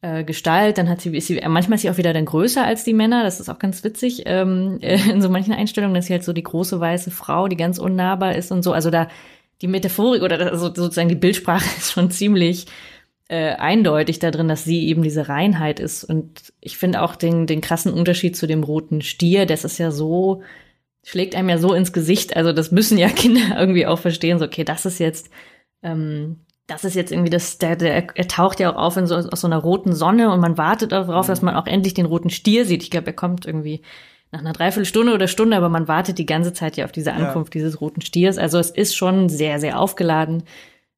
äh, 0.00 0.22
Gestalt. 0.22 0.78
Dann 0.78 0.88
hat 0.88 1.00
sie, 1.00 1.16
ist 1.16 1.26
sie, 1.26 1.40
manchmal 1.48 1.74
ist 1.76 1.82
sie 1.82 1.90
auch 1.90 1.96
wieder 1.96 2.12
dann 2.12 2.24
größer 2.24 2.64
als 2.64 2.84
die 2.84 2.94
Männer. 2.94 3.24
Das 3.24 3.40
ist 3.40 3.48
auch 3.48 3.58
ganz 3.58 3.82
witzig 3.82 4.22
ähm, 4.26 4.78
äh, 4.82 5.00
in 5.10 5.20
so 5.20 5.28
manchen 5.28 5.54
Einstellungen, 5.54 5.94
dass 5.94 6.06
sie 6.06 6.12
halt 6.12 6.24
so 6.24 6.32
die 6.32 6.44
große 6.44 6.78
weiße 6.78 7.10
Frau, 7.10 7.48
die 7.48 7.56
ganz 7.56 7.78
unnahbar 7.78 8.36
ist 8.36 8.52
und 8.52 8.62
so. 8.62 8.72
Also 8.72 8.90
da 8.90 9.08
die 9.62 9.68
Metaphorik 9.68 10.22
oder 10.22 10.38
also 10.52 10.66
sozusagen 10.66 11.08
die 11.08 11.14
Bildsprache 11.16 11.64
ist 11.78 11.92
schon 11.92 12.10
ziemlich 12.12 12.66
äh, 13.28 13.54
eindeutig 13.54 14.18
da 14.18 14.30
drin, 14.30 14.48
dass 14.48 14.64
sie 14.64 14.86
eben 14.86 15.02
diese 15.02 15.28
Reinheit 15.28 15.80
ist. 15.80 16.04
Und 16.04 16.52
ich 16.60 16.76
finde 16.76 17.02
auch 17.02 17.16
den, 17.16 17.46
den 17.46 17.60
krassen 17.60 17.92
Unterschied 17.92 18.36
zu 18.36 18.46
dem 18.46 18.62
roten 18.62 19.02
Stier, 19.02 19.46
das 19.46 19.64
ist 19.64 19.78
ja 19.78 19.90
so, 19.90 20.42
schlägt 21.02 21.34
einem 21.34 21.48
ja 21.48 21.58
so 21.58 21.72
ins 21.74 21.92
Gesicht. 21.92 22.36
Also 22.36 22.52
das 22.52 22.70
müssen 22.70 22.98
ja 22.98 23.08
Kinder 23.10 23.58
irgendwie 23.58 23.86
auch 23.86 23.98
verstehen. 23.98 24.38
So, 24.38 24.44
okay, 24.44 24.64
das 24.64 24.86
ist 24.86 24.98
jetzt, 24.98 25.30
ähm, 25.82 26.40
das 26.66 26.84
ist 26.84 26.94
jetzt 26.94 27.12
irgendwie 27.12 27.30
das, 27.30 27.58
der, 27.58 27.76
der, 27.76 28.16
er 28.16 28.28
taucht 28.28 28.60
ja 28.60 28.72
auch 28.72 28.76
auf 28.76 28.96
in 28.96 29.06
so, 29.06 29.16
aus 29.16 29.40
so 29.40 29.46
einer 29.46 29.58
roten 29.58 29.92
Sonne 29.92 30.32
und 30.32 30.40
man 30.40 30.58
wartet 30.58 30.92
darauf, 30.92 31.26
dass 31.26 31.42
man 31.42 31.54
auch 31.54 31.66
endlich 31.66 31.94
den 31.94 32.06
roten 32.06 32.30
Stier 32.30 32.64
sieht. 32.64 32.82
Ich 32.82 32.90
glaube, 32.90 33.08
er 33.08 33.12
kommt 33.12 33.46
irgendwie 33.46 33.82
nach 34.32 34.40
einer 34.40 34.52
Dreiviertelstunde 34.52 35.14
oder 35.14 35.28
Stunde, 35.28 35.56
aber 35.56 35.68
man 35.68 35.88
wartet 35.88 36.18
die 36.18 36.26
ganze 36.26 36.52
Zeit 36.52 36.76
ja 36.76 36.84
auf 36.84 36.92
diese 36.92 37.12
Ankunft 37.12 37.54
ja. 37.54 37.60
dieses 37.60 37.80
roten 37.80 38.00
Stiers. 38.00 38.38
Also 38.38 38.58
es 38.58 38.70
ist 38.70 38.96
schon 38.96 39.28
sehr, 39.28 39.60
sehr 39.60 39.78
aufgeladen. 39.78 40.42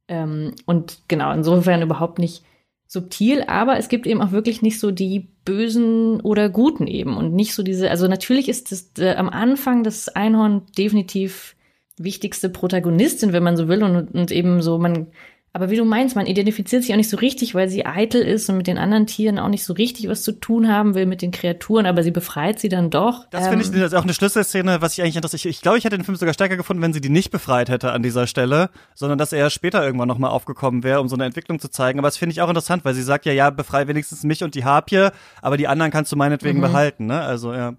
Ähm, 0.08 0.54
und 0.66 1.00
genau, 1.08 1.32
insofern 1.32 1.82
überhaupt 1.82 2.18
nicht 2.18 2.42
subtil, 2.86 3.44
aber 3.46 3.76
es 3.76 3.88
gibt 3.88 4.06
eben 4.06 4.22
auch 4.22 4.32
wirklich 4.32 4.62
nicht 4.62 4.80
so 4.80 4.90
die 4.90 5.28
Bösen 5.44 6.22
oder 6.22 6.48
Guten 6.48 6.86
eben 6.86 7.16
und 7.16 7.34
nicht 7.34 7.54
so 7.54 7.62
diese, 7.62 7.90
also 7.90 8.08
natürlich 8.08 8.48
ist 8.48 8.72
das 8.72 8.90
äh, 8.98 9.14
am 9.14 9.28
Anfang 9.28 9.84
das 9.84 10.08
Einhorn 10.08 10.62
definitiv 10.76 11.54
wichtigste 11.98 12.48
Protagonistin, 12.48 13.32
wenn 13.34 13.42
man 13.42 13.58
so 13.58 13.68
will 13.68 13.82
und, 13.82 14.14
und 14.14 14.30
eben 14.32 14.62
so, 14.62 14.78
man 14.78 15.08
Aber 15.52 15.70
wie 15.70 15.76
du 15.76 15.84
meinst, 15.84 16.14
man 16.14 16.26
identifiziert 16.26 16.82
sich 16.82 16.92
auch 16.92 16.96
nicht 16.96 17.08
so 17.08 17.16
richtig, 17.16 17.54
weil 17.54 17.68
sie 17.68 17.86
eitel 17.86 18.20
ist 18.22 18.48
und 18.50 18.58
mit 18.58 18.66
den 18.66 18.76
anderen 18.76 19.06
Tieren 19.06 19.38
auch 19.38 19.48
nicht 19.48 19.64
so 19.64 19.72
richtig 19.72 20.08
was 20.08 20.22
zu 20.22 20.32
tun 20.32 20.68
haben 20.68 20.94
will 20.94 21.06
mit 21.06 21.22
den 21.22 21.30
Kreaturen, 21.30 21.86
aber 21.86 22.02
sie 22.02 22.10
befreit 22.10 22.60
sie 22.60 22.68
dann 22.68 22.90
doch. 22.90 23.26
Das 23.30 23.44
ähm, 23.44 23.50
finde 23.50 23.64
ich 23.64 23.70
das 23.70 23.92
ist 23.92 23.98
auch 23.98 24.04
eine 24.04 24.12
Schlüsselszene, 24.12 24.82
was 24.82 24.92
ich 24.92 25.02
eigentlich 25.02 25.16
interessiert. 25.16 25.46
Ich, 25.46 25.50
ich 25.50 25.62
glaube, 25.62 25.78
ich 25.78 25.84
hätte 25.84 25.96
den 25.96 26.04
Film 26.04 26.16
sogar 26.16 26.34
stärker 26.34 26.56
gefunden, 26.56 26.82
wenn 26.82 26.92
sie 26.92 27.00
die 27.00 27.08
nicht 27.08 27.30
befreit 27.30 27.70
hätte 27.70 27.92
an 27.92 28.02
dieser 28.02 28.26
Stelle, 28.26 28.70
sondern 28.94 29.18
dass 29.18 29.32
er 29.32 29.48
später 29.48 29.84
irgendwann 29.84 30.08
nochmal 30.08 30.30
aufgekommen 30.30 30.84
wäre, 30.84 31.00
um 31.00 31.08
so 31.08 31.16
eine 31.16 31.24
Entwicklung 31.24 31.58
zu 31.58 31.70
zeigen. 31.70 31.98
Aber 31.98 32.08
das 32.08 32.18
finde 32.18 32.32
ich 32.32 32.42
auch 32.42 32.48
interessant, 32.48 32.84
weil 32.84 32.94
sie 32.94 33.02
sagt 33.02 33.24
ja, 33.24 33.32
ja, 33.32 33.48
befrei 33.50 33.88
wenigstens 33.88 34.24
mich 34.24 34.44
und 34.44 34.54
die 34.54 34.64
Harpie, 34.64 35.08
aber 35.40 35.56
die 35.56 35.66
anderen 35.66 35.90
kannst 35.90 36.12
du 36.12 36.16
meinetwegen 36.16 36.58
mhm. 36.58 36.62
behalten, 36.62 37.06
ne? 37.06 37.22
Also, 37.22 37.54
ja. 37.54 37.74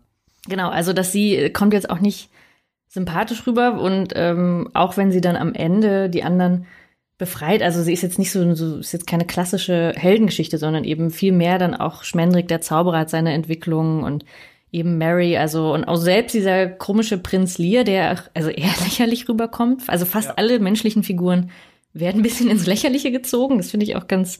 Genau, 0.48 0.70
also 0.70 0.94
dass 0.94 1.12
sie 1.12 1.52
kommt 1.52 1.74
jetzt 1.74 1.90
auch 1.90 2.00
nicht 2.00 2.30
sympathisch 2.88 3.46
rüber 3.46 3.80
und 3.80 4.14
ähm, 4.16 4.70
auch 4.74 4.98
wenn 4.98 5.12
sie 5.12 5.22
dann 5.22 5.36
am 5.36 5.54
Ende 5.54 6.10
die 6.10 6.24
anderen 6.24 6.66
befreit. 7.20 7.62
Also 7.62 7.84
sie 7.84 7.94
ist 7.94 8.02
jetzt 8.02 8.18
nicht 8.18 8.32
so, 8.32 8.56
so 8.56 8.78
ist 8.78 8.94
jetzt 8.94 9.06
keine 9.06 9.26
klassische 9.26 9.94
Heldengeschichte, 9.96 10.58
sondern 10.58 10.86
eben 10.86 11.12
viel 11.12 11.34
mehr 11.34 11.60
dann 11.60 11.76
auch 11.76 12.04
Schmendrick 12.04 12.48
der 12.48 12.62
Zauberer 12.62 13.00
hat 13.00 13.10
seine 13.12 13.34
Entwicklung 13.34 14.02
und 14.04 14.26
eben 14.72 14.98
Mary, 14.98 15.38
also 15.38 15.74
und 15.74 15.84
auch 15.84 15.98
selbst 15.98 16.34
dieser 16.34 16.68
komische 16.68 17.18
Prinz 17.18 17.58
Lear, 17.58 17.84
der 17.84 18.24
also 18.34 18.50
eher 18.50 18.74
lächerlich 18.84 19.30
rüberkommt. 19.30 19.84
Also 19.88 20.06
fast 20.06 20.30
ja. 20.30 20.34
alle 20.38 20.60
menschlichen 20.60 21.04
Figuren 21.04 21.52
werden 21.94 22.22
ein 22.22 22.24
bisschen 22.24 22.50
ins 22.50 22.66
Lächerliche 22.66 23.12
gezogen. 23.12 23.58
Das 23.58 23.70
finde 23.70 23.86
ich 23.86 23.96
auch 23.96 24.08
ganz 24.08 24.40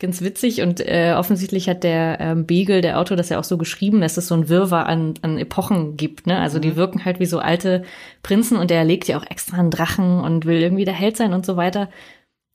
ganz 0.00 0.22
witzig 0.22 0.62
und 0.62 0.80
äh, 0.80 1.14
offensichtlich 1.16 1.68
hat 1.68 1.84
der 1.84 2.18
ähm, 2.20 2.46
Beagle, 2.46 2.80
der 2.80 2.98
Autor, 2.98 3.16
das 3.16 3.28
ja 3.28 3.38
auch 3.38 3.44
so 3.44 3.58
geschrieben, 3.58 4.00
dass 4.00 4.16
es 4.16 4.26
so 4.26 4.34
ein 4.34 4.48
Wirrwarr 4.48 4.86
an, 4.86 5.14
an 5.22 5.38
Epochen 5.38 5.96
gibt. 5.96 6.26
Ne? 6.26 6.38
Also 6.38 6.58
mhm. 6.58 6.62
die 6.62 6.76
wirken 6.76 7.04
halt 7.04 7.20
wie 7.20 7.26
so 7.26 7.38
alte 7.38 7.84
Prinzen 8.22 8.56
und 8.56 8.70
der 8.70 8.84
legt 8.84 9.06
ja 9.08 9.18
auch 9.18 9.26
extra 9.30 9.58
einen 9.58 9.70
Drachen 9.70 10.20
und 10.20 10.46
will 10.46 10.60
irgendwie 10.60 10.86
der 10.86 10.94
Held 10.94 11.16
sein 11.16 11.34
und 11.34 11.44
so 11.44 11.56
weiter. 11.56 11.90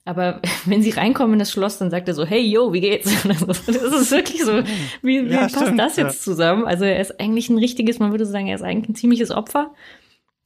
Aber 0.05 0.41
wenn 0.65 0.81
sie 0.81 0.89
reinkommen 0.89 1.33
in 1.33 1.39
das 1.39 1.51
Schloss, 1.51 1.77
dann 1.77 1.91
sagt 1.91 2.07
er 2.07 2.15
so, 2.15 2.25
hey, 2.25 2.41
yo, 2.41 2.73
wie 2.73 2.81
geht's? 2.81 3.11
Das 3.27 3.51
ist 3.51 4.11
wirklich 4.11 4.43
so, 4.43 4.63
wie, 5.03 5.29
wie 5.29 5.33
ja, 5.33 5.41
passt 5.41 5.57
stimmt, 5.57 5.79
das 5.79 5.95
jetzt 5.97 6.25
ja. 6.25 6.33
zusammen? 6.33 6.65
Also 6.65 6.83
er 6.83 6.99
ist 6.99 7.19
eigentlich 7.19 7.49
ein 7.49 7.59
richtiges, 7.59 7.99
man 7.99 8.11
würde 8.11 8.25
sagen, 8.25 8.47
er 8.47 8.55
ist 8.55 8.63
eigentlich 8.63 8.89
ein 8.89 8.95
ziemliches 8.95 9.31
Opfer. 9.31 9.73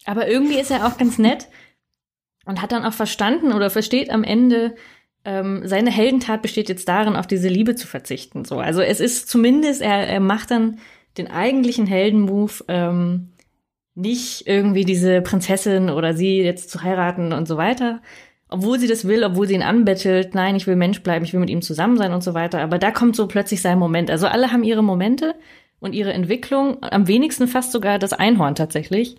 Aber 0.05 0.27
irgendwie 0.27 0.59
ist 0.59 0.71
er 0.71 0.85
auch 0.85 0.97
ganz 0.97 1.17
nett 1.17 1.47
und 2.45 2.61
hat 2.61 2.71
dann 2.71 2.83
auch 2.83 2.93
verstanden 2.93 3.53
oder 3.53 3.69
versteht 3.69 4.09
am 4.09 4.23
Ende, 4.23 4.75
ähm, 5.29 5.61
seine 5.63 5.91
Heldentat 5.91 6.41
besteht 6.41 6.69
jetzt 6.69 6.87
darin, 6.87 7.15
auf 7.15 7.27
diese 7.27 7.49
Liebe 7.49 7.75
zu 7.75 7.85
verzichten. 7.85 8.45
So, 8.45 8.57
also 8.57 8.81
es 8.81 8.99
ist 8.99 9.29
zumindest, 9.29 9.81
er, 9.81 10.07
er 10.07 10.19
macht 10.19 10.49
dann 10.49 10.79
den 11.19 11.29
eigentlichen 11.29 11.85
Heldenmove, 11.85 12.65
ähm, 12.67 13.29
nicht 13.93 14.47
irgendwie 14.47 14.85
diese 14.85 15.21
Prinzessin 15.21 15.91
oder 15.91 16.15
sie 16.15 16.41
jetzt 16.41 16.71
zu 16.71 16.81
heiraten 16.81 17.31
und 17.31 17.47
so 17.47 17.57
weiter, 17.57 18.01
obwohl 18.47 18.79
sie 18.79 18.87
das 18.87 19.07
will, 19.07 19.23
obwohl 19.23 19.47
sie 19.47 19.53
ihn 19.53 19.61
anbettelt, 19.61 20.33
nein, 20.33 20.55
ich 20.55 20.65
will 20.65 20.75
Mensch 20.75 21.03
bleiben, 21.03 21.25
ich 21.25 21.33
will 21.33 21.41
mit 21.41 21.51
ihm 21.51 21.61
zusammen 21.61 21.97
sein 21.97 22.13
und 22.13 22.23
so 22.23 22.33
weiter. 22.33 22.61
Aber 22.61 22.79
da 22.79 22.89
kommt 22.89 23.15
so 23.15 23.27
plötzlich 23.27 23.61
sein 23.61 23.77
Moment. 23.77 24.09
Also 24.09 24.25
alle 24.25 24.51
haben 24.51 24.63
ihre 24.63 24.83
Momente 24.83 25.35
und 25.79 25.93
ihre 25.93 26.13
Entwicklung, 26.13 26.81
am 26.81 27.07
wenigsten 27.07 27.47
fast 27.47 27.71
sogar 27.71 27.99
das 27.99 28.13
Einhorn 28.13 28.55
tatsächlich. 28.55 29.17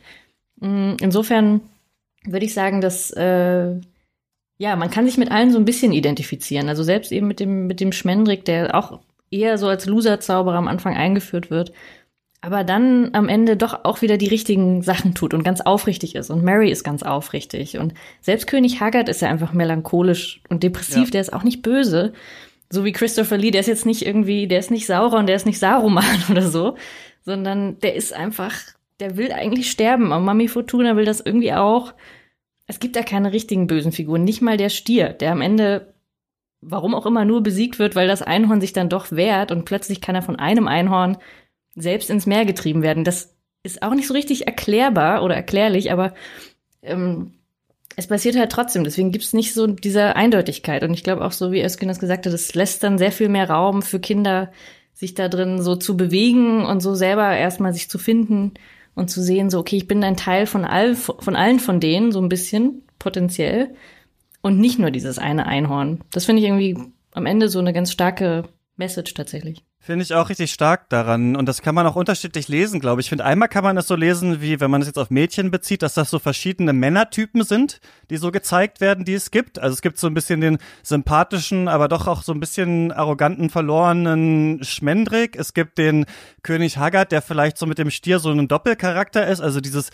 Mm, 0.58 0.94
insofern 1.00 1.60
würde 2.24 2.46
ich 2.46 2.54
sagen, 2.54 2.80
dass 2.80 3.12
äh, 3.12 3.76
ja, 4.60 4.76
man 4.76 4.90
kann 4.90 5.06
sich 5.06 5.16
mit 5.16 5.30
allen 5.30 5.50
so 5.50 5.58
ein 5.58 5.64
bisschen 5.64 5.90
identifizieren. 5.90 6.68
Also 6.68 6.82
selbst 6.82 7.12
eben 7.12 7.26
mit 7.26 7.40
dem, 7.40 7.66
mit 7.66 7.80
dem 7.80 7.92
Schmendrick, 7.92 8.44
der 8.44 8.74
auch 8.74 9.00
eher 9.30 9.56
so 9.56 9.68
als 9.68 9.86
Loser-Zauberer 9.86 10.58
am 10.58 10.68
Anfang 10.68 10.94
eingeführt 10.94 11.50
wird, 11.50 11.72
aber 12.42 12.62
dann 12.62 13.08
am 13.14 13.30
Ende 13.30 13.56
doch 13.56 13.86
auch 13.86 14.02
wieder 14.02 14.18
die 14.18 14.28
richtigen 14.28 14.82
Sachen 14.82 15.14
tut 15.14 15.32
und 15.32 15.44
ganz 15.44 15.62
aufrichtig 15.62 16.14
ist. 16.14 16.28
Und 16.28 16.44
Mary 16.44 16.70
ist 16.70 16.84
ganz 16.84 17.02
aufrichtig. 17.02 17.78
Und 17.78 17.94
selbst 18.20 18.48
König 18.48 18.80
Haggard 18.80 19.08
ist 19.08 19.22
ja 19.22 19.30
einfach 19.30 19.54
melancholisch 19.54 20.42
und 20.50 20.62
depressiv, 20.62 21.04
ja. 21.04 21.10
der 21.12 21.20
ist 21.22 21.32
auch 21.32 21.42
nicht 21.42 21.62
böse. 21.62 22.12
So 22.68 22.84
wie 22.84 22.92
Christopher 22.92 23.38
Lee, 23.38 23.52
der 23.52 23.62
ist 23.62 23.66
jetzt 23.66 23.86
nicht 23.86 24.04
irgendwie, 24.04 24.46
der 24.46 24.58
ist 24.58 24.70
nicht 24.70 24.86
saurer 24.86 25.16
und 25.16 25.26
der 25.26 25.36
ist 25.36 25.46
nicht 25.46 25.58
Saruman 25.58 26.04
oder 26.30 26.42
so, 26.42 26.76
sondern 27.24 27.78
der 27.78 27.94
ist 27.94 28.12
einfach, 28.12 28.54
der 29.00 29.16
will 29.16 29.32
eigentlich 29.32 29.70
sterben. 29.70 30.12
Und 30.12 30.22
Mami 30.22 30.48
Fortuna 30.48 30.96
will 30.96 31.06
das 31.06 31.22
irgendwie 31.22 31.54
auch. 31.54 31.94
Es 32.70 32.78
gibt 32.78 32.94
da 32.94 33.02
keine 33.02 33.32
richtigen 33.32 33.66
bösen 33.66 33.90
Figuren, 33.90 34.22
nicht 34.22 34.42
mal 34.42 34.56
der 34.56 34.68
Stier, 34.68 35.08
der 35.08 35.32
am 35.32 35.40
Ende, 35.40 35.92
warum 36.60 36.94
auch 36.94 37.04
immer, 37.04 37.24
nur 37.24 37.42
besiegt 37.42 37.80
wird, 37.80 37.96
weil 37.96 38.06
das 38.06 38.22
Einhorn 38.22 38.60
sich 38.60 38.72
dann 38.72 38.88
doch 38.88 39.10
wehrt 39.10 39.50
und 39.50 39.64
plötzlich 39.64 40.00
kann 40.00 40.14
er 40.14 40.22
von 40.22 40.36
einem 40.36 40.68
Einhorn 40.68 41.16
selbst 41.74 42.10
ins 42.10 42.26
Meer 42.26 42.44
getrieben 42.44 42.82
werden. 42.82 43.02
Das 43.02 43.34
ist 43.64 43.82
auch 43.82 43.92
nicht 43.92 44.06
so 44.06 44.14
richtig 44.14 44.46
erklärbar 44.46 45.24
oder 45.24 45.34
erklärlich, 45.34 45.90
aber 45.90 46.14
ähm, 46.82 47.32
es 47.96 48.06
passiert 48.06 48.36
halt 48.36 48.52
trotzdem. 48.52 48.84
Deswegen 48.84 49.10
gibt 49.10 49.24
es 49.24 49.32
nicht 49.32 49.52
so 49.52 49.66
diese 49.66 50.14
Eindeutigkeit. 50.14 50.84
Und 50.84 50.94
ich 50.94 51.02
glaube 51.02 51.24
auch 51.24 51.32
so, 51.32 51.50
wie 51.50 51.64
Özgün 51.64 51.88
das 51.88 51.98
gesagt 51.98 52.24
hat, 52.24 52.32
das 52.32 52.54
lässt 52.54 52.84
dann 52.84 52.98
sehr 52.98 53.10
viel 53.10 53.30
mehr 53.30 53.50
Raum 53.50 53.82
für 53.82 53.98
Kinder, 53.98 54.52
sich 54.94 55.14
da 55.14 55.28
drin 55.28 55.60
so 55.60 55.74
zu 55.74 55.96
bewegen 55.96 56.64
und 56.64 56.78
so 56.78 56.94
selber 56.94 57.36
erstmal 57.36 57.72
sich 57.72 57.90
zu 57.90 57.98
finden 57.98 58.54
und 58.94 59.10
zu 59.10 59.22
sehen, 59.22 59.50
so, 59.50 59.58
okay, 59.58 59.76
ich 59.76 59.88
bin 59.88 60.02
ein 60.04 60.16
Teil 60.16 60.46
von, 60.46 60.64
all, 60.64 60.94
von 60.94 61.36
allen 61.36 61.60
von 61.60 61.80
denen, 61.80 62.12
so 62.12 62.20
ein 62.20 62.28
bisschen, 62.28 62.82
potenziell. 62.98 63.74
Und 64.42 64.58
nicht 64.58 64.78
nur 64.78 64.90
dieses 64.90 65.18
eine 65.18 65.46
Einhorn. 65.46 66.00
Das 66.12 66.24
finde 66.24 66.40
ich 66.40 66.48
irgendwie 66.48 66.78
am 67.12 67.26
Ende 67.26 67.48
so 67.48 67.58
eine 67.58 67.72
ganz 67.72 67.92
starke 67.92 68.44
Message 68.76 69.14
tatsächlich. 69.14 69.64
Finde 69.82 70.02
ich 70.02 70.12
auch 70.12 70.28
richtig 70.28 70.52
stark 70.52 70.90
daran. 70.90 71.36
Und 71.36 71.46
das 71.46 71.62
kann 71.62 71.74
man 71.74 71.86
auch 71.86 71.96
unterschiedlich 71.96 72.48
lesen, 72.48 72.80
glaube 72.80 73.00
ich. 73.00 73.06
Ich 73.06 73.08
finde, 73.08 73.24
einmal 73.24 73.48
kann 73.48 73.64
man 73.64 73.78
es 73.78 73.86
so 73.86 73.94
lesen, 73.94 74.42
wie 74.42 74.60
wenn 74.60 74.70
man 74.70 74.82
es 74.82 74.86
jetzt 74.86 74.98
auf 74.98 75.08
Mädchen 75.08 75.50
bezieht, 75.50 75.80
dass 75.80 75.94
das 75.94 76.10
so 76.10 76.18
verschiedene 76.18 76.74
Männertypen 76.74 77.44
sind, 77.44 77.80
die 78.10 78.18
so 78.18 78.30
gezeigt 78.30 78.82
werden, 78.82 79.06
die 79.06 79.14
es 79.14 79.30
gibt. 79.30 79.58
Also 79.58 79.72
es 79.72 79.80
gibt 79.80 79.96
so 79.96 80.06
ein 80.06 80.12
bisschen 80.12 80.42
den 80.42 80.58
sympathischen, 80.82 81.66
aber 81.66 81.88
doch 81.88 82.06
auch 82.08 82.22
so 82.22 82.32
ein 82.32 82.40
bisschen 82.40 82.92
arroganten, 82.92 83.48
verlorenen 83.48 84.62
Schmendrick. 84.62 85.34
Es 85.34 85.54
gibt 85.54 85.78
den 85.78 86.04
König 86.42 86.76
Haggard, 86.76 87.10
der 87.10 87.22
vielleicht 87.22 87.56
so 87.56 87.64
mit 87.64 87.78
dem 87.78 87.90
Stier 87.90 88.18
so 88.18 88.30
ein 88.30 88.48
Doppelcharakter 88.48 89.26
ist. 89.26 89.40
Also 89.40 89.62
dieses 89.62 89.88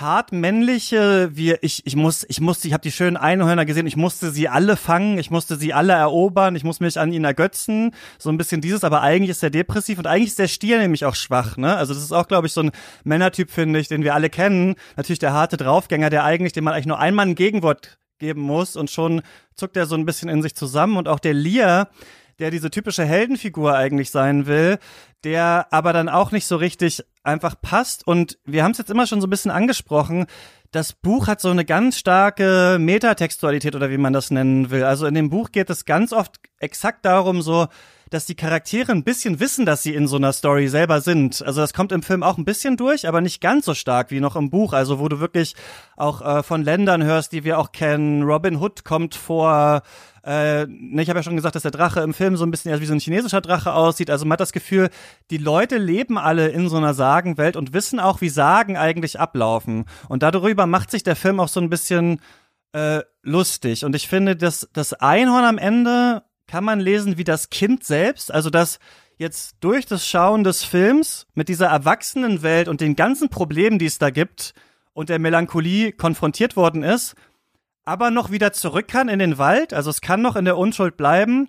hart 0.00 0.32
männliche, 0.32 1.30
wie 1.32 1.54
ich 1.62 1.86
ich 1.86 1.96
muss 1.96 2.24
ich 2.28 2.40
musste 2.40 2.68
ich 2.68 2.74
habe 2.74 2.82
die 2.82 2.92
schönen 2.92 3.16
Einhörner 3.16 3.64
gesehen, 3.64 3.86
ich 3.86 3.96
musste 3.96 4.30
sie 4.30 4.48
alle 4.48 4.76
fangen, 4.76 5.18
ich 5.18 5.30
musste 5.30 5.56
sie 5.56 5.72
alle 5.72 5.94
erobern, 5.94 6.54
ich 6.54 6.64
muss 6.64 6.80
mich 6.80 6.98
an 6.98 7.12
ihnen 7.12 7.24
ergötzen, 7.24 7.92
so 8.18 8.30
ein 8.30 8.36
bisschen 8.36 8.60
dieses, 8.60 8.84
aber 8.84 9.02
eigentlich 9.02 9.30
ist 9.30 9.42
er 9.42 9.50
depressiv 9.50 9.98
und 9.98 10.06
eigentlich 10.06 10.28
ist 10.28 10.38
der 10.38 10.48
Stier 10.48 10.78
nämlich 10.78 11.04
auch 11.04 11.14
schwach, 11.14 11.56
ne? 11.56 11.76
Also 11.76 11.94
das 11.94 12.02
ist 12.02 12.12
auch 12.12 12.28
glaube 12.28 12.46
ich 12.46 12.52
so 12.52 12.62
ein 12.62 12.70
Männertyp 13.04 13.50
finde 13.50 13.78
ich, 13.78 13.88
den 13.88 14.04
wir 14.04 14.14
alle 14.14 14.28
kennen, 14.30 14.74
natürlich 14.96 15.18
der 15.18 15.32
harte 15.32 15.56
Draufgänger, 15.56 16.10
der 16.10 16.24
eigentlich 16.24 16.52
dem 16.52 16.64
man 16.64 16.74
eigentlich 16.74 16.86
nur 16.86 16.98
einmal 16.98 17.26
ein 17.26 17.34
Gegenwort 17.34 17.98
geben 18.18 18.42
muss 18.42 18.76
und 18.76 18.90
schon 18.90 19.22
zuckt 19.54 19.76
er 19.76 19.86
so 19.86 19.94
ein 19.94 20.04
bisschen 20.04 20.28
in 20.28 20.42
sich 20.42 20.54
zusammen 20.54 20.96
und 20.96 21.08
auch 21.08 21.20
der 21.20 21.34
Lear 21.34 21.88
der 22.38 22.50
diese 22.50 22.70
typische 22.70 23.04
Heldenfigur 23.04 23.74
eigentlich 23.74 24.10
sein 24.10 24.46
will, 24.46 24.78
der 25.24 25.66
aber 25.70 25.92
dann 25.92 26.08
auch 26.08 26.32
nicht 26.32 26.46
so 26.46 26.56
richtig 26.56 27.04
einfach 27.22 27.54
passt. 27.60 28.06
Und 28.06 28.38
wir 28.44 28.62
haben 28.62 28.72
es 28.72 28.78
jetzt 28.78 28.90
immer 28.90 29.06
schon 29.06 29.20
so 29.20 29.26
ein 29.26 29.30
bisschen 29.30 29.50
angesprochen. 29.50 30.26
Das 30.70 30.92
Buch 30.92 31.26
hat 31.26 31.40
so 31.40 31.50
eine 31.50 31.64
ganz 31.64 31.98
starke 31.98 32.76
Metatextualität 32.78 33.74
oder 33.74 33.90
wie 33.90 33.98
man 33.98 34.12
das 34.12 34.30
nennen 34.30 34.70
will. 34.70 34.84
Also 34.84 35.06
in 35.06 35.14
dem 35.14 35.30
Buch 35.30 35.50
geht 35.50 35.70
es 35.70 35.84
ganz 35.84 36.12
oft 36.12 36.36
exakt 36.58 37.04
darum, 37.04 37.42
so 37.42 37.68
dass 38.10 38.26
die 38.26 38.34
Charaktere 38.34 38.92
ein 38.92 39.04
bisschen 39.04 39.40
wissen, 39.40 39.66
dass 39.66 39.82
sie 39.82 39.94
in 39.94 40.06
so 40.06 40.16
einer 40.16 40.32
Story 40.32 40.68
selber 40.68 41.00
sind. 41.00 41.42
Also 41.42 41.60
das 41.60 41.72
kommt 41.72 41.92
im 41.92 42.02
Film 42.02 42.22
auch 42.22 42.38
ein 42.38 42.44
bisschen 42.44 42.76
durch, 42.76 43.08
aber 43.08 43.20
nicht 43.20 43.40
ganz 43.40 43.64
so 43.64 43.74
stark 43.74 44.10
wie 44.10 44.20
noch 44.20 44.36
im 44.36 44.50
Buch. 44.50 44.72
Also 44.72 44.98
wo 44.98 45.08
du 45.08 45.20
wirklich 45.20 45.54
auch 45.96 46.22
äh, 46.22 46.42
von 46.42 46.62
Ländern 46.62 47.02
hörst, 47.02 47.32
die 47.32 47.44
wir 47.44 47.58
auch 47.58 47.72
kennen. 47.72 48.22
Robin 48.22 48.56
Hood 48.56 48.84
kommt 48.84 49.14
vor. 49.14 49.82
Äh, 50.24 50.66
ne, 50.66 51.02
ich 51.02 51.08
habe 51.08 51.18
ja 51.18 51.22
schon 51.22 51.36
gesagt, 51.36 51.54
dass 51.54 51.62
der 51.62 51.70
Drache 51.70 52.00
im 52.00 52.14
Film 52.14 52.36
so 52.36 52.44
ein 52.44 52.50
bisschen 52.50 52.80
wie 52.80 52.86
so 52.86 52.92
ein 52.92 53.00
chinesischer 53.00 53.40
Drache 53.40 53.72
aussieht. 53.72 54.10
Also 54.10 54.24
man 54.24 54.32
hat 54.32 54.40
das 54.40 54.52
Gefühl, 54.52 54.90
die 55.30 55.38
Leute 55.38 55.78
leben 55.78 56.18
alle 56.18 56.48
in 56.48 56.68
so 56.68 56.76
einer 56.76 56.94
Sagenwelt 56.94 57.56
und 57.56 57.72
wissen 57.72 58.00
auch, 58.00 58.20
wie 58.20 58.28
Sagen 58.28 58.76
eigentlich 58.76 59.18
ablaufen. 59.18 59.84
Und 60.08 60.22
darüber 60.22 60.66
macht 60.66 60.90
sich 60.90 61.02
der 61.02 61.16
Film 61.16 61.40
auch 61.40 61.48
so 61.48 61.60
ein 61.60 61.70
bisschen 61.70 62.20
äh, 62.72 63.02
lustig. 63.22 63.84
Und 63.84 63.94
ich 63.96 64.08
finde, 64.08 64.36
dass 64.36 64.68
das 64.72 64.92
Einhorn 64.92 65.44
am 65.44 65.58
Ende 65.58 66.22
kann 66.46 66.64
man 66.64 66.80
lesen 66.80 67.18
wie 67.18 67.24
das 67.24 67.50
Kind 67.50 67.84
selbst, 67.84 68.32
also 68.32 68.50
das 68.50 68.78
jetzt 69.18 69.56
durch 69.60 69.86
das 69.86 70.06
Schauen 70.06 70.44
des 70.44 70.62
Films 70.62 71.26
mit 71.34 71.48
dieser 71.48 71.68
Erwachsenenwelt 71.68 72.68
und 72.68 72.80
den 72.80 72.96
ganzen 72.96 73.28
Problemen, 73.28 73.78
die 73.78 73.86
es 73.86 73.98
da 73.98 74.10
gibt 74.10 74.54
und 74.92 75.08
der 75.08 75.18
Melancholie 75.18 75.92
konfrontiert 75.92 76.56
worden 76.56 76.82
ist, 76.82 77.14
aber 77.84 78.10
noch 78.10 78.30
wieder 78.30 78.52
zurück 78.52 78.88
kann 78.88 79.08
in 79.08 79.18
den 79.18 79.38
Wald, 79.38 79.72
also 79.72 79.90
es 79.90 80.00
kann 80.00 80.22
noch 80.22 80.36
in 80.36 80.44
der 80.44 80.58
Unschuld 80.58 80.96
bleiben, 80.96 81.48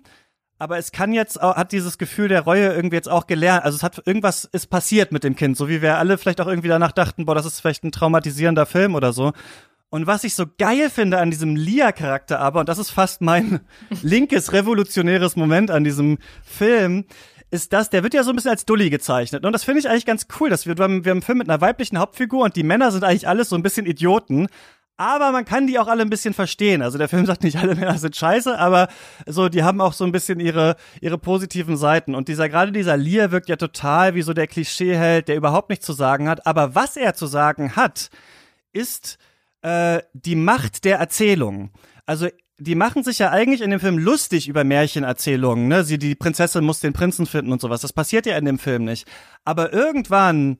aber 0.58 0.78
es 0.78 0.90
kann 0.90 1.12
jetzt 1.12 1.40
hat 1.40 1.72
dieses 1.72 1.98
Gefühl 1.98 2.28
der 2.28 2.40
Reue 2.40 2.72
irgendwie 2.72 2.96
jetzt 2.96 3.08
auch 3.08 3.28
gelernt. 3.28 3.64
Also 3.64 3.76
es 3.76 3.82
hat 3.84 4.02
irgendwas 4.04 4.44
ist 4.44 4.66
passiert 4.66 5.12
mit 5.12 5.22
dem 5.22 5.36
Kind, 5.36 5.56
so 5.56 5.68
wie 5.68 5.82
wir 5.82 5.98
alle 5.98 6.18
vielleicht 6.18 6.40
auch 6.40 6.48
irgendwie 6.48 6.68
danach 6.68 6.90
dachten, 6.90 7.26
boah, 7.26 7.36
das 7.36 7.46
ist 7.46 7.60
vielleicht 7.60 7.84
ein 7.84 7.92
traumatisierender 7.92 8.66
Film 8.66 8.96
oder 8.96 9.12
so. 9.12 9.32
Und 9.90 10.06
was 10.06 10.24
ich 10.24 10.34
so 10.34 10.44
geil 10.58 10.90
finde 10.90 11.18
an 11.18 11.30
diesem 11.30 11.56
Lia-Charakter 11.56 12.40
aber, 12.40 12.60
und 12.60 12.68
das 12.68 12.78
ist 12.78 12.90
fast 12.90 13.22
mein 13.22 13.60
linkes 14.02 14.52
revolutionäres 14.52 15.34
Moment 15.36 15.70
an 15.70 15.84
diesem 15.84 16.18
Film, 16.42 17.06
ist 17.50 17.72
das, 17.72 17.88
der 17.88 18.02
wird 18.02 18.12
ja 18.12 18.22
so 18.22 18.30
ein 18.30 18.36
bisschen 18.36 18.50
als 18.50 18.66
Dulli 18.66 18.90
gezeichnet. 18.90 19.46
Und 19.46 19.52
das 19.52 19.64
finde 19.64 19.80
ich 19.80 19.88
eigentlich 19.88 20.04
ganz 20.04 20.26
cool, 20.38 20.50
dass 20.50 20.66
wir, 20.66 20.76
wir 20.76 20.84
haben, 20.84 21.04
wir 21.04 21.10
haben 21.10 21.18
einen 21.18 21.22
Film 21.22 21.38
mit 21.38 21.48
einer 21.48 21.62
weiblichen 21.62 21.98
Hauptfigur 21.98 22.44
und 22.44 22.56
die 22.56 22.62
Männer 22.62 22.92
sind 22.92 23.04
eigentlich 23.04 23.26
alles 23.26 23.48
so 23.48 23.56
ein 23.56 23.62
bisschen 23.62 23.86
Idioten. 23.86 24.48
aber 24.98 25.32
man 25.32 25.46
kann 25.46 25.66
die 25.66 25.78
auch 25.78 25.86
alle 25.86 26.02
ein 26.02 26.10
bisschen 26.10 26.34
verstehen. 26.34 26.82
Also 26.82 26.98
der 26.98 27.08
Film 27.08 27.24
sagt 27.24 27.42
nicht, 27.42 27.56
alle 27.56 27.74
Männer 27.74 27.96
sind 27.96 28.14
scheiße, 28.14 28.58
aber 28.58 28.88
so, 29.24 29.48
die 29.48 29.62
haben 29.62 29.80
auch 29.80 29.94
so 29.94 30.04
ein 30.04 30.12
bisschen 30.12 30.40
ihre, 30.40 30.76
ihre 31.00 31.16
positiven 31.16 31.78
Seiten. 31.78 32.14
Und 32.14 32.28
dieser, 32.28 32.50
gerade 32.50 32.72
dieser 32.72 32.98
Lear 32.98 33.30
wirkt 33.30 33.48
ja 33.48 33.56
total 33.56 34.14
wie 34.14 34.22
so 34.22 34.34
der 34.34 34.48
Klischeeheld, 34.48 35.28
der 35.28 35.36
überhaupt 35.36 35.70
nichts 35.70 35.86
zu 35.86 35.94
sagen 35.94 36.28
hat. 36.28 36.46
Aber 36.46 36.74
was 36.74 36.98
er 36.98 37.14
zu 37.14 37.26
sagen 37.26 37.76
hat, 37.76 38.10
ist 38.72 39.18
äh, 39.62 40.00
die 40.12 40.36
Macht 40.36 40.84
der 40.84 40.98
Erzählung. 40.98 41.70
Also 42.06 42.28
die 42.58 42.74
machen 42.74 43.04
sich 43.04 43.20
ja 43.20 43.30
eigentlich 43.30 43.60
in 43.60 43.70
dem 43.70 43.80
Film 43.80 43.98
lustig 43.98 44.48
über 44.48 44.64
Märchenerzählungen, 44.64 45.68
ne? 45.68 45.84
Sie, 45.84 45.98
die 45.98 46.16
Prinzessin 46.16 46.64
muss 46.64 46.80
den 46.80 46.92
Prinzen 46.92 47.26
finden 47.26 47.52
und 47.52 47.60
sowas. 47.60 47.82
Das 47.82 47.92
passiert 47.92 48.26
ja 48.26 48.36
in 48.36 48.44
dem 48.44 48.58
Film 48.58 48.84
nicht. 48.84 49.06
Aber 49.44 49.72
irgendwann, 49.72 50.58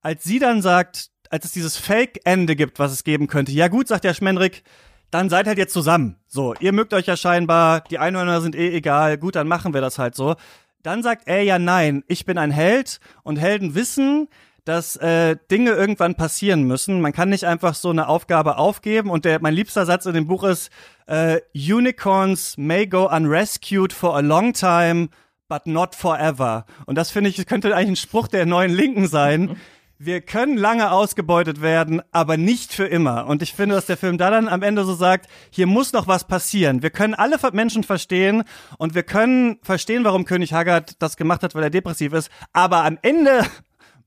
als 0.00 0.24
sie 0.24 0.40
dann 0.40 0.62
sagt, 0.62 1.10
als 1.30 1.44
es 1.44 1.52
dieses 1.52 1.76
Fake-Ende 1.76 2.56
gibt, 2.56 2.78
was 2.78 2.92
es 2.92 3.04
geben 3.04 3.28
könnte, 3.28 3.52
ja 3.52 3.68
gut, 3.68 3.86
sagt 3.86 4.04
der 4.04 4.14
Schmendrick, 4.14 4.64
dann 5.12 5.30
seid 5.30 5.46
halt 5.46 5.58
jetzt 5.58 5.72
zusammen. 5.72 6.16
So, 6.26 6.54
ihr 6.58 6.72
mögt 6.72 6.92
euch 6.92 7.06
ja 7.06 7.16
scheinbar, 7.16 7.82
die 7.82 7.98
Einhörner 7.98 8.40
sind 8.40 8.56
eh 8.56 8.74
egal, 8.74 9.16
gut, 9.18 9.36
dann 9.36 9.46
machen 9.46 9.74
wir 9.74 9.80
das 9.80 9.98
halt 9.98 10.16
so. 10.16 10.34
Dann 10.82 11.04
sagt 11.04 11.28
er 11.28 11.42
ja 11.42 11.60
nein, 11.60 12.02
ich 12.08 12.24
bin 12.24 12.38
ein 12.38 12.50
Held 12.50 12.98
und 13.22 13.36
Helden 13.36 13.76
wissen, 13.76 14.28
dass 14.64 14.96
äh, 14.96 15.36
Dinge 15.50 15.70
irgendwann 15.70 16.14
passieren 16.14 16.62
müssen. 16.64 17.00
Man 17.00 17.12
kann 17.12 17.30
nicht 17.30 17.44
einfach 17.44 17.74
so 17.74 17.90
eine 17.90 18.08
Aufgabe 18.08 18.58
aufgeben. 18.58 19.10
Und 19.10 19.24
der, 19.24 19.40
mein 19.40 19.54
liebster 19.54 19.86
Satz 19.86 20.06
in 20.06 20.14
dem 20.14 20.26
Buch 20.26 20.44
ist, 20.44 20.70
äh, 21.06 21.40
Unicorns 21.54 22.56
may 22.56 22.86
go 22.86 23.08
unrescued 23.08 23.92
for 23.92 24.16
a 24.16 24.20
long 24.20 24.52
time, 24.52 25.08
but 25.48 25.66
not 25.66 25.94
forever. 25.94 26.64
Und 26.86 26.96
das 26.96 27.10
finde 27.10 27.30
ich, 27.30 27.44
könnte 27.46 27.74
eigentlich 27.74 27.90
ein 27.90 27.96
Spruch 27.96 28.28
der 28.28 28.46
neuen 28.46 28.72
Linken 28.72 29.08
sein. 29.08 29.56
Wir 29.98 30.20
können 30.20 30.56
lange 30.56 30.90
ausgebeutet 30.90 31.62
werden, 31.62 32.02
aber 32.10 32.36
nicht 32.36 32.72
für 32.72 32.86
immer. 32.86 33.26
Und 33.26 33.40
ich 33.40 33.52
finde, 33.52 33.76
dass 33.76 33.86
der 33.86 33.96
Film 33.96 34.18
da 34.18 34.30
dann 34.30 34.48
am 34.48 34.62
Ende 34.62 34.84
so 34.84 34.94
sagt, 34.94 35.28
hier 35.50 35.66
muss 35.66 35.92
noch 35.92 36.08
was 36.08 36.26
passieren. 36.26 36.82
Wir 36.82 36.90
können 36.90 37.14
alle 37.14 37.36
Menschen 37.52 37.84
verstehen 37.84 38.42
und 38.78 38.96
wir 38.96 39.04
können 39.04 39.58
verstehen, 39.62 40.02
warum 40.02 40.24
König 40.24 40.52
Haggard 40.52 41.00
das 41.00 41.16
gemacht 41.16 41.44
hat, 41.44 41.54
weil 41.54 41.62
er 41.62 41.70
depressiv 41.70 42.14
ist. 42.14 42.30
Aber 42.52 42.84
am 42.84 42.98
Ende 43.02 43.44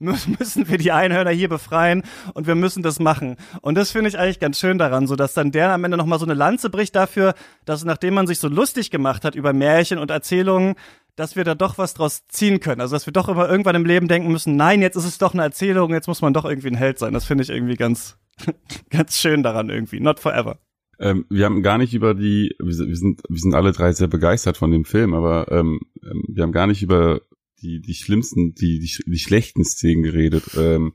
müssen 0.39 0.69
wir 0.69 0.77
die 0.77 0.91
Einhörner 0.91 1.31
hier 1.31 1.49
befreien 1.49 2.03
und 2.33 2.47
wir 2.47 2.55
müssen 2.55 2.83
das 2.83 2.99
machen. 2.99 3.37
Und 3.61 3.75
das 3.75 3.91
finde 3.91 4.09
ich 4.09 4.17
eigentlich 4.17 4.39
ganz 4.39 4.59
schön 4.59 4.77
daran, 4.77 5.07
so 5.07 5.15
dass 5.15 5.33
dann 5.33 5.51
der 5.51 5.71
am 5.71 5.83
Ende 5.83 5.97
nochmal 5.97 6.19
so 6.19 6.25
eine 6.25 6.33
Lanze 6.33 6.69
bricht 6.69 6.95
dafür, 6.95 7.33
dass 7.65 7.85
nachdem 7.85 8.13
man 8.13 8.27
sich 8.27 8.39
so 8.39 8.47
lustig 8.47 8.91
gemacht 8.91 9.23
hat 9.25 9.35
über 9.35 9.53
Märchen 9.53 9.97
und 9.97 10.11
Erzählungen, 10.11 10.75
dass 11.15 11.35
wir 11.35 11.43
da 11.43 11.55
doch 11.55 11.77
was 11.77 11.93
draus 11.93 12.27
ziehen 12.27 12.59
können. 12.59 12.81
Also 12.81 12.95
dass 12.95 13.05
wir 13.05 13.13
doch 13.13 13.29
immer 13.29 13.49
irgendwann 13.49 13.75
im 13.75 13.85
Leben 13.85 14.07
denken 14.07 14.31
müssen, 14.31 14.55
nein, 14.55 14.81
jetzt 14.81 14.95
ist 14.95 15.05
es 15.05 15.17
doch 15.17 15.33
eine 15.33 15.43
Erzählung, 15.43 15.91
jetzt 15.93 16.07
muss 16.07 16.21
man 16.21 16.33
doch 16.33 16.45
irgendwie 16.45 16.69
ein 16.69 16.75
Held 16.75 16.99
sein. 16.99 17.13
Das 17.13 17.25
finde 17.25 17.43
ich 17.43 17.49
irgendwie 17.49 17.75
ganz, 17.75 18.17
ganz 18.89 19.19
schön 19.19 19.43
daran 19.43 19.69
irgendwie. 19.69 19.99
Not 19.99 20.19
forever. 20.19 20.59
Ähm, 20.99 21.25
wir 21.29 21.45
haben 21.45 21.61
gar 21.61 21.77
nicht 21.77 21.93
über 21.93 22.13
die, 22.13 22.55
wir 22.59 22.73
sind, 22.73 23.21
wir 23.27 23.39
sind 23.39 23.53
alle 23.53 23.71
drei 23.71 23.91
sehr 23.91 24.07
begeistert 24.07 24.57
von 24.57 24.71
dem 24.71 24.85
Film, 24.85 25.13
aber 25.13 25.51
ähm, 25.51 25.81
ähm 26.03 26.23
wir 26.27 26.43
haben 26.43 26.53
gar 26.53 26.67
nicht 26.67 26.83
über 26.83 27.21
die, 27.65 27.81
die 27.81 27.95
schlimmsten, 27.95 28.53
die, 28.53 28.79
die, 28.79 28.91
die 29.05 29.19
schlechten 29.19 29.65
Szenen 29.65 30.03
geredet. 30.03 30.43
Ähm, 30.55 30.93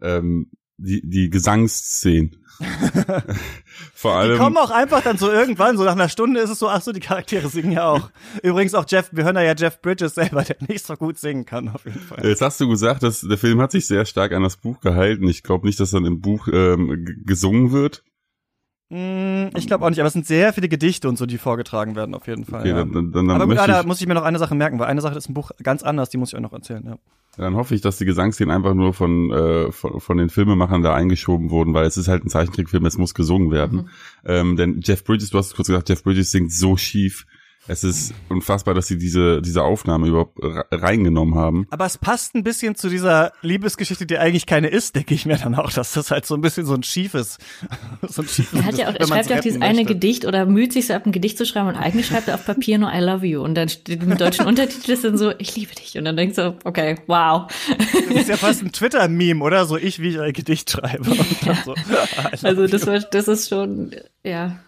ähm, 0.00 0.50
die, 0.76 1.00
die 1.08 1.30
Gesangsszenen. 1.30 2.36
Vor 3.94 4.14
allem. 4.14 4.32
Die 4.32 4.38
kommen 4.38 4.56
auch 4.56 4.70
einfach 4.70 5.02
dann 5.02 5.16
so 5.16 5.30
irgendwann, 5.30 5.76
so 5.76 5.84
nach 5.84 5.92
einer 5.92 6.08
Stunde 6.08 6.40
ist 6.40 6.50
es 6.50 6.58
so, 6.58 6.68
ach 6.68 6.82
so, 6.82 6.92
die 6.92 7.00
Charaktere 7.00 7.48
singen 7.48 7.72
ja 7.72 7.88
auch. 7.88 8.10
Übrigens 8.42 8.74
auch 8.74 8.84
Jeff, 8.86 9.08
wir 9.12 9.24
hören 9.24 9.36
ja 9.36 9.54
Jeff 9.54 9.80
Bridges 9.80 10.14
selber, 10.14 10.42
der 10.42 10.56
nicht 10.68 10.84
so 10.84 10.94
gut 10.94 11.18
singen 11.18 11.44
kann, 11.44 11.68
auf 11.68 11.84
jeden 11.84 12.00
Fall. 12.00 12.24
Jetzt 12.26 12.42
hast 12.42 12.60
du 12.60 12.68
gesagt, 12.68 13.02
dass 13.02 13.20
der 13.22 13.38
Film 13.38 13.60
hat 13.60 13.72
sich 13.72 13.86
sehr 13.86 14.04
stark 14.04 14.32
an 14.32 14.42
das 14.42 14.56
Buch 14.56 14.80
gehalten. 14.80 15.26
Ich 15.28 15.42
glaube 15.42 15.66
nicht, 15.66 15.80
dass 15.80 15.92
dann 15.92 16.04
im 16.04 16.20
Buch 16.20 16.48
ähm, 16.52 17.06
gesungen 17.24 17.72
wird. 17.72 18.04
Mm, 18.92 19.56
ich 19.56 19.66
glaube 19.66 19.86
auch 19.86 19.88
nicht, 19.88 20.00
aber 20.00 20.08
es 20.08 20.12
sind 20.12 20.26
sehr 20.26 20.52
viele 20.52 20.68
Gedichte 20.68 21.08
und 21.08 21.16
so, 21.16 21.24
die 21.24 21.38
vorgetragen 21.38 21.96
werden, 21.96 22.14
auf 22.14 22.26
jeden 22.26 22.44
Fall. 22.44 22.60
Okay, 22.60 22.68
ja. 22.68 22.74
dann, 22.76 22.92
dann, 22.92 23.10
dann 23.10 23.30
aber 23.30 23.46
gut, 23.46 23.56
ah, 23.56 23.66
da 23.66 23.82
muss 23.84 24.02
ich 24.02 24.06
mir 24.06 24.12
noch 24.12 24.22
eine 24.22 24.38
Sache 24.38 24.54
merken, 24.54 24.78
weil 24.78 24.86
eine 24.86 25.00
Sache 25.00 25.16
ist 25.16 25.28
im 25.28 25.34
Buch 25.34 25.50
ganz 25.62 25.82
anders, 25.82 26.10
die 26.10 26.18
muss 26.18 26.28
ich 26.28 26.34
euch 26.34 26.42
noch 26.42 26.52
erzählen, 26.52 26.84
ja. 26.84 26.98
Dann 27.38 27.54
hoffe 27.56 27.74
ich, 27.74 27.80
dass 27.80 27.96
die 27.96 28.04
Gesangsszenen 28.04 28.54
einfach 28.54 28.74
nur 28.74 28.92
von, 28.92 29.30
äh, 29.30 29.72
von, 29.72 29.98
von 30.00 30.18
den 30.18 30.28
Filmemachern 30.28 30.82
da 30.82 30.92
eingeschoben 30.92 31.48
wurden, 31.48 31.72
weil 31.72 31.86
es 31.86 31.96
ist 31.96 32.06
halt 32.06 32.22
ein 32.22 32.28
Zeichentrickfilm, 32.28 32.84
es 32.84 32.98
muss 32.98 33.14
gesungen 33.14 33.50
werden. 33.50 33.78
Mhm. 33.78 33.88
Ähm, 34.26 34.56
denn 34.56 34.80
Jeff 34.82 35.02
Bridges, 35.02 35.30
du 35.30 35.38
hast 35.38 35.46
es 35.46 35.54
kurz 35.54 35.68
gesagt, 35.68 35.88
Jeff 35.88 36.02
Bridges 36.02 36.30
singt 36.30 36.52
so 36.52 36.76
schief. 36.76 37.24
Es 37.68 37.84
ist 37.84 38.12
unfassbar, 38.28 38.74
dass 38.74 38.88
sie 38.88 38.98
diese, 38.98 39.40
diese 39.40 39.62
Aufnahme 39.62 40.08
überhaupt 40.08 40.36
reingenommen 40.72 41.36
haben. 41.36 41.66
Aber 41.70 41.86
es 41.86 41.96
passt 41.96 42.34
ein 42.34 42.42
bisschen 42.42 42.74
zu 42.74 42.88
dieser 42.88 43.32
Liebesgeschichte, 43.42 44.04
die 44.04 44.18
eigentlich 44.18 44.46
keine 44.46 44.68
ist, 44.68 44.96
denke 44.96 45.14
ich 45.14 45.26
mir 45.26 45.36
dann 45.36 45.54
auch, 45.54 45.72
dass 45.72 45.92
das 45.92 46.10
halt 46.10 46.26
so 46.26 46.34
ein 46.34 46.40
bisschen 46.40 46.66
so 46.66 46.74
ein 46.74 46.82
schiefes, 46.82 47.38
so 48.08 48.22
ein 48.22 48.28
schiefes 48.28 48.58
Er, 48.58 48.64
hat 48.64 48.78
ja 48.78 48.88
auch, 48.88 48.94
er 48.94 49.06
schreibt 49.06 49.30
ja 49.30 49.36
auch 49.36 49.40
dieses 49.40 49.60
möchte. 49.60 49.70
eine 49.70 49.84
Gedicht 49.84 50.24
oder 50.24 50.44
müht 50.46 50.72
sich 50.72 50.88
so 50.88 50.94
ab, 50.94 51.06
ein 51.06 51.12
Gedicht 51.12 51.38
zu 51.38 51.46
schreiben 51.46 51.68
und 51.68 51.76
eigentlich 51.76 52.06
schreibt 52.06 52.28
er 52.28 52.34
auf 52.34 52.44
Papier 52.44 52.78
nur 52.78 52.92
I 52.92 52.98
love 52.98 53.24
you 53.24 53.42
und 53.42 53.54
dann 53.54 53.68
steht 53.68 54.02
mit 54.04 54.20
deutschen 54.20 54.46
Untertiteln 54.46 55.00
dann 55.02 55.18
so, 55.18 55.32
ich 55.38 55.54
liebe 55.56 55.74
dich 55.74 55.96
und 55.96 56.04
dann 56.04 56.16
denkst 56.16 56.36
du, 56.36 56.56
okay, 56.64 56.96
wow. 57.06 57.46
Das 58.08 58.22
ist 58.22 58.28
ja 58.28 58.36
fast 58.36 58.62
ein 58.62 58.72
Twitter-Meme, 58.72 59.42
oder? 59.42 59.66
So 59.66 59.76
ich, 59.76 60.00
wie 60.00 60.08
ich 60.08 60.20
ein 60.20 60.32
Gedicht 60.32 60.70
schreibe. 60.70 61.12
Ja. 61.42 61.56
So, 61.64 61.74
also 62.42 62.66
das, 62.66 62.86
war, 62.86 63.00
das 63.00 63.26
ist 63.26 63.48
schon, 63.48 63.94
ja. 64.22 64.58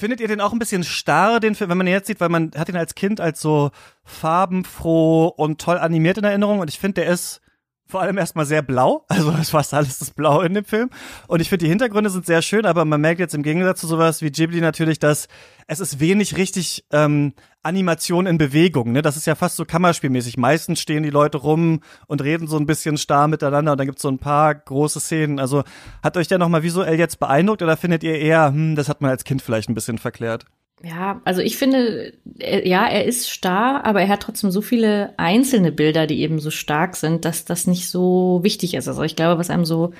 Findet 0.00 0.20
ihr 0.20 0.28
den 0.28 0.40
auch 0.40 0.52
ein 0.52 0.60
bisschen 0.60 0.84
starr, 0.84 1.40
den 1.40 1.56
Film, 1.56 1.70
wenn 1.70 1.78
man 1.78 1.88
ihn 1.88 1.92
jetzt 1.92 2.06
sieht, 2.06 2.20
weil 2.20 2.28
man 2.28 2.52
hat 2.56 2.68
ihn 2.68 2.76
als 2.76 2.94
Kind 2.94 3.20
als 3.20 3.40
so 3.40 3.72
farbenfroh 4.04 5.26
und 5.26 5.60
toll 5.60 5.76
animiert 5.76 6.18
in 6.18 6.22
Erinnerung 6.22 6.60
und 6.60 6.70
ich 6.70 6.78
finde, 6.78 7.02
der 7.02 7.10
ist 7.10 7.40
vor 7.88 8.02
allem 8.02 8.18
erstmal 8.18 8.44
sehr 8.44 8.62
blau, 8.62 9.04
also 9.08 9.30
ist 9.32 9.50
fast 9.50 9.72
alles 9.74 9.98
das 9.98 10.10
Blau 10.10 10.42
in 10.42 10.54
dem 10.54 10.64
Film. 10.64 10.90
Und 11.26 11.40
ich 11.40 11.48
finde, 11.48 11.64
die 11.64 11.70
Hintergründe 11.70 12.10
sind 12.10 12.26
sehr 12.26 12.42
schön, 12.42 12.66
aber 12.66 12.84
man 12.84 13.00
merkt 13.00 13.20
jetzt 13.20 13.34
im 13.34 13.42
Gegensatz 13.42 13.80
zu 13.80 13.86
sowas 13.86 14.22
wie 14.22 14.30
Ghibli 14.30 14.60
natürlich, 14.60 14.98
dass 14.98 15.28
es 15.66 15.80
ist 15.80 16.00
wenig 16.00 16.36
richtig 16.36 16.84
ähm, 16.92 17.32
Animation 17.62 18.26
in 18.26 18.38
Bewegung. 18.38 18.92
Ne? 18.92 19.02
Das 19.02 19.16
ist 19.16 19.26
ja 19.26 19.34
fast 19.34 19.56
so 19.56 19.64
Kammerspielmäßig. 19.64 20.36
Meistens 20.36 20.80
stehen 20.80 21.02
die 21.02 21.10
Leute 21.10 21.38
rum 21.38 21.80
und 22.06 22.22
reden 22.22 22.46
so 22.46 22.56
ein 22.56 22.66
bisschen 22.66 22.96
starr 22.96 23.28
miteinander 23.28 23.72
und 23.72 23.78
dann 23.78 23.86
gibt's 23.86 24.02
so 24.02 24.08
ein 24.08 24.18
paar 24.18 24.54
große 24.54 25.00
Szenen. 25.00 25.38
Also 25.38 25.64
hat 26.02 26.16
euch 26.16 26.28
der 26.28 26.38
nochmal 26.38 26.62
visuell 26.62 26.98
jetzt 26.98 27.18
beeindruckt 27.18 27.62
oder 27.62 27.76
findet 27.76 28.04
ihr 28.04 28.18
eher, 28.18 28.48
hm, 28.48 28.76
das 28.76 28.88
hat 28.88 29.00
man 29.00 29.10
als 29.10 29.24
Kind 29.24 29.42
vielleicht 29.42 29.68
ein 29.68 29.74
bisschen 29.74 29.98
verklärt? 29.98 30.46
Ja, 30.82 31.20
also 31.24 31.40
ich 31.40 31.56
finde, 31.56 32.12
ja, 32.36 32.86
er 32.86 33.04
ist 33.04 33.28
starr, 33.30 33.84
aber 33.84 34.02
er 34.02 34.08
hat 34.08 34.20
trotzdem 34.22 34.52
so 34.52 34.60
viele 34.60 35.12
einzelne 35.16 35.72
Bilder, 35.72 36.06
die 36.06 36.20
eben 36.20 36.38
so 36.38 36.50
stark 36.50 36.94
sind, 36.94 37.24
dass 37.24 37.44
das 37.44 37.66
nicht 37.66 37.88
so 37.88 38.40
wichtig 38.44 38.74
ist. 38.74 38.86
Also 38.86 39.02
ich 39.02 39.16
glaube, 39.16 39.40
was 39.40 39.50
einem 39.50 39.64
so 39.64 39.92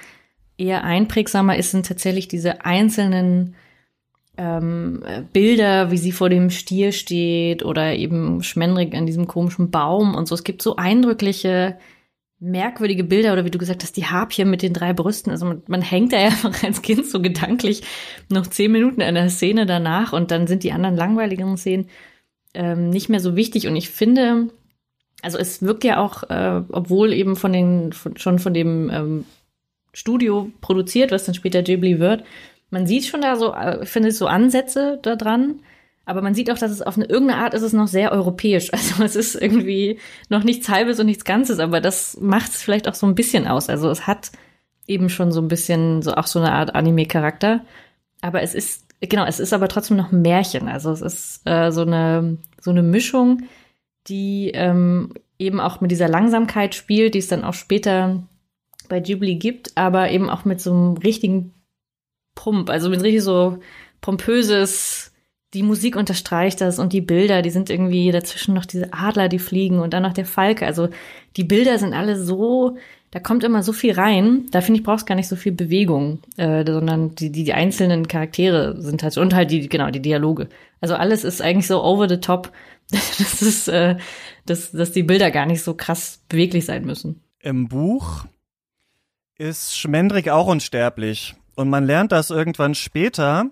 eher 0.57 0.85
einprägsamer 0.85 1.57
ist, 1.57 1.72
sind 1.72 1.87
tatsächlich 1.87 2.29
diese 2.29 2.64
einzelnen 2.64 3.57
ähm, 4.37 5.03
Bilder, 5.33 5.91
wie 5.91 5.99
sie 5.99 6.12
vor 6.12 6.31
dem 6.31 6.49
Stier 6.51 6.93
steht 6.93 7.64
oder 7.64 7.97
eben 7.97 8.45
Schmendrick 8.45 8.95
an 8.95 9.07
diesem 9.07 9.26
komischen 9.26 9.72
Baum 9.72 10.14
und 10.14 10.26
so. 10.29 10.35
Es 10.37 10.45
gibt 10.45 10.62
so 10.62 10.76
eindrückliche 10.76 11.76
merkwürdige 12.41 13.05
Bilder 13.05 13.32
oder 13.32 13.45
wie 13.45 13.51
du 13.51 13.59
gesagt 13.59 13.82
hast, 13.82 13.97
die 13.97 14.07
Harpie 14.07 14.45
mit 14.45 14.62
den 14.62 14.72
drei 14.72 14.93
Brüsten. 14.93 15.30
Also 15.30 15.47
man, 15.47 15.62
man 15.66 15.82
hängt 15.82 16.12
da 16.12 16.18
ja 16.18 16.26
einfach 16.26 16.62
als 16.62 16.82
Kind 16.82 17.07
so 17.07 17.20
gedanklich 17.20 17.82
noch 18.28 18.47
zehn 18.47 18.72
Minuten 18.72 19.01
in 19.01 19.14
der 19.14 19.28
Szene 19.28 19.66
danach 19.66 20.12
und 20.12 20.30
dann 20.30 20.47
sind 20.47 20.62
die 20.62 20.72
anderen 20.72 20.97
langweiligeren 20.97 21.57
Szenen 21.57 21.89
ähm, 22.55 22.91
nicht 22.91 23.09
mehr 23.09 23.20
so 23.20 23.36
wichtig. 23.36 23.66
Und 23.66 23.76
ich 23.76 23.91
finde, 23.91 24.49
also 25.22 25.39
es 25.39 25.62
wirkt 25.62 25.84
ja 25.84 25.99
auch, 25.99 26.24
äh, 26.30 26.62
obwohl 26.70 27.12
eben 27.12 27.36
von 27.36 27.53
den 27.53 27.93
von, 27.93 28.16
schon 28.16 28.39
von 28.39 28.55
dem 28.55 28.91
ähm, 28.91 29.24
Studio 29.93 30.51
produziert, 30.61 31.11
was 31.11 31.24
dann 31.24 31.34
später 31.34 31.62
Ghibli 31.62 31.99
wird, 31.99 32.24
man 32.70 32.86
sieht 32.86 33.07
schon 33.07 33.22
da 33.22 33.36
so, 33.36 33.53
äh, 33.55 33.84
finde 33.86 34.11
ich 34.11 34.16
so 34.16 34.26
Ansätze 34.26 34.99
da 35.03 35.16
dran. 35.16 35.61
Aber 36.09 36.22
man 36.22 36.34
sieht 36.34 36.50
auch, 36.50 36.56
dass 36.56 36.70
es 36.70 36.80
auf 36.80 36.96
eine 36.96 37.04
irgendeine 37.04 37.42
Art 37.42 37.52
ist 37.52 37.61
es 37.61 37.74
noch 37.74 37.86
sehr 37.86 38.12
europäisch. 38.12 38.70
Also 38.72 39.04
es 39.04 39.14
ist 39.14 39.34
irgendwie 39.34 39.98
noch 40.30 40.42
nichts 40.42 40.70
Halbes 40.70 40.98
und 40.98 41.04
nichts 41.04 41.26
Ganzes, 41.26 41.59
aber 41.59 41.82
das 41.82 42.16
macht 42.18 42.50
es 42.52 42.62
vielleicht 42.62 42.88
auch 42.88 42.94
so 42.94 43.06
ein 43.06 43.14
bisschen 43.14 43.46
aus. 43.46 43.68
Also 43.68 43.90
es 43.90 44.06
hat 44.06 44.32
eben 44.86 45.11
schon 45.11 45.32
so 45.32 45.42
ein 45.42 45.48
bisschen 45.48 46.00
so 46.00 46.14
auch 46.14 46.26
so 46.26 46.38
eine 46.38 46.52
Art 46.52 46.74
Anime-Charakter. 46.74 47.61
Aber 48.22 48.40
es 48.40 48.54
ist, 48.54 48.86
genau, 49.00 49.26
es 49.26 49.38
ist 49.38 49.52
aber 49.52 49.68
trotzdem 49.68 49.98
noch 49.98 50.11
ein 50.11 50.22
Märchen. 50.22 50.66
Also 50.66 50.92
es 50.92 51.02
ist 51.02 51.42
äh, 51.44 51.70
so 51.72 51.82
eine, 51.82 52.38
so 52.59 52.70
eine 52.70 52.82
Mischung, 52.82 53.42
die 54.06 54.50
ähm, 54.54 55.12
eben 55.38 55.61
auch 55.61 55.82
mit 55.82 55.90
dieser 55.90 56.09
Langsamkeit 56.09 56.74
spielt, 56.74 57.12
die 57.12 57.18
es 57.18 57.28
dann 57.28 57.44
auch 57.44 57.52
später 57.52 58.22
bei 58.88 59.00
Ghibli 59.00 59.34
gibt, 59.34 59.76
aber 59.76 60.11
eben 60.11 60.30
auch 60.30 60.46
mit 60.46 60.62
so 60.62 60.72
einem 60.72 60.96
richtigen 60.96 61.52
Pump, 62.34 62.70
also 62.70 62.88
mit 62.88 63.02
richtig 63.02 63.22
so 63.22 63.59
pompöses 64.00 65.07
die 65.55 65.62
Musik 65.62 65.96
unterstreicht 65.96 66.61
das 66.61 66.78
und 66.78 66.92
die 66.92 67.01
Bilder, 67.01 67.40
die 67.42 67.51
sind 67.51 67.70
irgendwie 67.70 68.11
dazwischen 68.12 68.55
noch 68.55 68.66
diese 68.66 68.92
Adler, 68.92 69.28
die 69.28 69.38
fliegen 69.38 69.78
und 69.78 69.94
dann 69.94 70.03
noch 70.03 70.12
der 70.12 70.26
Falke. 70.26 70.66
Also 70.66 70.88
die 71.36 71.44
Bilder 71.44 71.78
sind 71.78 71.94
alle 71.94 72.22
so, 72.22 72.76
da 73.11 73.20
kommt 73.20 73.44
immer 73.44 73.62
so 73.62 73.72
viel 73.72 73.94
rein. 73.94 74.46
Da 74.51 74.61
finde 74.61 74.80
ich, 74.80 74.84
brauchst 74.84 75.07
gar 75.07 75.14
nicht 75.14 75.28
so 75.28 75.36
viel 75.36 75.53
Bewegung, 75.53 76.20
äh, 76.36 76.64
sondern 76.66 77.14
die, 77.14 77.32
die, 77.32 77.44
die 77.44 77.55
einzelnen 77.55 78.09
Charaktere 78.09 78.80
sind 78.80 79.03
halt 79.03 79.16
und 79.16 79.34
halt 79.34 79.51
die, 79.51 79.68
genau, 79.68 79.90
die 79.90 80.03
Dialoge. 80.03 80.49
Also 80.82 80.94
alles 80.94 81.24
ist 81.24 81.40
eigentlich 81.40 81.66
so 81.66 81.82
over 81.82 82.09
the 82.09 82.18
top. 82.18 82.53
Das 82.90 83.42
ist, 83.42 83.68
äh, 83.68 83.96
dass, 84.46 84.72
dass 84.72 84.92
die 84.92 85.03
Bilder 85.03 85.30
gar 85.30 85.44
nicht 85.44 85.62
so 85.62 85.74
krass 85.74 86.22
beweglich 86.28 86.64
sein 86.64 86.86
müssen. 86.86 87.22
Im 87.40 87.68
Buch 87.68 88.24
ist 89.36 89.76
Schmendrick 89.76 90.30
auch 90.30 90.46
unsterblich. 90.46 91.34
Und 91.55 91.68
man 91.68 91.84
lernt 91.84 92.12
das 92.12 92.30
irgendwann 92.30 92.74
später, 92.74 93.51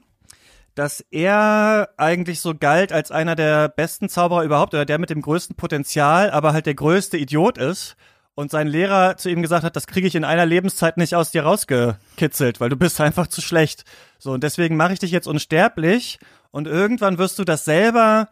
dass 0.76 1.00
er 1.10 1.88
eigentlich 1.96 2.40
so 2.40 2.54
galt 2.54 2.92
als 2.92 3.10
einer 3.10 3.34
der 3.34 3.68
besten 3.68 4.10
Zauberer 4.10 4.44
überhaupt 4.44 4.74
oder 4.74 4.84
der 4.84 4.98
mit 4.98 5.08
dem 5.08 5.22
größten 5.22 5.56
Potenzial, 5.56 6.30
aber 6.30 6.52
halt 6.52 6.66
der 6.66 6.74
größte 6.74 7.16
Idiot 7.16 7.58
ist. 7.58 7.96
Und 8.34 8.50
sein 8.50 8.66
Lehrer 8.66 9.16
zu 9.16 9.30
ihm 9.30 9.40
gesagt 9.40 9.64
hat, 9.64 9.76
das 9.76 9.86
kriege 9.86 10.06
ich 10.06 10.14
in 10.14 10.24
einer 10.24 10.44
Lebenszeit 10.44 10.98
nicht 10.98 11.14
aus 11.14 11.30
dir 11.30 11.44
rausgekitzelt, 11.44 12.60
weil 12.60 12.68
du 12.68 12.76
bist 12.76 13.00
einfach 13.00 13.28
zu 13.28 13.40
schlecht. 13.40 13.84
So, 14.18 14.32
und 14.32 14.44
deswegen 14.44 14.76
mache 14.76 14.92
ich 14.92 14.98
dich 14.98 15.10
jetzt 15.10 15.26
unsterblich 15.26 16.18
und 16.50 16.66
irgendwann 16.66 17.16
wirst 17.16 17.38
du 17.38 17.44
das 17.44 17.64
selber 17.64 18.28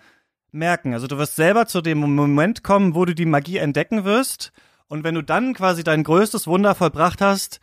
merken. 0.53 0.93
Also 0.93 1.07
du 1.07 1.17
wirst 1.17 1.37
selber 1.37 1.65
zu 1.67 1.81
dem 1.81 1.99
Moment 1.99 2.63
kommen, 2.63 2.95
wo 2.95 3.07
du 3.07 3.15
die 3.15 3.25
Magie 3.25 3.57
entdecken 3.57 4.05
wirst. 4.05 4.53
Und 4.89 5.05
wenn 5.05 5.15
du 5.15 5.23
dann 5.23 5.55
quasi 5.55 5.83
dein 5.83 6.05
größtes 6.05 6.47
Wunder 6.47 6.75
vollbracht 6.75 7.23
hast, 7.23 7.61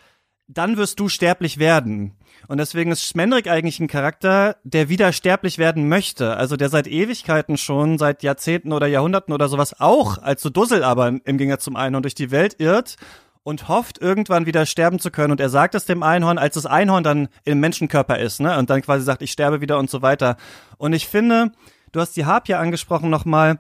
dann 0.54 0.78
wirst 0.78 1.00
du 1.00 1.08
sterblich 1.08 1.60
werden. 1.60 2.14
Und 2.48 2.58
deswegen 2.58 2.92
ist 2.92 3.08
Schmendrick 3.08 3.48
eigentlich 3.48 3.80
ein 3.80 3.88
Charakter, 3.88 4.58
der 4.64 4.90
wieder 4.90 5.14
sterblich 5.14 5.58
werden 5.58 5.88
möchte. 5.88 6.36
Also 6.36 6.58
der 6.58 6.70
seit 6.70 6.88
Ewigkeiten 6.88 7.58
schon, 7.58 7.98
seit 7.98 8.24
Jahrzehnten 8.24 8.74
oder 8.74 8.88
Jahrhunderten 8.88 9.34
oder 9.34 9.48
sowas 9.48 9.80
auch 9.80 10.18
als 10.18 10.42
so 10.42 10.50
Dussel 10.50 10.84
aber 10.84 11.08
im 11.08 11.38
Gegensatz 11.38 11.64
zum 11.64 11.76
Einhorn 11.76 12.04
durch 12.04 12.16
die 12.16 12.32
Welt 12.32 12.56
irrt 12.60 12.98
und 13.44 13.70
hofft, 13.70 14.00
irgendwann 14.00 14.46
wieder 14.46 14.66
sterben 14.66 15.00
zu 15.00 15.12
können. 15.12 15.32
Und 15.32 15.40
er 15.40 15.50
sagt 15.50 15.76
es 15.76 15.86
dem 15.86 16.04
Einhorn, 16.04 16.38
als 16.38 16.56
das 16.56 16.66
Einhorn 16.66 17.04
dann 17.04 17.30
im 17.46 17.60
Menschenkörper 17.60 18.20
ist, 18.20 18.40
ne? 18.40 18.58
Und 18.58 18.70
dann 18.70 18.82
quasi 18.82 19.04
sagt, 19.04 19.22
ich 19.22 19.32
sterbe 19.32 19.62
wieder 19.62 19.80
und 19.80 19.90
so 19.90 20.02
weiter. 20.02 20.38
Und 20.78 20.94
ich 20.94 21.08
finde, 21.08 21.52
du 21.92 22.00
hast 22.00 22.16
die 22.18 22.26
Harpia 22.26 22.60
angesprochen 22.60 23.10
nochmal, 23.10 23.60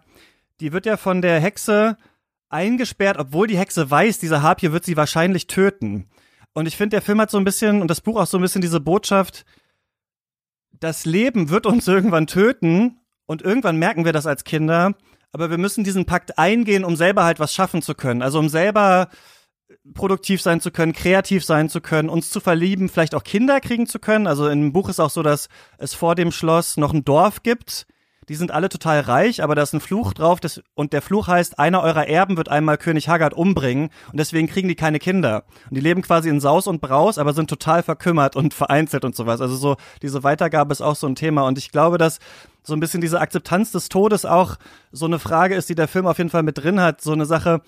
die 0.59 0.73
wird 0.73 0.85
ja 0.85 0.97
von 0.97 1.21
der 1.21 1.39
Hexe 1.39 1.97
eingesperrt, 2.49 3.17
obwohl 3.17 3.47
die 3.47 3.57
Hexe 3.57 3.89
weiß, 3.89 4.19
diese 4.19 4.41
Harpie 4.41 4.71
wird 4.71 4.83
sie 4.83 4.97
wahrscheinlich 4.97 5.47
töten. 5.47 6.09
Und 6.53 6.67
ich 6.67 6.77
finde, 6.77 6.95
der 6.95 7.01
Film 7.01 7.21
hat 7.21 7.31
so 7.31 7.37
ein 7.37 7.43
bisschen 7.43 7.81
und 7.81 7.87
das 7.87 8.01
Buch 8.01 8.19
auch 8.19 8.27
so 8.27 8.37
ein 8.37 8.41
bisschen 8.41 8.61
diese 8.61 8.79
Botschaft, 8.79 9.45
das 10.79 11.05
Leben 11.05 11.49
wird 11.49 11.65
uns 11.65 11.87
irgendwann 11.87 12.27
töten 12.27 12.99
und 13.25 13.41
irgendwann 13.41 13.77
merken 13.77 14.05
wir 14.05 14.13
das 14.13 14.25
als 14.25 14.43
Kinder, 14.43 14.95
aber 15.31 15.49
wir 15.49 15.57
müssen 15.57 15.83
diesen 15.83 16.05
Pakt 16.05 16.37
eingehen, 16.37 16.83
um 16.83 16.95
selber 16.95 17.23
halt 17.23 17.39
was 17.39 17.53
schaffen 17.53 17.81
zu 17.81 17.95
können. 17.95 18.21
Also 18.21 18.39
um 18.39 18.49
selber 18.49 19.07
produktiv 19.93 20.41
sein 20.41 20.59
zu 20.59 20.71
können, 20.71 20.93
kreativ 20.93 21.45
sein 21.45 21.69
zu 21.69 21.79
können, 21.81 22.09
uns 22.09 22.29
zu 22.29 22.39
verlieben, 22.39 22.89
vielleicht 22.89 23.15
auch 23.15 23.23
Kinder 23.23 23.61
kriegen 23.61 23.87
zu 23.87 23.99
können. 23.99 24.27
Also 24.27 24.49
im 24.49 24.73
Buch 24.73 24.89
ist 24.89 24.99
auch 24.99 25.09
so, 25.09 25.23
dass 25.23 25.47
es 25.77 25.93
vor 25.93 26.15
dem 26.15 26.31
Schloss 26.31 26.77
noch 26.77 26.93
ein 26.93 27.05
Dorf 27.05 27.43
gibt, 27.43 27.87
die 28.31 28.37
sind 28.37 28.51
alle 28.51 28.69
total 28.69 29.01
reich, 29.01 29.43
aber 29.43 29.55
da 29.55 29.61
ist 29.61 29.73
ein 29.73 29.81
Fluch 29.81 30.13
drauf 30.13 30.39
das, 30.39 30.63
und 30.73 30.93
der 30.93 31.01
Fluch 31.01 31.27
heißt, 31.27 31.59
einer 31.59 31.81
eurer 31.81 32.07
Erben 32.07 32.37
wird 32.37 32.47
einmal 32.47 32.77
König 32.77 33.09
Haggard 33.09 33.33
umbringen 33.33 33.89
und 34.09 34.17
deswegen 34.21 34.47
kriegen 34.47 34.69
die 34.69 34.75
keine 34.75 34.99
Kinder. 34.99 35.43
Und 35.69 35.75
die 35.75 35.81
leben 35.81 36.01
quasi 36.01 36.29
in 36.29 36.39
Saus 36.39 36.65
und 36.65 36.79
Braus, 36.79 37.17
aber 37.17 37.33
sind 37.33 37.49
total 37.49 37.83
verkümmert 37.83 38.37
und 38.37 38.53
vereinzelt 38.53 39.03
und 39.03 39.17
sowas. 39.17 39.41
Also 39.41 39.57
so, 39.57 39.75
diese 40.01 40.23
Weitergabe 40.23 40.71
ist 40.71 40.79
auch 40.79 40.95
so 40.95 41.07
ein 41.07 41.15
Thema 41.15 41.45
und 41.45 41.57
ich 41.57 41.73
glaube, 41.73 41.97
dass 41.97 42.19
so 42.63 42.73
ein 42.73 42.79
bisschen 42.79 43.01
diese 43.01 43.19
Akzeptanz 43.19 43.73
des 43.73 43.89
Todes 43.89 44.23
auch 44.23 44.55
so 44.93 45.07
eine 45.07 45.19
Frage 45.19 45.55
ist, 45.55 45.67
die 45.67 45.75
der 45.75 45.89
Film 45.89 46.07
auf 46.07 46.17
jeden 46.17 46.29
Fall 46.29 46.43
mit 46.43 46.57
drin 46.57 46.79
hat, 46.79 47.01
so 47.01 47.11
eine 47.11 47.25
Sache, 47.25 47.61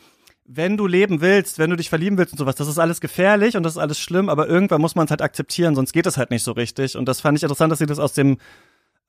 wenn 0.46 0.78
du 0.78 0.88
leben 0.88 1.20
willst, 1.20 1.60
wenn 1.60 1.72
du 1.72 1.76
dich 1.76 1.90
verlieben 1.90 2.18
willst 2.18 2.32
und 2.32 2.40
sowas, 2.40 2.56
das 2.56 2.70
ist 2.70 2.80
alles 2.80 3.02
gefährlich 3.02 3.58
und 3.58 3.64
das 3.64 3.74
ist 3.74 3.80
alles 3.80 4.00
schlimm, 4.00 4.30
aber 4.30 4.48
irgendwann 4.48 4.80
muss 4.80 4.96
man 4.96 5.04
es 5.04 5.12
halt 5.12 5.24
akzeptieren, 5.24 5.76
sonst 5.76 5.92
geht 5.92 6.06
es 6.06 6.16
halt 6.16 6.32
nicht 6.32 6.44
so 6.44 6.54
richtig. 6.54 6.96
Und 6.96 7.10
das 7.10 7.20
fand 7.20 7.38
ich 7.38 7.44
interessant, 7.44 7.70
dass 7.70 7.80
sie 7.80 7.86
das 7.86 8.00
aus 8.00 8.14
dem 8.14 8.38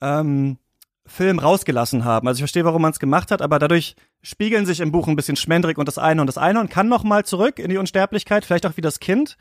ähm, 0.00 0.58
Film 1.06 1.38
rausgelassen 1.38 2.04
haben. 2.04 2.26
Also 2.28 2.38
ich 2.38 2.42
verstehe, 2.42 2.64
warum 2.64 2.82
man 2.82 2.92
es 2.92 2.98
gemacht 2.98 3.30
hat, 3.30 3.42
aber 3.42 3.58
dadurch 3.58 3.94
spiegeln 4.22 4.64
sich 4.64 4.80
im 4.80 4.90
Buch 4.90 5.06
ein 5.06 5.16
bisschen 5.16 5.36
Schmendrick 5.36 5.76
und 5.76 5.86
das 5.86 5.98
Einhorn. 5.98 6.26
Das 6.26 6.38
Einhorn 6.38 6.68
kann 6.68 6.88
noch 6.88 7.04
mal 7.04 7.24
zurück 7.24 7.58
in 7.58 7.68
die 7.68 7.76
Unsterblichkeit, 7.76 8.44
vielleicht 8.44 8.66
auch 8.66 8.76
wie 8.76 8.82
das 8.82 9.00
Kind, 9.00 9.36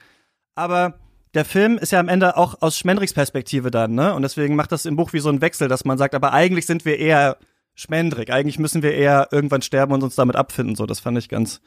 aber 0.56 0.96
der 1.34 1.46
Film 1.46 1.78
ist 1.78 1.92
ja 1.92 2.00
am 2.00 2.10
Ende 2.10 2.38
auch 2.38 2.62
aus 2.62 2.78
Schmendricks 2.78 3.14
Perspektive 3.14 3.72
dann, 3.72 3.96
ne? 3.96 4.14
Und 4.14 4.22
deswegen 4.22 4.56
macht 4.56 4.72
das 4.72 4.86
im 4.86 4.96
Buch 4.96 5.14
wie 5.14 5.20
so 5.20 5.30
ein 5.30 5.42
Wechsel, 5.42 5.68
dass 5.68 5.86
man 5.86 5.98
sagt, 5.98 6.14
aber 6.14 6.34
eigentlich 6.34 6.66
sind 6.66 6.86
wir 6.86 7.00
eher 7.00 7.38
Schmendrick, 7.76 8.30
eigentlich 8.30 8.60
müssen 8.60 8.84
wir 8.84 8.94
eher 8.94 9.30
irgendwann 9.32 9.64
sterben 9.64 9.94
und 9.94 10.04
uns 10.04 10.16
damit 10.16 10.36
abfinden. 10.36 10.76
So, 10.76 10.86
das 10.86 11.00
fand 11.00 11.18
ich 11.18 11.30
ganz, 11.30 11.62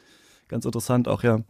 ganz 0.47 0.64
interessant 0.64 1.09
auch, 1.09 1.22
ja. 1.22 1.40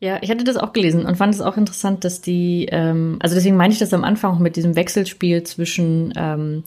Ja, 0.00 0.18
ich 0.20 0.30
hatte 0.30 0.44
das 0.44 0.56
auch 0.56 0.72
gelesen 0.72 1.06
und 1.06 1.16
fand 1.16 1.34
es 1.34 1.40
auch 1.40 1.56
interessant, 1.56 2.04
dass 2.04 2.20
die, 2.20 2.66
ähm, 2.70 3.16
also 3.20 3.34
deswegen 3.34 3.56
meine 3.56 3.72
ich 3.72 3.78
das 3.78 3.94
am 3.94 4.04
Anfang 4.04 4.34
auch 4.34 4.40
mit 4.40 4.56
diesem 4.56 4.76
Wechselspiel 4.76 5.44
zwischen 5.44 6.12
ähm, 6.16 6.64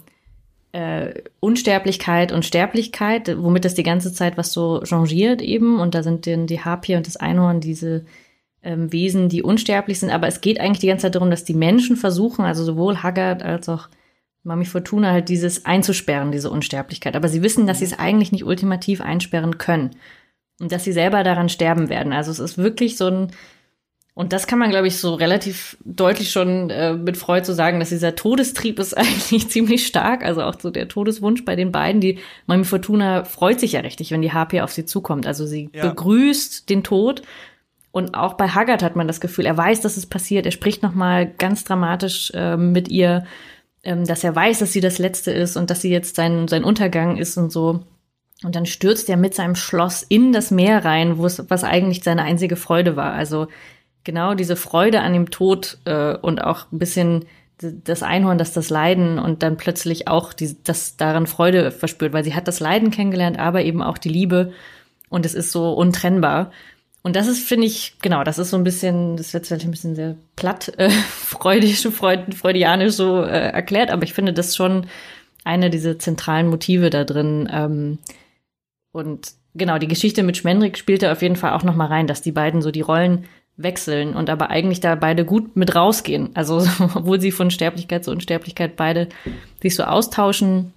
äh, 0.72 1.14
Unsterblichkeit 1.40 2.32
und 2.32 2.44
Sterblichkeit, 2.44 3.36
womit 3.38 3.64
das 3.64 3.74
die 3.74 3.82
ganze 3.82 4.12
Zeit 4.12 4.36
was 4.36 4.52
so 4.52 4.82
changiert 4.84 5.42
eben. 5.42 5.80
Und 5.80 5.94
da 5.94 6.02
sind 6.02 6.26
dann 6.26 6.46
die 6.46 6.60
Harpie 6.60 6.96
und 6.96 7.06
das 7.06 7.16
Einhorn 7.16 7.60
diese 7.60 8.04
ähm, 8.62 8.92
Wesen, 8.92 9.28
die 9.28 9.42
unsterblich 9.42 10.00
sind. 10.00 10.10
Aber 10.10 10.26
es 10.26 10.40
geht 10.40 10.60
eigentlich 10.60 10.80
die 10.80 10.88
ganze 10.88 11.02
Zeit 11.02 11.14
darum, 11.14 11.30
dass 11.30 11.44
die 11.44 11.54
Menschen 11.54 11.96
versuchen, 11.96 12.44
also 12.44 12.64
sowohl 12.64 13.02
Haggard 13.02 13.42
als 13.42 13.68
auch 13.68 13.88
Mami 14.42 14.64
Fortuna 14.64 15.12
halt 15.12 15.28
dieses 15.28 15.64
einzusperren, 15.64 16.32
diese 16.32 16.50
Unsterblichkeit. 16.50 17.16
Aber 17.16 17.28
sie 17.28 17.42
wissen, 17.42 17.66
dass 17.66 17.78
sie 17.78 17.86
es 17.86 17.98
eigentlich 17.98 18.32
nicht 18.32 18.44
ultimativ 18.44 19.00
einsperren 19.00 19.58
können. 19.58 19.90
Und 20.60 20.72
dass 20.72 20.84
sie 20.84 20.92
selber 20.92 21.22
daran 21.22 21.48
sterben 21.48 21.88
werden. 21.88 22.12
Also 22.12 22.30
es 22.30 22.40
ist 22.40 22.58
wirklich 22.58 22.96
so 22.96 23.06
ein, 23.06 23.28
und 24.18 24.32
das 24.32 24.48
kann 24.48 24.58
man, 24.58 24.70
glaube 24.70 24.88
ich, 24.88 24.98
so 24.98 25.14
relativ 25.14 25.76
deutlich 25.84 26.32
schon 26.32 26.70
äh, 26.70 26.94
mit 26.94 27.16
Freud 27.16 27.46
so 27.46 27.52
sagen, 27.52 27.78
dass 27.78 27.90
dieser 27.90 28.16
Todestrieb 28.16 28.80
ist 28.80 28.92
eigentlich 28.98 29.48
ziemlich 29.48 29.86
stark. 29.86 30.24
Also 30.24 30.42
auch 30.42 30.58
so 30.58 30.70
der 30.70 30.88
Todeswunsch 30.88 31.44
bei 31.44 31.54
den 31.54 31.70
beiden. 31.70 32.00
Die 32.00 32.18
Mami 32.48 32.64
Fortuna 32.64 33.22
freut 33.22 33.60
sich 33.60 33.74
ja 33.74 33.80
richtig, 33.80 34.10
wenn 34.10 34.20
die 34.20 34.32
Harpie 34.32 34.60
auf 34.60 34.72
sie 34.72 34.84
zukommt. 34.84 35.24
Also 35.28 35.46
sie 35.46 35.70
ja. 35.72 35.88
begrüßt 35.88 36.68
den 36.68 36.82
Tod. 36.82 37.22
Und 37.92 38.16
auch 38.16 38.34
bei 38.34 38.48
Haggard 38.48 38.82
hat 38.82 38.96
man 38.96 39.06
das 39.06 39.20
Gefühl, 39.20 39.46
er 39.46 39.56
weiß, 39.56 39.82
dass 39.82 39.96
es 39.96 40.06
passiert. 40.06 40.46
Er 40.46 40.52
spricht 40.52 40.82
nochmal 40.82 41.32
ganz 41.38 41.62
dramatisch 41.62 42.32
äh, 42.34 42.56
mit 42.56 42.88
ihr, 42.88 43.24
ähm, 43.84 44.04
dass 44.04 44.24
er 44.24 44.34
weiß, 44.34 44.58
dass 44.58 44.72
sie 44.72 44.80
das 44.80 44.98
Letzte 44.98 45.30
ist 45.30 45.56
und 45.56 45.70
dass 45.70 45.80
sie 45.80 45.92
jetzt 45.92 46.16
sein, 46.16 46.48
sein 46.48 46.64
Untergang 46.64 47.18
ist 47.18 47.36
und 47.36 47.52
so. 47.52 47.84
Und 48.42 48.56
dann 48.56 48.66
stürzt 48.66 49.08
er 49.08 49.16
mit 49.16 49.34
seinem 49.34 49.54
Schloss 49.54 50.02
in 50.02 50.32
das 50.32 50.50
Meer 50.50 50.84
rein, 50.84 51.18
wo 51.18 51.26
es, 51.26 51.48
was 51.48 51.62
eigentlich 51.62 52.02
seine 52.02 52.22
einzige 52.22 52.56
Freude 52.56 52.96
war. 52.96 53.12
Also 53.12 53.46
genau 54.04 54.34
diese 54.34 54.56
Freude 54.56 55.00
an 55.00 55.12
dem 55.12 55.30
Tod 55.30 55.78
äh, 55.84 56.16
und 56.16 56.42
auch 56.42 56.70
ein 56.72 56.78
bisschen 56.78 57.26
das 57.60 58.02
Einhorn, 58.02 58.38
dass 58.38 58.52
das 58.52 58.70
Leiden 58.70 59.18
und 59.18 59.42
dann 59.42 59.56
plötzlich 59.56 60.06
auch 60.06 60.32
die, 60.32 60.56
das 60.62 60.96
daran 60.96 61.26
Freude 61.26 61.70
verspürt, 61.70 62.12
weil 62.12 62.24
sie 62.24 62.34
hat 62.34 62.46
das 62.46 62.60
Leiden 62.60 62.90
kennengelernt, 62.90 63.38
aber 63.38 63.62
eben 63.62 63.82
auch 63.82 63.98
die 63.98 64.08
Liebe 64.08 64.52
und 65.08 65.26
es 65.26 65.34
ist 65.34 65.50
so 65.50 65.72
untrennbar. 65.72 66.52
Und 67.02 67.16
das 67.16 67.26
ist, 67.26 67.46
finde 67.46 67.66
ich, 67.66 67.94
genau, 68.00 68.22
das 68.22 68.38
ist 68.38 68.50
so 68.50 68.56
ein 68.56 68.64
bisschen, 68.64 69.16
das 69.16 69.32
wird 69.32 69.46
vielleicht 69.46 69.64
ein 69.64 69.70
bisschen 69.70 69.94
sehr 69.94 70.16
platt, 70.36 70.72
äh, 70.78 70.90
freudisch, 71.10 71.82
freud, 71.88 72.34
freudianisch 72.34 72.92
so 72.94 73.22
äh, 73.22 73.50
erklärt, 73.50 73.90
aber 73.90 74.04
ich 74.04 74.14
finde 74.14 74.32
das 74.32 74.54
schon 74.54 74.86
eine 75.44 75.70
dieser 75.70 75.98
zentralen 75.98 76.48
Motive 76.48 76.90
da 76.90 77.04
drin. 77.04 77.48
Ähm, 77.50 77.98
und 78.92 79.32
genau, 79.54 79.78
die 79.78 79.88
Geschichte 79.88 80.22
mit 80.22 80.36
Schmendrick 80.36 80.76
spielte 80.76 81.10
auf 81.10 81.22
jeden 81.22 81.36
Fall 81.36 81.52
auch 81.52 81.62
noch 81.62 81.74
mal 81.74 81.86
rein, 81.86 82.06
dass 82.06 82.22
die 82.22 82.32
beiden 82.32 82.62
so 82.62 82.70
die 82.70 82.82
Rollen 82.82 83.24
wechseln 83.58 84.14
und 84.14 84.30
aber 84.30 84.48
eigentlich 84.48 84.80
da 84.80 84.94
beide 84.94 85.24
gut 85.24 85.56
mit 85.56 85.74
rausgehen. 85.74 86.30
Also 86.34 86.58
obwohl 86.94 87.20
sie 87.20 87.32
von 87.32 87.50
Sterblichkeit 87.50 88.04
zu 88.04 88.10
Unsterblichkeit 88.10 88.76
beide 88.76 89.08
sich 89.60 89.74
so 89.74 89.82
austauschen, 89.82 90.72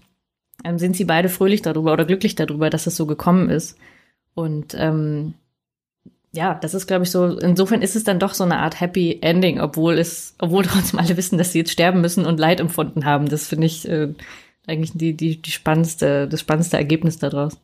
ähm, 0.66 0.78
sind 0.78 0.96
sie 0.96 1.06
beide 1.06 1.30
fröhlich 1.30 1.62
darüber 1.62 1.94
oder 1.94 2.06
glücklich 2.06 2.36
darüber, 2.36 2.70
dass 2.70 2.88
es 2.88 2.96
so 2.96 3.06
gekommen 3.06 3.50
ist. 3.50 3.78
Und 4.34 4.76
ähm, 4.78 5.36
ja, 6.34 6.56
das 6.56 6.74
ist, 6.74 6.88
glaube 6.88 7.04
ich, 7.04 7.12
so, 7.12 7.38
insofern 7.38 7.82
ist 7.82 7.96
es 7.96 8.04
dann 8.04 8.20
doch 8.20 8.34
so 8.34 8.44
eine 8.44 8.58
Art 8.58 8.80
Happy 8.80 9.20
Ending, 9.22 9.60
obwohl 9.60 9.98
es, 9.98 10.36
obwohl 10.40 10.64
trotzdem 10.66 11.00
alle 11.00 11.18
wissen, 11.18 11.38
dass 11.38 11.52
sie 11.52 11.60
jetzt 11.60 11.72
sterben 11.72 12.02
müssen 12.02 12.26
und 12.26 12.40
Leid 12.40 12.60
empfunden 12.60 13.06
haben. 13.06 13.30
Das 13.30 13.48
finde 13.48 13.68
ich 13.68 13.88
äh, 13.88 14.14
eigentlich 14.68 14.92
die, 14.94 15.14
die, 15.16 15.42
die 15.42 15.52
spannendste, 15.52 16.28
das 16.28 16.40
spannendste 16.40 16.78
Ergebnis 16.78 17.18
daraus. 17.20 17.58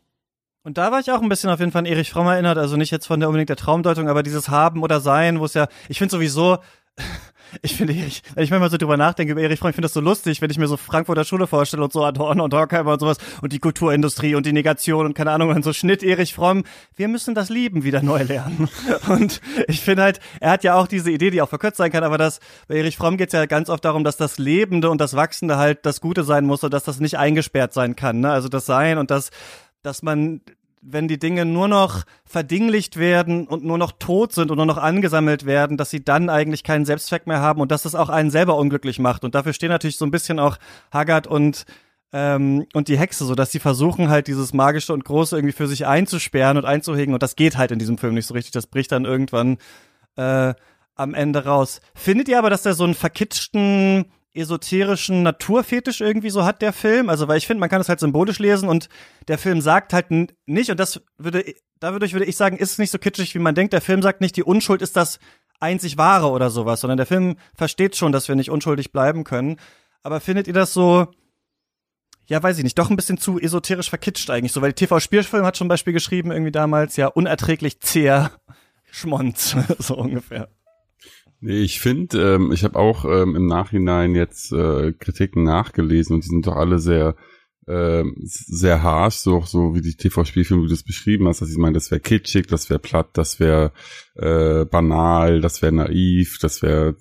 Und 0.68 0.78
da 0.78 0.92
war 0.92 1.00
ich 1.00 1.10
auch 1.12 1.22
ein 1.22 1.30
bisschen 1.30 1.50
auf 1.50 1.62
jeden 1.62 1.72
Fall 1.72 1.80
an 1.80 1.86
Erich 1.86 2.12
Fromm 2.12 2.28
erinnert, 2.28 2.58
also 2.58 2.76
nicht 2.76 2.92
jetzt 2.92 3.08
von 3.08 3.22
der 3.22 3.30
unbedingt 3.30 3.48
der 3.48 3.56
Traumdeutung, 3.56 4.10
aber 4.10 4.22
dieses 4.22 4.50
Haben 4.50 4.84
oder 4.84 5.00
Sein, 5.00 5.40
wo 5.40 5.46
es 5.46 5.54
ja, 5.54 5.70
ich 5.88 5.98
finde 5.98 6.12
sowieso, 6.12 6.58
ich 7.62 7.74
finde, 7.74 7.94
ich, 7.94 8.22
wenn 8.36 8.44
ich 8.44 8.52
mir 8.52 8.60
mal 8.60 8.70
so 8.70 8.76
drüber 8.76 8.98
nachdenke 8.98 9.32
über 9.32 9.42
Erich 9.42 9.60
Fromm, 9.62 9.70
ich 9.70 9.76
finde 9.78 9.86
das 9.86 9.94
so 9.94 10.02
lustig, 10.02 10.42
wenn 10.42 10.50
ich 10.50 10.58
mir 10.58 10.68
so 10.68 10.76
Frankfurter 10.76 11.24
Schule 11.24 11.48
vorstelle 11.48 11.86
und 11.86 11.94
so 11.94 12.04
Adorno 12.04 12.44
und 12.44 12.54
Horkheimer 12.54 12.92
und 12.92 13.00
sowas 13.00 13.18
und 13.42 13.54
die 13.54 13.60
Kulturindustrie 13.60 14.36
und 14.36 14.46
die 14.46 14.52
Negation 14.52 15.06
und 15.06 15.14
keine 15.14 15.32
Ahnung 15.32 15.52
und 15.52 15.64
so 15.64 15.72
Schnitt 15.72 16.04
Erich 16.04 16.34
Fromm. 16.34 16.66
Wir 16.98 17.08
müssen 17.08 17.34
das 17.34 17.48
Lieben 17.48 17.86
wieder 17.86 18.02
neu 18.02 18.24
lernen. 18.24 18.68
Und 19.08 19.40
ich 19.70 19.80
finde 19.80 20.04
halt, 20.04 20.20
er 20.42 20.52
hat 20.52 20.66
ja 20.66 20.76
auch 20.76 20.88
diese 20.88 21.12
Idee, 21.12 21.30
die 21.30 21.42
auch 21.42 21.48
verkürzt 21.48 21.78
sein 21.78 21.94
kann, 21.94 22.04
aber 22.04 22.18
das, 22.18 22.42
bei 22.68 22.76
Erich 22.76 22.98
Fromm 22.98 23.16
geht 23.16 23.30
es 23.30 23.34
ja 23.34 23.46
ganz 23.46 23.70
oft 23.70 23.86
darum, 23.86 24.04
dass 24.04 24.18
das 24.18 24.38
Lebende 24.38 24.90
und 24.90 25.00
das 25.00 25.16
Wachsende 25.16 25.56
halt 25.56 25.86
das 25.86 26.02
Gute 26.02 26.26
sein 26.26 26.44
muss 26.44 26.66
und 26.66 26.74
dass 26.74 26.84
das 26.84 27.00
nicht 27.00 27.18
eingesperrt 27.18 27.72
sein 27.72 27.96
kann. 27.96 28.20
Ne? 28.20 28.32
Also 28.32 28.50
das 28.50 28.66
Sein 28.66 28.98
und 28.98 29.12
das 29.12 29.30
dass 29.88 30.04
man 30.04 30.42
wenn 30.82 31.08
die 31.08 31.20
Dinge 31.20 31.46
nur 31.46 31.68
noch 31.68 32.04
verdinglicht 32.24 32.98
werden 32.98 33.48
und 33.48 33.64
nur 33.64 33.78
noch 33.78 33.92
tot 33.92 34.34
sind 34.34 34.52
und 34.52 34.58
nur 34.58 34.66
noch 34.66 34.78
angesammelt 34.78 35.46
werden, 35.46 35.76
dass 35.76 35.90
sie 35.90 36.04
dann 36.04 36.30
eigentlich 36.30 36.64
keinen 36.64 36.86
Selbstzweck 36.86 37.28
mehr 37.28 37.42
haben 37.42 37.62
und 37.62 37.72
dass 37.72 37.84
das 37.84 37.96
auch 37.96 38.10
einen 38.10 38.30
selber 38.30 38.58
unglücklich 38.58 39.00
macht. 39.00 39.24
Und 39.24 39.36
dafür 39.36 39.54
stehen 39.54 39.70
natürlich 39.70 39.98
so 39.98 40.06
ein 40.06 40.12
bisschen 40.12 40.40
auch 40.40 40.58
Haggard 40.92 41.28
und 41.28 41.66
ähm, 42.14 42.66
und 42.74 42.88
die 42.88 42.98
Hexe, 42.98 43.26
so 43.26 43.36
dass 43.36 43.52
sie 43.52 43.60
versuchen 43.60 44.10
halt 44.10 44.28
dieses 44.28 44.54
magische 44.54 44.94
und 44.94 45.04
große 45.04 45.36
irgendwie 45.36 45.52
für 45.52 45.68
sich 45.68 45.86
einzusperren 45.86 46.58
und 46.58 46.64
einzuhegen 46.64 47.14
und 47.14 47.22
das 47.22 47.36
geht 47.36 47.58
halt 47.58 47.72
in 47.72 47.80
diesem 47.80 47.98
Film 47.98 48.14
nicht 48.14 48.28
so 48.28 48.34
richtig. 48.34 48.52
Das 48.52 48.68
bricht 48.68 48.94
dann 48.94 49.04
irgendwann 49.04 49.58
äh, 50.16 50.54
am 50.96 51.14
Ende 51.14 51.44
raus. 51.44 51.82
Findet 51.96 52.30
ihr 52.30 52.40
aber, 52.40 52.50
dass 52.50 52.64
der 52.64 52.76
so 52.76 52.86
einen 52.86 52.94
verkitschten, 52.94 54.06
esoterischen 54.38 55.24
Naturfetisch 55.24 56.02
irgendwie 56.02 56.30
so 56.30 56.46
hat, 56.46 56.62
der 56.62 56.74
Film? 56.74 57.10
Also, 57.10 57.28
weil 57.28 57.38
ich 57.38 57.48
finde, 57.48 57.60
man 57.60 57.70
kann 57.70 57.82
es 57.82 57.90
halt 57.90 58.00
symbolisch 58.00 58.40
lesen 58.40 58.70
und 58.70 58.90
der 59.28 59.38
Film 59.38 59.62
sagt 59.62 59.94
halt 59.94 60.08
nicht, 60.46 60.72
und 60.72 60.80
das 60.80 61.02
würde, 61.18 61.44
dadurch 61.80 62.14
würde 62.14 62.26
ich 62.26 62.38
sagen, 62.38 62.58
ist 62.58 62.72
es 62.72 62.78
nicht 62.78 62.92
so 62.92 62.98
kitschig, 62.98 63.34
wie 63.36 63.40
man 63.40 63.56
denkt. 63.56 63.74
Der 63.74 63.82
Film 63.82 64.02
sagt 64.02 64.22
nicht, 64.22 64.36
die 64.38 64.44
Unschuld 64.44 64.82
ist 64.82 64.96
das 64.96 65.20
einzig 65.60 65.98
Wahre 65.98 66.30
oder 66.30 66.50
sowas, 66.50 66.82
sondern 66.82 66.98
der 66.98 67.06
Film 67.06 67.36
versteht 67.56 67.96
schon, 67.96 68.12
dass 68.12 68.28
wir 68.28 68.36
nicht 68.36 68.52
unschuldig 68.52 68.92
bleiben 68.92 69.24
können. 69.24 69.58
Aber 70.04 70.20
findet 70.20 70.48
ihr 70.48 70.54
das 70.54 70.74
so, 70.74 71.08
ja, 72.28 72.42
weiß 72.42 72.58
ich 72.58 72.64
nicht, 72.64 72.78
doch 72.78 72.90
ein 72.90 72.96
bisschen 72.96 73.18
zu 73.18 73.40
esoterisch 73.40 73.90
verkitscht 73.90 74.30
eigentlich 74.30 74.52
so, 74.52 74.62
weil 74.62 74.74
TV-Spielfilm 74.74 75.46
hat 75.46 75.56
zum 75.56 75.68
Beispiel 75.68 75.94
geschrieben, 75.94 76.32
irgendwie 76.32 76.52
damals, 76.52 76.98
ja, 76.98 77.08
unerträglich 77.08 77.80
zäher 77.80 78.32
Schmonz, 78.92 79.56
so 79.80 79.96
ungefähr. 79.98 80.50
Nee, 81.40 81.60
ich 81.62 81.80
finde, 81.80 82.36
ähm, 82.36 82.52
ich 82.52 82.64
habe 82.64 82.80
auch 82.80 83.06
ähm, 83.06 83.36
im 83.36 83.46
Nachhinein 83.46 84.16
jetzt 84.16 84.52
äh, 84.52 84.92
Kritiken 84.94 85.44
nachgelesen 85.44 86.16
und 86.16 86.24
die 86.24 86.30
sind 86.30 86.48
doch 86.48 86.56
alle 86.56 86.80
sehr 86.80 87.16
äh, 87.68 88.04
sehr 88.24 88.82
harsh, 88.82 89.18
so, 89.18 89.42
so 89.42 89.76
wie 89.76 89.82
die 89.82 89.96
TV-Spielfilme, 89.96 90.64
wie 90.64 90.68
du 90.68 90.74
das 90.74 90.84
beschrieben 90.84 91.28
hast. 91.28 91.42
dass 91.42 91.52
ich 91.52 91.58
meine, 91.58 91.74
das 91.74 91.92
wäre 91.92 92.00
kitschig, 92.00 92.48
das 92.48 92.70
wäre 92.70 92.80
platt, 92.80 93.10
das 93.14 93.40
wäre 93.40 93.74
äh, 94.16 94.66
banal, 94.66 95.42
das 95.42 95.62
wäre 95.62 95.74
naiv, 95.74 96.40
das 96.40 96.62
wäre 96.62 96.96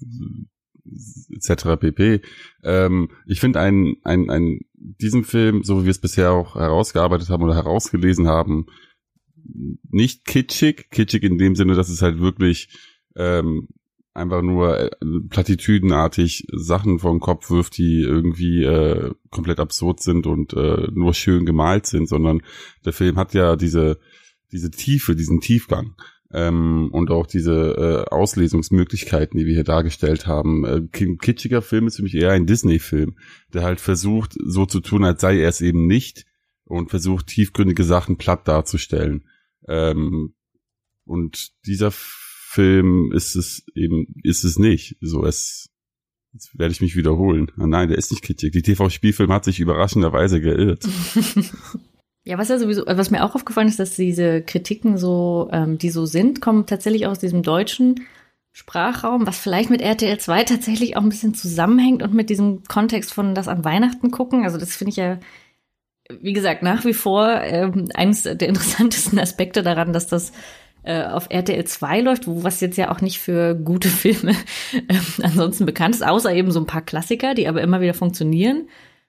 etc. 1.30 1.80
pp. 1.80 2.20
Ähm, 2.62 3.11
ich 3.26 3.41
finde 3.41 3.61
ein, 3.61 3.97
ein, 4.03 4.28
ein, 4.28 4.61
diesen 4.74 5.24
Film, 5.24 5.62
so 5.62 5.80
wie 5.80 5.84
wir 5.84 5.91
es 5.91 6.01
bisher 6.01 6.32
auch 6.32 6.57
herausgearbeitet 6.57 7.30
haben 7.30 7.43
oder 7.43 7.55
herausgelesen 7.55 8.26
haben, 8.26 8.66
nicht 9.91 10.24
kitschig, 10.24 10.91
kitschig 10.91 11.22
in 11.22 11.39
dem 11.39 11.55
Sinne, 11.55 11.74
dass 11.74 11.89
es 11.89 12.03
halt 12.03 12.18
wirklich 12.18 12.68
ähm, 13.14 13.68
einfach 14.16 14.42
nur 14.42 14.78
äh, 14.78 14.90
platitüdenartig 15.28 16.46
Sachen 16.52 16.98
vom 16.98 17.20
Kopf 17.20 17.50
wirft, 17.50 17.78
die 17.78 18.00
irgendwie 18.00 18.64
äh, 18.64 19.12
komplett 19.30 19.60
absurd 19.60 20.00
sind 20.00 20.26
und 20.26 20.52
äh, 20.54 20.88
nur 20.92 21.14
schön 21.14 21.46
gemalt 21.46 21.86
sind, 21.86 22.08
sondern 22.08 22.42
der 22.84 22.92
Film 22.92 23.16
hat 23.16 23.34
ja 23.34 23.56
diese 23.56 23.98
diese 24.52 24.70
Tiefe, 24.70 25.16
diesen 25.16 25.40
Tiefgang 25.40 25.94
ähm, 26.32 26.88
und 26.92 27.10
auch 27.10 27.26
diese 27.26 28.06
äh, 28.08 28.14
Auslesungsmöglichkeiten, 28.14 29.38
die 29.38 29.46
wir 29.46 29.54
hier 29.54 29.64
dargestellt 29.64 30.26
haben. 30.26 30.64
Äh, 30.64 31.16
kitschiger 31.16 31.62
Film 31.62 31.86
ist 31.86 31.96
für 31.96 32.02
mich 32.02 32.14
eher 32.14 32.32
ein 32.32 32.46
Disney-Film, 32.46 33.16
der 33.52 33.62
halt 33.62 33.80
versucht, 33.80 34.34
so 34.44 34.66
zu 34.66 34.80
tun, 34.80 35.04
als 35.04 35.20
sei 35.20 35.38
er 35.38 35.48
es 35.48 35.60
eben 35.60 35.86
nicht 35.86 36.26
und 36.64 36.90
versucht, 36.90 37.28
tiefgründige 37.28 37.84
Sachen 37.84 38.16
platt 38.16 38.48
darzustellen. 38.48 39.24
Ähm, 39.68 40.34
und 41.04 41.52
dieser 41.66 41.92
Film 42.57 43.12
ist 43.12 43.36
es 43.36 43.64
eben, 43.74 44.07
ist 44.22 44.44
es 44.44 44.59
nicht. 44.59 44.96
So, 45.02 45.24
es, 45.24 45.68
jetzt 46.32 46.59
werde 46.59 46.72
ich 46.72 46.80
mich 46.80 46.96
wiederholen. 46.96 47.52
Ah, 47.59 47.66
nein, 47.66 47.88
der 47.88 47.98
ist 47.98 48.11
nicht 48.11 48.22
kitschig. 48.22 48.52
Die 48.52 48.62
TV-Spielfilm 48.62 49.30
hat 49.30 49.44
sich 49.44 49.61
überraschenderweise 49.61 50.40
geirrt. 50.40 50.88
Ja, 52.28 52.38
was 52.38 52.48
ja 52.48 52.59
sowieso, 52.59 52.82
was 52.84 53.12
mir 53.12 53.24
auch 53.24 53.36
aufgefallen 53.36 53.68
ist, 53.68 53.78
dass 53.78 53.94
diese 53.94 54.42
Kritiken 54.42 54.98
so, 54.98 55.48
ähm, 55.52 55.78
die 55.78 55.90
so 55.90 56.07
sind, 56.07 56.40
kommen 56.40 56.66
tatsächlich 56.66 57.07
aus 57.07 57.20
diesem 57.20 57.44
deutschen 57.44 58.04
Sprachraum, 58.50 59.28
was 59.28 59.38
vielleicht 59.38 59.70
mit 59.70 59.80
RTL 59.80 60.18
2 60.18 60.42
tatsächlich 60.42 60.96
auch 60.96 61.02
ein 61.02 61.09
bisschen 61.09 61.34
zusammenhängt 61.34 62.02
und 62.02 62.14
mit 62.14 62.28
diesem 62.28 62.64
Kontext 62.64 63.14
von 63.14 63.36
das 63.36 63.46
an 63.46 63.64
Weihnachten 63.64 64.11
gucken. 64.11 64.42
Also 64.42 64.59
das 64.59 64.74
finde 64.74 64.90
ich 64.90 64.96
ja, 64.96 65.20
wie 66.20 66.32
gesagt, 66.32 66.64
nach 66.64 66.84
wie 66.84 66.94
vor 66.94 67.28
ähm, 67.42 67.90
eines 67.94 68.24
der 68.24 68.48
interessantesten 68.48 69.20
Aspekte 69.20 69.62
daran, 69.62 69.92
dass 69.92 70.09
das 70.09 70.32
äh, 70.87 71.05
auf 71.05 71.26
RTL 71.30 71.64
2 71.64 72.01
läuft, 72.01 72.26
wo 72.26 72.45
was 72.45 72.61
jetzt 72.61 72.78
ja 72.78 72.91
auch 72.91 73.01
nicht 73.01 73.18
für 73.18 73.55
gute 73.55 73.89
Filme 73.91 74.32
äh, 74.89 75.22
ansonsten 75.22 75.66
bekannt 75.66 75.95
ist, 75.95 76.07
außer 76.07 76.32
eben 76.32 76.51
so 76.53 76.61
ein 76.61 76.66
paar 76.66 76.82
Klassiker, 76.82 77.34
die 77.34 77.49
aber 77.49 77.61
immer 77.61 77.80
wieder 77.80 77.95
funktionieren. 77.95 78.68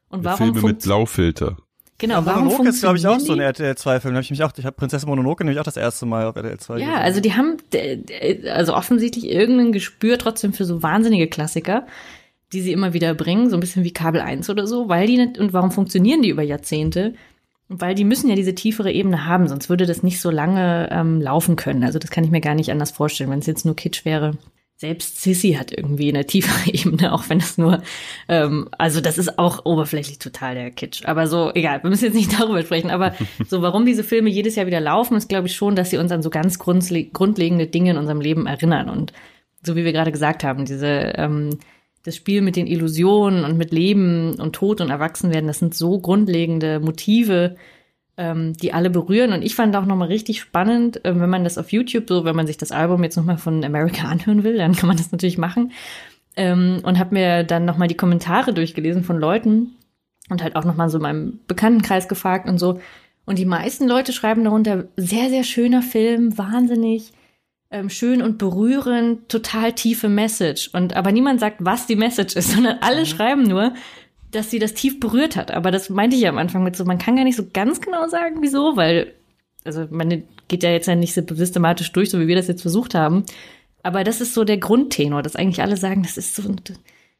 Und 0.09 0.23
warum 0.23 0.53
Filme 0.53 0.67
mit 0.67 0.81
Blaufilter. 0.81 1.57
Genau, 1.99 2.15
ja, 2.15 2.25
warum 2.25 2.45
Mononoke 2.45 2.69
ist, 2.69 2.81
glaube 2.81 2.97
ich, 2.97 3.07
auch 3.07 3.19
so 3.19 3.33
ein 3.33 3.39
RTL 3.39 3.73
2-Film. 3.73 4.15
Hab 4.15 4.21
ich 4.21 4.29
mich 4.29 4.43
auch, 4.43 4.51
ich 4.55 4.65
habe 4.65 4.75
Prinzessin 4.75 5.09
Mononoke 5.09 5.43
nämlich 5.43 5.59
auch 5.59 5.65
das 5.65 5.77
erste 5.77 6.05
Mal 6.05 6.25
auf 6.27 6.35
RTL 6.35 6.59
2 6.59 6.77
Ja, 6.77 6.85
gesehen. 6.85 7.01
also 7.01 7.21
die 7.21 7.33
haben 7.33 7.57
also 8.51 8.75
offensichtlich 8.75 9.27
irgendein 9.29 9.71
Gespür 9.71 10.17
trotzdem 10.17 10.53
für 10.53 10.65
so 10.65 10.83
wahnsinnige 10.83 11.27
Klassiker, 11.27 11.87
die 12.53 12.61
sie 12.61 12.71
immer 12.71 12.93
wieder 12.93 13.13
bringen, 13.13 13.49
so 13.49 13.57
ein 13.57 13.59
bisschen 13.59 13.83
wie 13.83 13.93
Kabel 13.93 14.21
1 14.21 14.49
oder 14.49 14.67
so, 14.67 14.89
weil 14.89 15.07
die 15.07 15.17
nicht, 15.17 15.37
und 15.37 15.53
warum 15.53 15.71
funktionieren 15.71 16.21
die 16.21 16.29
über 16.29 16.43
Jahrzehnte? 16.43 17.13
Weil 17.69 17.95
die 17.95 18.05
müssen 18.05 18.29
ja 18.29 18.35
diese 18.35 18.55
tiefere 18.55 18.91
Ebene 18.91 19.25
haben, 19.25 19.47
sonst 19.47 19.69
würde 19.69 19.85
das 19.85 20.03
nicht 20.03 20.21
so 20.21 20.31
lange 20.31 20.89
ähm, 20.91 21.21
laufen 21.21 21.55
können. 21.57 21.83
Also 21.83 21.99
das 21.99 22.11
kann 22.11 22.23
ich 22.23 22.31
mir 22.31 22.41
gar 22.41 22.55
nicht 22.55 22.71
anders 22.71 22.91
vorstellen, 22.91 23.29
wenn 23.29 23.39
es 23.39 23.45
jetzt 23.45 23.65
nur 23.65 23.75
Kitsch 23.75 24.05
wäre 24.05 24.37
selbst 24.77 25.23
Sissy 25.23 25.53
hat 25.53 25.71
irgendwie 25.71 26.09
eine 26.09 26.25
tiefere 26.25 26.71
Ebene, 26.71 27.11
auch 27.11 27.29
wenn 27.29 27.39
es 27.39 27.57
nur, 27.57 27.81
ähm, 28.29 28.69
also 28.77 29.01
das 29.01 29.17
ist 29.17 29.39
auch 29.39 29.65
oberflächlich 29.65 30.19
total 30.19 30.53
der 30.53 30.71
Kitsch. 30.71 31.03
Aber 31.05 31.27
so, 31.27 31.51
egal, 31.53 31.81
wir 31.83 31.89
müssen 31.89 32.05
jetzt 32.05 32.13
nicht 32.13 32.31
darüber 32.39 32.61
sprechen. 32.61 32.91
Aber 32.91 33.15
so, 33.47 33.61
warum 33.61 33.85
diese 33.85 34.03
Filme 34.03 34.29
jedes 34.29 34.55
Jahr 34.55 34.67
wieder 34.67 34.79
laufen, 34.79 35.17
ist, 35.17 35.29
glaube 35.29 35.47
ich, 35.47 35.55
schon, 35.55 35.75
dass 35.75 35.89
sie 35.89 35.97
uns 35.97 36.11
an 36.11 36.21
so 36.21 36.29
ganz 36.29 36.59
grundlegende 36.59 37.67
Dinge 37.67 37.91
in 37.91 37.97
unserem 37.97 38.21
Leben 38.21 38.45
erinnern. 38.45 38.89
Und 38.89 39.13
so 39.63 39.75
wie 39.75 39.83
wir 39.83 39.93
gerade 39.93 40.11
gesagt 40.11 40.43
haben, 40.43 40.65
diese, 40.65 40.87
ähm, 40.87 41.57
das 42.07 42.15
Spiel 42.15 42.41
mit 42.41 42.55
den 42.55 42.67
Illusionen 42.67 43.43
und 43.43 43.57
mit 43.57 43.73
Leben 43.73 44.39
und 44.39 44.55
Tod 44.55 44.79
und 44.79 44.89
Erwachsenwerden, 44.89 45.47
das 45.47 45.59
sind 45.59 45.75
so 45.75 45.99
grundlegende 45.99 46.79
Motive, 46.79 47.57
ähm, 48.15 48.53
die 48.53 48.71
alle 48.73 48.89
berühren. 48.89 49.33
Und 49.33 49.41
ich 49.41 49.55
fand 49.55 49.75
auch 49.75 49.85
nochmal 49.85 50.07
richtig 50.07 50.39
spannend, 50.39 51.03
äh, 51.03 51.19
wenn 51.19 51.29
man 51.29 51.43
das 51.43 51.57
auf 51.57 51.73
YouTube, 51.73 52.05
so 52.07 52.23
wenn 52.23 52.35
man 52.35 52.47
sich 52.47 52.55
das 52.55 52.71
Album 52.71 53.03
jetzt 53.03 53.17
nochmal 53.17 53.37
von 53.37 53.61
America 53.61 54.07
anhören 54.07 54.45
will, 54.45 54.57
dann 54.57 54.73
kann 54.73 54.87
man 54.87 54.95
das 54.95 55.11
natürlich 55.11 55.37
machen. 55.37 55.73
Ähm, 56.37 56.79
und 56.83 56.97
habe 56.97 57.13
mir 57.13 57.43
dann 57.43 57.65
nochmal 57.65 57.89
die 57.89 57.97
Kommentare 57.97 58.53
durchgelesen 58.53 59.03
von 59.03 59.19
Leuten 59.19 59.75
und 60.29 60.41
halt 60.41 60.55
auch 60.55 60.63
nochmal 60.63 60.89
so 60.89 60.99
meinem 60.99 61.41
Bekanntenkreis 61.47 62.07
gefragt 62.07 62.47
und 62.47 62.57
so. 62.57 62.79
Und 63.25 63.37
die 63.37 63.45
meisten 63.45 63.85
Leute 63.85 64.13
schreiben 64.13 64.45
darunter, 64.45 64.85
sehr, 64.95 65.27
sehr 65.27 65.43
schöner 65.43 65.81
Film, 65.81 66.37
wahnsinnig 66.37 67.11
ähm, 67.71 67.89
schön 67.89 68.21
und 68.21 68.37
berührend, 68.37 69.29
total 69.29 69.73
tiefe 69.73 70.09
Message. 70.09 70.69
Und 70.73 70.95
aber 70.95 71.11
niemand 71.11 71.39
sagt, 71.39 71.57
was 71.59 71.87
die 71.87 71.95
Message 71.95 72.35
ist, 72.35 72.51
sondern 72.53 72.77
alle 72.81 73.01
mhm. 73.01 73.05
schreiben 73.05 73.43
nur, 73.43 73.73
dass 74.31 74.51
sie 74.51 74.59
das 74.59 74.73
tief 74.73 74.99
berührt 74.99 75.35
hat. 75.35 75.51
Aber 75.51 75.71
das 75.71 75.89
meinte 75.89 76.15
ich 76.15 76.23
ja 76.23 76.29
am 76.29 76.37
Anfang 76.37 76.63
mit 76.63 76.75
so, 76.75 76.85
man 76.85 76.97
kann 76.97 77.15
gar 77.15 77.23
nicht 77.23 77.37
so 77.37 77.45
ganz 77.51 77.81
genau 77.81 78.07
sagen, 78.07 78.37
wieso, 78.41 78.75
weil, 78.75 79.13
also 79.63 79.87
man 79.89 80.23
geht 80.47 80.63
ja 80.63 80.71
jetzt 80.71 80.87
ja 80.87 80.95
nicht 80.95 81.13
so 81.13 81.21
systematisch 81.29 81.91
durch, 81.91 82.09
so 82.09 82.19
wie 82.19 82.27
wir 82.27 82.35
das 82.35 82.47
jetzt 82.47 82.61
versucht 82.61 82.93
haben. 82.93 83.25
Aber 83.83 84.03
das 84.03 84.21
ist 84.21 84.33
so 84.33 84.43
der 84.43 84.57
Grundtenor, 84.57 85.21
dass 85.21 85.35
eigentlich 85.35 85.61
alle 85.61 85.77
sagen, 85.77 86.03
das 86.03 86.17
ist 86.17 86.35
so, 86.35 86.43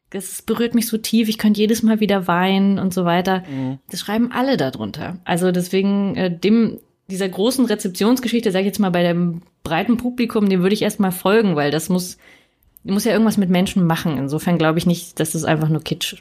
das 0.10 0.42
berührt 0.42 0.76
mich 0.76 0.88
so 0.88 0.98
tief, 0.98 1.30
ich 1.30 1.38
könnte 1.38 1.62
jedes 1.62 1.84
Mal 1.84 2.00
wieder 2.00 2.28
weinen 2.28 2.80
und 2.80 2.94
so 2.94 3.06
weiter. 3.06 3.44
Mhm. 3.50 3.80
Das 3.90 4.02
schreiben 4.02 4.32
alle 4.32 4.58
darunter. 4.58 5.18
Also 5.24 5.52
deswegen, 5.52 6.16
äh, 6.16 6.36
dem, 6.36 6.80
dieser 7.10 7.30
großen 7.30 7.66
Rezeptionsgeschichte, 7.66 8.52
sage 8.52 8.64
ich 8.64 8.68
jetzt 8.68 8.80
mal, 8.80 8.92
bei 8.92 9.04
dem 9.04 9.42
breiten 9.68 9.98
Publikum, 9.98 10.50
dem 10.50 10.62
würde 10.62 10.74
ich 10.74 10.82
erstmal 10.82 11.12
folgen, 11.12 11.56
weil 11.56 11.72
das 11.72 11.90
muss, 11.90 12.18
muss 12.84 13.06
ja 13.06 13.12
irgendwas 13.12 13.38
mit 13.38 13.50
Menschen 13.50 13.86
machen. 13.86 14.18
Insofern 14.18 14.58
glaube 14.58 14.80
ich 14.80 14.86
nicht, 14.86 15.20
dass 15.20 15.32
das 15.32 15.44
einfach 15.44 15.70
nur 15.70 15.84
Kitsch 15.84 16.16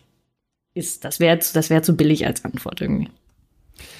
ist. 0.74 1.04
Das 1.04 1.20
wäre 1.20 1.36
das 1.38 1.70
wäre 1.70 1.82
zu 1.82 1.96
billig 1.96 2.26
als 2.26 2.44
Antwort 2.44 2.80
irgendwie. 2.80 3.08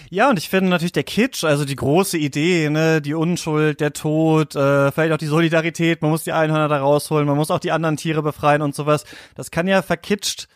Ja, 0.09 0.31
und 0.31 0.39
ich 0.39 0.49
finde 0.49 0.71
natürlich 0.71 0.93
der 0.93 1.05
Kitsch, 1.05 1.45
also 1.45 1.65
die 1.65 1.77
große 1.77 2.17
Idee, 2.17 2.71
ne, 2.71 3.03
die 3.03 3.15
Unschuld, 3.15 3.81
der 3.81 3.93
Tod, 3.93 4.55
äh, 4.55 4.93
vielleicht 4.93 5.13
auch 5.13 5.19
die 5.19 5.27
Solidarität, 5.27 6.01
man 6.01 6.11
muss 6.11 6.25
die 6.25 6.33
Einhörner 6.33 6.69
da 6.69 6.79
rausholen, 6.79 7.27
man 7.27 7.37
muss 7.37 7.51
auch 7.51 7.59
die 7.59 7.73
anderen 7.73 7.97
Tiere 7.97 8.23
befreien 8.23 8.63
und 8.63 8.75
sowas. 8.75 9.05
Das 9.35 9.51
kann 9.51 9.67
ja 9.67 9.83
verkitscht 9.83 10.49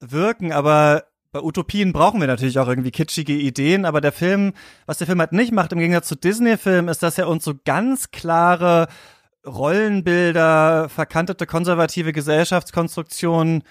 wirken, 0.00 0.52
aber 0.52 1.04
bei 1.32 1.40
Utopien 1.42 1.92
brauchen 1.92 2.20
wir 2.20 2.26
natürlich 2.26 2.58
auch 2.58 2.68
irgendwie 2.68 2.90
kitschige 2.90 3.34
Ideen, 3.34 3.84
aber 3.84 4.00
der 4.00 4.12
Film, 4.12 4.54
was 4.86 4.98
der 4.98 5.06
Film 5.06 5.20
halt 5.20 5.32
nicht 5.32 5.52
macht, 5.52 5.72
im 5.72 5.78
Gegensatz 5.78 6.08
zu 6.08 6.16
Disney-Filmen, 6.16 6.88
ist, 6.88 7.02
dass 7.02 7.18
er 7.18 7.28
uns 7.28 7.44
so 7.44 7.54
ganz 7.64 8.10
klare 8.10 8.88
Rollenbilder, 9.46 10.88
verkantete 10.88 11.46
konservative 11.46 12.12
Gesellschaftskonstruktionen 12.12 13.62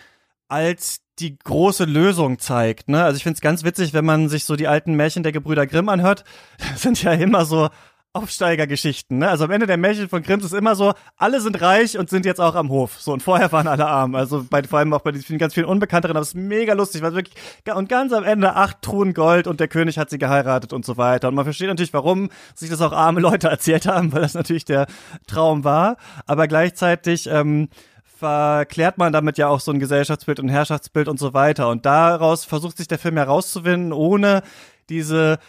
als 0.47 1.01
die 1.19 1.37
große 1.37 1.85
Lösung 1.85 2.39
zeigt. 2.39 2.89
Ne? 2.89 3.03
Also 3.03 3.17
ich 3.17 3.23
finde 3.23 3.35
es 3.35 3.41
ganz 3.41 3.63
witzig, 3.63 3.93
wenn 3.93 4.05
man 4.05 4.29
sich 4.29 4.45
so 4.45 4.55
die 4.55 4.67
alten 4.67 4.93
Märchen 4.93 5.23
der 5.23 5.31
Gebrüder 5.31 5.65
Grimm 5.65 5.89
anhört. 5.89 6.23
Sind 6.75 7.01
ja 7.01 7.13
immer 7.13 7.45
so 7.45 7.69
Aufsteigergeschichten. 8.17 9.19
Ne? 9.19 9.29
Also 9.29 9.45
am 9.45 9.51
Ende 9.51 9.67
der 9.67 9.77
Märchen 9.77 10.09
von 10.09 10.23
Grimm 10.23 10.39
ist 10.39 10.53
immer 10.53 10.75
so, 10.75 10.93
alle 11.17 11.39
sind 11.41 11.61
reich 11.61 11.97
und 11.97 12.09
sind 12.09 12.25
jetzt 12.25 12.41
auch 12.41 12.55
am 12.55 12.69
Hof. 12.69 12.99
So 12.99 13.13
und 13.13 13.21
vorher 13.21 13.51
waren 13.51 13.67
alle 13.67 13.87
arm. 13.87 14.15
Also 14.15 14.45
bei, 14.49 14.63
vor 14.63 14.79
allem 14.79 14.93
auch 14.93 15.01
bei 15.01 15.11
diesen 15.11 15.37
ganz 15.37 15.53
vielen 15.53 15.65
Unbekannteren, 15.65 16.15
aber 16.15 16.23
es 16.23 16.29
ist 16.29 16.35
mega 16.35 16.73
lustig, 16.73 17.01
weil 17.01 17.13
wirklich 17.13 17.35
und 17.73 17.89
ganz 17.89 18.13
am 18.13 18.23
Ende 18.23 18.55
acht 18.55 18.81
Truhen 18.81 19.13
Gold 19.13 19.47
und 19.47 19.59
der 19.59 19.67
König 19.67 19.97
hat 19.97 20.09
sie 20.09 20.17
geheiratet 20.17 20.73
und 20.73 20.85
so 20.85 20.97
weiter. 20.97 21.27
Und 21.27 21.35
man 21.35 21.45
versteht 21.45 21.67
natürlich, 21.67 21.93
warum 21.93 22.29
sich 22.55 22.69
das 22.69 22.81
auch 22.81 22.91
arme 22.91 23.19
Leute 23.19 23.47
erzählt 23.49 23.85
haben, 23.85 24.11
weil 24.13 24.21
das 24.21 24.33
natürlich 24.33 24.65
der 24.65 24.87
Traum 25.27 25.63
war. 25.63 25.97
Aber 26.25 26.47
gleichzeitig 26.47 27.27
ähm, 27.27 27.69
verklärt 28.17 28.97
man 28.97 29.13
damit 29.13 29.37
ja 29.37 29.47
auch 29.47 29.59
so 29.59 29.71
ein 29.71 29.79
Gesellschaftsbild 29.79 30.39
und 30.39 30.49
Herrschaftsbild 30.49 31.07
und 31.07 31.19
so 31.19 31.33
weiter. 31.33 31.69
Und 31.69 31.85
daraus 31.85 32.45
versucht 32.45 32.77
sich 32.77 32.87
der 32.87 32.97
Film 32.97 33.17
herauszuwinden, 33.17 33.93
ohne 33.93 34.41
diese 34.89 35.39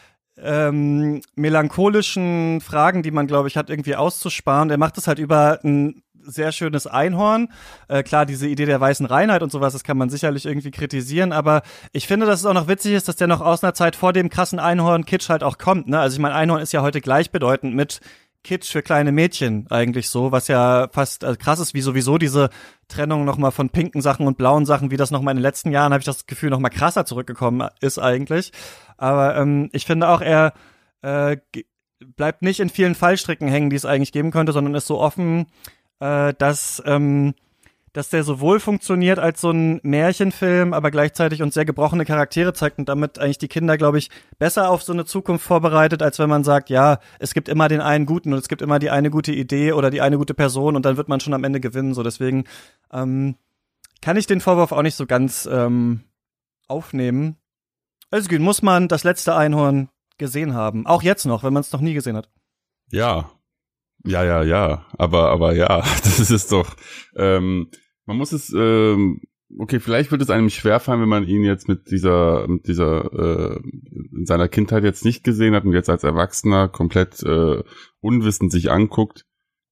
ähm, 0.42 1.20
melancholischen 1.34 2.60
Fragen, 2.60 3.02
die 3.02 3.10
man, 3.10 3.26
glaube 3.26 3.48
ich, 3.48 3.56
hat, 3.56 3.70
irgendwie 3.70 3.96
auszusparen. 3.96 4.70
Er 4.70 4.78
macht 4.78 4.98
es 4.98 5.06
halt 5.06 5.18
über 5.18 5.60
einen 5.62 6.02
sehr 6.30 6.52
schönes 6.52 6.86
Einhorn. 6.86 7.48
Äh, 7.88 8.02
klar, 8.02 8.26
diese 8.26 8.46
Idee 8.46 8.66
der 8.66 8.80
weißen 8.80 9.06
Reinheit 9.06 9.42
und 9.42 9.50
sowas, 9.50 9.72
das 9.72 9.84
kann 9.84 9.96
man 9.98 10.10
sicherlich 10.10 10.46
irgendwie 10.46 10.70
kritisieren, 10.70 11.32
aber 11.32 11.62
ich 11.92 12.06
finde, 12.06 12.26
dass 12.26 12.40
es 12.40 12.46
auch 12.46 12.54
noch 12.54 12.68
witzig 12.68 12.92
ist, 12.92 13.08
dass 13.08 13.16
der 13.16 13.26
noch 13.26 13.40
aus 13.40 13.64
einer 13.64 13.74
Zeit 13.74 13.96
vor 13.96 14.12
dem 14.12 14.28
krassen 14.28 14.58
Einhorn-Kitsch 14.58 15.28
halt 15.28 15.42
auch 15.42 15.58
kommt. 15.58 15.88
Ne? 15.88 15.98
Also 15.98 16.16
ich 16.16 16.20
meine, 16.20 16.34
Einhorn 16.34 16.60
ist 16.60 16.72
ja 16.72 16.82
heute 16.82 17.00
gleichbedeutend 17.00 17.74
mit 17.74 18.00
Kitsch 18.48 18.72
für 18.72 18.80
kleine 18.80 19.12
Mädchen 19.12 19.66
eigentlich 19.68 20.08
so, 20.08 20.32
was 20.32 20.48
ja 20.48 20.88
fast 20.90 21.22
also 21.22 21.38
krass 21.38 21.60
ist, 21.60 21.74
wie 21.74 21.82
sowieso 21.82 22.16
diese 22.16 22.48
Trennung 22.88 23.26
nochmal 23.26 23.50
von 23.50 23.68
pinken 23.68 24.00
Sachen 24.00 24.26
und 24.26 24.38
blauen 24.38 24.64
Sachen, 24.64 24.90
wie 24.90 24.96
das 24.96 25.10
nochmal 25.10 25.32
in 25.32 25.36
den 25.36 25.42
letzten 25.42 25.70
Jahren, 25.70 25.92
habe 25.92 26.00
ich 26.00 26.06
das 26.06 26.24
Gefühl, 26.24 26.48
nochmal 26.48 26.70
krasser 26.70 27.04
zurückgekommen 27.04 27.68
ist 27.82 27.98
eigentlich. 27.98 28.52
Aber 28.96 29.36
ähm, 29.36 29.68
ich 29.72 29.84
finde 29.84 30.08
auch, 30.08 30.22
er 30.22 30.54
äh, 31.02 31.36
bleibt 32.16 32.40
nicht 32.40 32.60
in 32.60 32.70
vielen 32.70 32.94
Fallstricken 32.94 33.48
hängen, 33.48 33.68
die 33.68 33.76
es 33.76 33.84
eigentlich 33.84 34.12
geben 34.12 34.30
könnte, 34.30 34.52
sondern 34.52 34.74
ist 34.74 34.86
so 34.86 34.98
offen, 34.98 35.48
äh, 36.00 36.32
dass 36.38 36.82
ähm, 36.86 37.34
dass 37.92 38.10
der 38.10 38.22
sowohl 38.24 38.60
funktioniert 38.60 39.18
als 39.18 39.40
so 39.40 39.50
ein 39.50 39.80
Märchenfilm, 39.82 40.72
aber 40.72 40.90
gleichzeitig 40.90 41.42
uns 41.42 41.54
sehr 41.54 41.64
gebrochene 41.64 42.04
Charaktere 42.04 42.52
zeigt 42.52 42.78
und 42.78 42.88
damit 42.88 43.18
eigentlich 43.18 43.38
die 43.38 43.48
Kinder, 43.48 43.76
glaube 43.76 43.98
ich, 43.98 44.10
besser 44.38 44.70
auf 44.70 44.82
so 44.82 44.92
eine 44.92 45.04
Zukunft 45.04 45.44
vorbereitet, 45.44 46.02
als 46.02 46.18
wenn 46.18 46.28
man 46.28 46.44
sagt, 46.44 46.70
ja, 46.70 46.98
es 47.18 47.34
gibt 47.34 47.48
immer 47.48 47.68
den 47.68 47.80
einen 47.80 48.06
guten 48.06 48.32
und 48.32 48.38
es 48.38 48.48
gibt 48.48 48.62
immer 48.62 48.78
die 48.78 48.90
eine 48.90 49.10
gute 49.10 49.32
Idee 49.32 49.72
oder 49.72 49.90
die 49.90 50.00
eine 50.00 50.18
gute 50.18 50.34
Person 50.34 50.76
und 50.76 50.84
dann 50.84 50.96
wird 50.96 51.08
man 51.08 51.20
schon 51.20 51.34
am 51.34 51.44
Ende 51.44 51.60
gewinnen. 51.60 51.94
So 51.94 52.02
deswegen 52.02 52.44
ähm, 52.92 53.36
kann 54.00 54.16
ich 54.16 54.26
den 54.26 54.40
Vorwurf 54.40 54.72
auch 54.72 54.82
nicht 54.82 54.96
so 54.96 55.06
ganz 55.06 55.48
ähm, 55.50 56.02
aufnehmen. 56.66 57.36
Also 58.10 58.28
muss 58.38 58.62
man 58.62 58.88
das 58.88 59.04
letzte 59.04 59.34
Einhorn 59.34 59.88
gesehen 60.18 60.54
haben. 60.54 60.86
Auch 60.86 61.02
jetzt 61.02 61.26
noch, 61.26 61.42
wenn 61.42 61.52
man 61.52 61.60
es 61.60 61.72
noch 61.72 61.80
nie 61.80 61.94
gesehen 61.94 62.16
hat. 62.16 62.28
Ja. 62.90 63.30
Ja, 64.08 64.24
ja, 64.24 64.42
ja. 64.42 64.86
Aber, 64.96 65.28
aber 65.28 65.54
ja, 65.54 65.82
das 66.02 66.30
ist 66.30 66.50
doch. 66.50 66.74
Ähm, 67.14 67.68
man 68.06 68.16
muss 68.16 68.32
es, 68.32 68.50
ähm, 68.56 69.20
okay, 69.58 69.80
vielleicht 69.80 70.10
wird 70.10 70.22
es 70.22 70.30
einem 70.30 70.48
schwerfallen, 70.48 71.02
wenn 71.02 71.10
man 71.10 71.24
ihn 71.24 71.44
jetzt 71.44 71.68
mit 71.68 71.90
dieser, 71.90 72.48
mit 72.48 72.66
dieser, 72.68 73.12
äh, 73.12 73.60
in 74.16 74.24
seiner 74.24 74.48
Kindheit 74.48 74.82
jetzt 74.82 75.04
nicht 75.04 75.24
gesehen 75.24 75.54
hat 75.54 75.64
und 75.64 75.74
jetzt 75.74 75.90
als 75.90 76.04
Erwachsener 76.04 76.68
komplett 76.68 77.22
äh, 77.22 77.62
unwissend 78.00 78.50
sich 78.50 78.70
anguckt, 78.70 79.26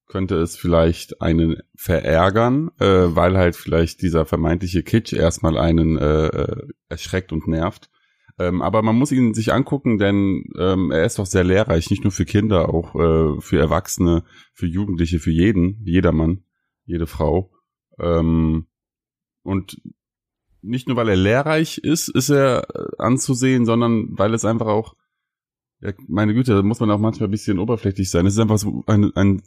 könnte 0.07 0.37
es 0.37 0.55
vielleicht 0.55 1.22
einen 1.22 1.62
verärgern, 1.74 2.70
äh, 2.78 2.84
weil 2.84 3.39
halt 3.39 3.57
vielleicht 3.57 4.03
dieser 4.03 4.26
vermeintliche 4.26 4.82
Kitsch 4.82 5.14
erstmal 5.14 5.57
einen 5.57 5.97
äh, 5.97 6.26
äh 6.26 6.68
erschreckt 6.89 7.32
und 7.32 7.49
nervt. 7.49 7.91
Ähm, 8.39 8.61
aber 8.61 8.82
man 8.82 8.97
muss 8.97 9.12
ihn 9.12 9.32
sich 9.32 9.53
angucken, 9.53 9.99
denn 9.99 10.45
ähm, 10.59 10.91
er 10.91 11.05
ist 11.05 11.18
doch 11.18 11.26
sehr 11.26 11.45
lehrreich, 11.45 11.91
nicht 11.91 12.05
nur 12.05 12.12
für 12.12 12.26
Kinder, 12.26 12.68
auch 12.68 12.95
äh, 12.95 13.41
für 13.41 13.59
Erwachsene, 13.59 14.24
für 14.53 14.66
Jugendliche, 14.66 15.18
für 15.18 15.30
jeden, 15.30 15.80
jedermann, 15.84 16.45
jede 16.84 17.07
Frau. 17.07 17.51
Ähm, 17.99 18.66
und 19.43 19.80
nicht 20.61 20.89
nur 20.89 20.97
weil 20.97 21.09
er 21.09 21.16
lehrreich 21.16 21.78
ist, 21.78 22.09
ist 22.09 22.28
er 22.28 22.68
äh, 22.74 22.89
anzusehen, 22.99 23.64
sondern 23.64 24.18
weil 24.18 24.34
es 24.34 24.45
einfach 24.45 24.66
auch, 24.66 24.97
ja, 25.80 25.92
meine 26.08 26.32
Güte, 26.32 26.54
da 26.54 26.62
muss 26.62 26.80
man 26.80 26.90
auch 26.90 26.98
manchmal 26.98 27.28
ein 27.28 27.32
bisschen 27.32 27.58
oberflächlich 27.58 28.10
sein. 28.10 28.24
Es 28.24 28.34
ist 28.34 28.40
einfach 28.40 28.56
so 28.56 28.82
ein, 28.86 29.12
ein, 29.14 29.42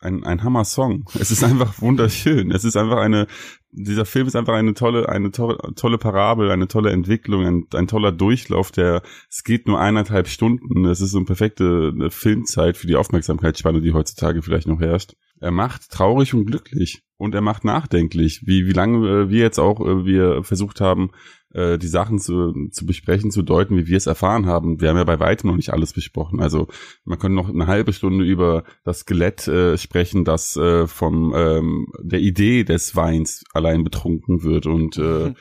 ein, 0.00 0.22
ein 0.22 0.42
Hammer-Song. 0.44 1.04
Es 1.18 1.32
ist 1.32 1.42
einfach 1.42 1.80
wunderschön. 1.80 2.52
Es 2.52 2.64
ist 2.64 2.76
einfach 2.76 2.98
eine, 2.98 3.26
dieser 3.72 4.04
Film 4.04 4.28
ist 4.28 4.36
einfach 4.36 4.54
eine 4.54 4.74
tolle, 4.74 5.08
eine 5.08 5.32
tolle, 5.32 5.58
tolle 5.74 5.98
Parabel, 5.98 6.52
eine 6.52 6.68
tolle 6.68 6.90
Entwicklung, 6.90 7.44
ein, 7.44 7.66
ein 7.74 7.88
toller 7.88 8.12
Durchlauf, 8.12 8.70
der, 8.70 9.02
es 9.28 9.42
geht 9.42 9.66
nur 9.66 9.80
eineinhalb 9.80 10.28
Stunden. 10.28 10.84
Es 10.84 11.00
ist 11.00 11.10
so 11.10 11.18
eine 11.18 11.26
perfekte 11.26 11.92
Filmzeit 12.10 12.76
für 12.76 12.86
die 12.86 12.96
Aufmerksamkeitsspanne, 12.96 13.80
die 13.80 13.94
heutzutage 13.94 14.42
vielleicht 14.42 14.68
noch 14.68 14.80
herrscht. 14.80 15.14
Er 15.40 15.50
macht 15.50 15.90
traurig 15.90 16.34
und 16.34 16.46
glücklich 16.46 17.02
und 17.16 17.34
er 17.34 17.40
macht 17.40 17.64
nachdenklich, 17.64 18.42
wie, 18.46 18.66
wie 18.66 18.72
lange 18.72 19.08
äh, 19.08 19.28
wir 19.28 19.40
jetzt 19.40 19.58
auch, 19.58 19.80
äh, 19.80 20.04
wir 20.06 20.44
versucht 20.44 20.80
haben, 20.80 21.10
äh, 21.54 21.78
die 21.78 21.88
Sachen 21.88 22.18
zu, 22.18 22.68
zu 22.70 22.84
besprechen, 22.84 23.30
zu 23.30 23.42
deuten, 23.42 23.76
wie 23.76 23.86
wir 23.86 23.96
es 23.96 24.06
erfahren 24.06 24.46
haben. 24.46 24.80
Wir 24.80 24.90
haben 24.90 24.96
ja 24.96 25.04
bei 25.04 25.20
weitem 25.20 25.48
noch 25.48 25.56
nicht 25.56 25.72
alles 25.72 25.92
besprochen. 25.92 26.40
Also 26.40 26.68
man 27.04 27.18
könnte 27.18 27.36
noch 27.36 27.48
eine 27.48 27.66
halbe 27.66 27.92
Stunde 27.92 28.24
über 28.24 28.64
das 28.84 29.00
Skelett 29.00 29.46
äh, 29.46 29.78
sprechen, 29.78 30.24
das 30.24 30.56
äh, 30.56 30.86
vom 30.86 31.32
ähm, 31.34 31.86
der 32.02 32.20
Idee 32.20 32.64
des 32.64 32.96
Weins 32.96 33.44
allein 33.52 33.84
betrunken 33.84 34.42
wird 34.42 34.66
und 34.66 34.98
äh, 34.98 35.28
mhm. 35.28 35.34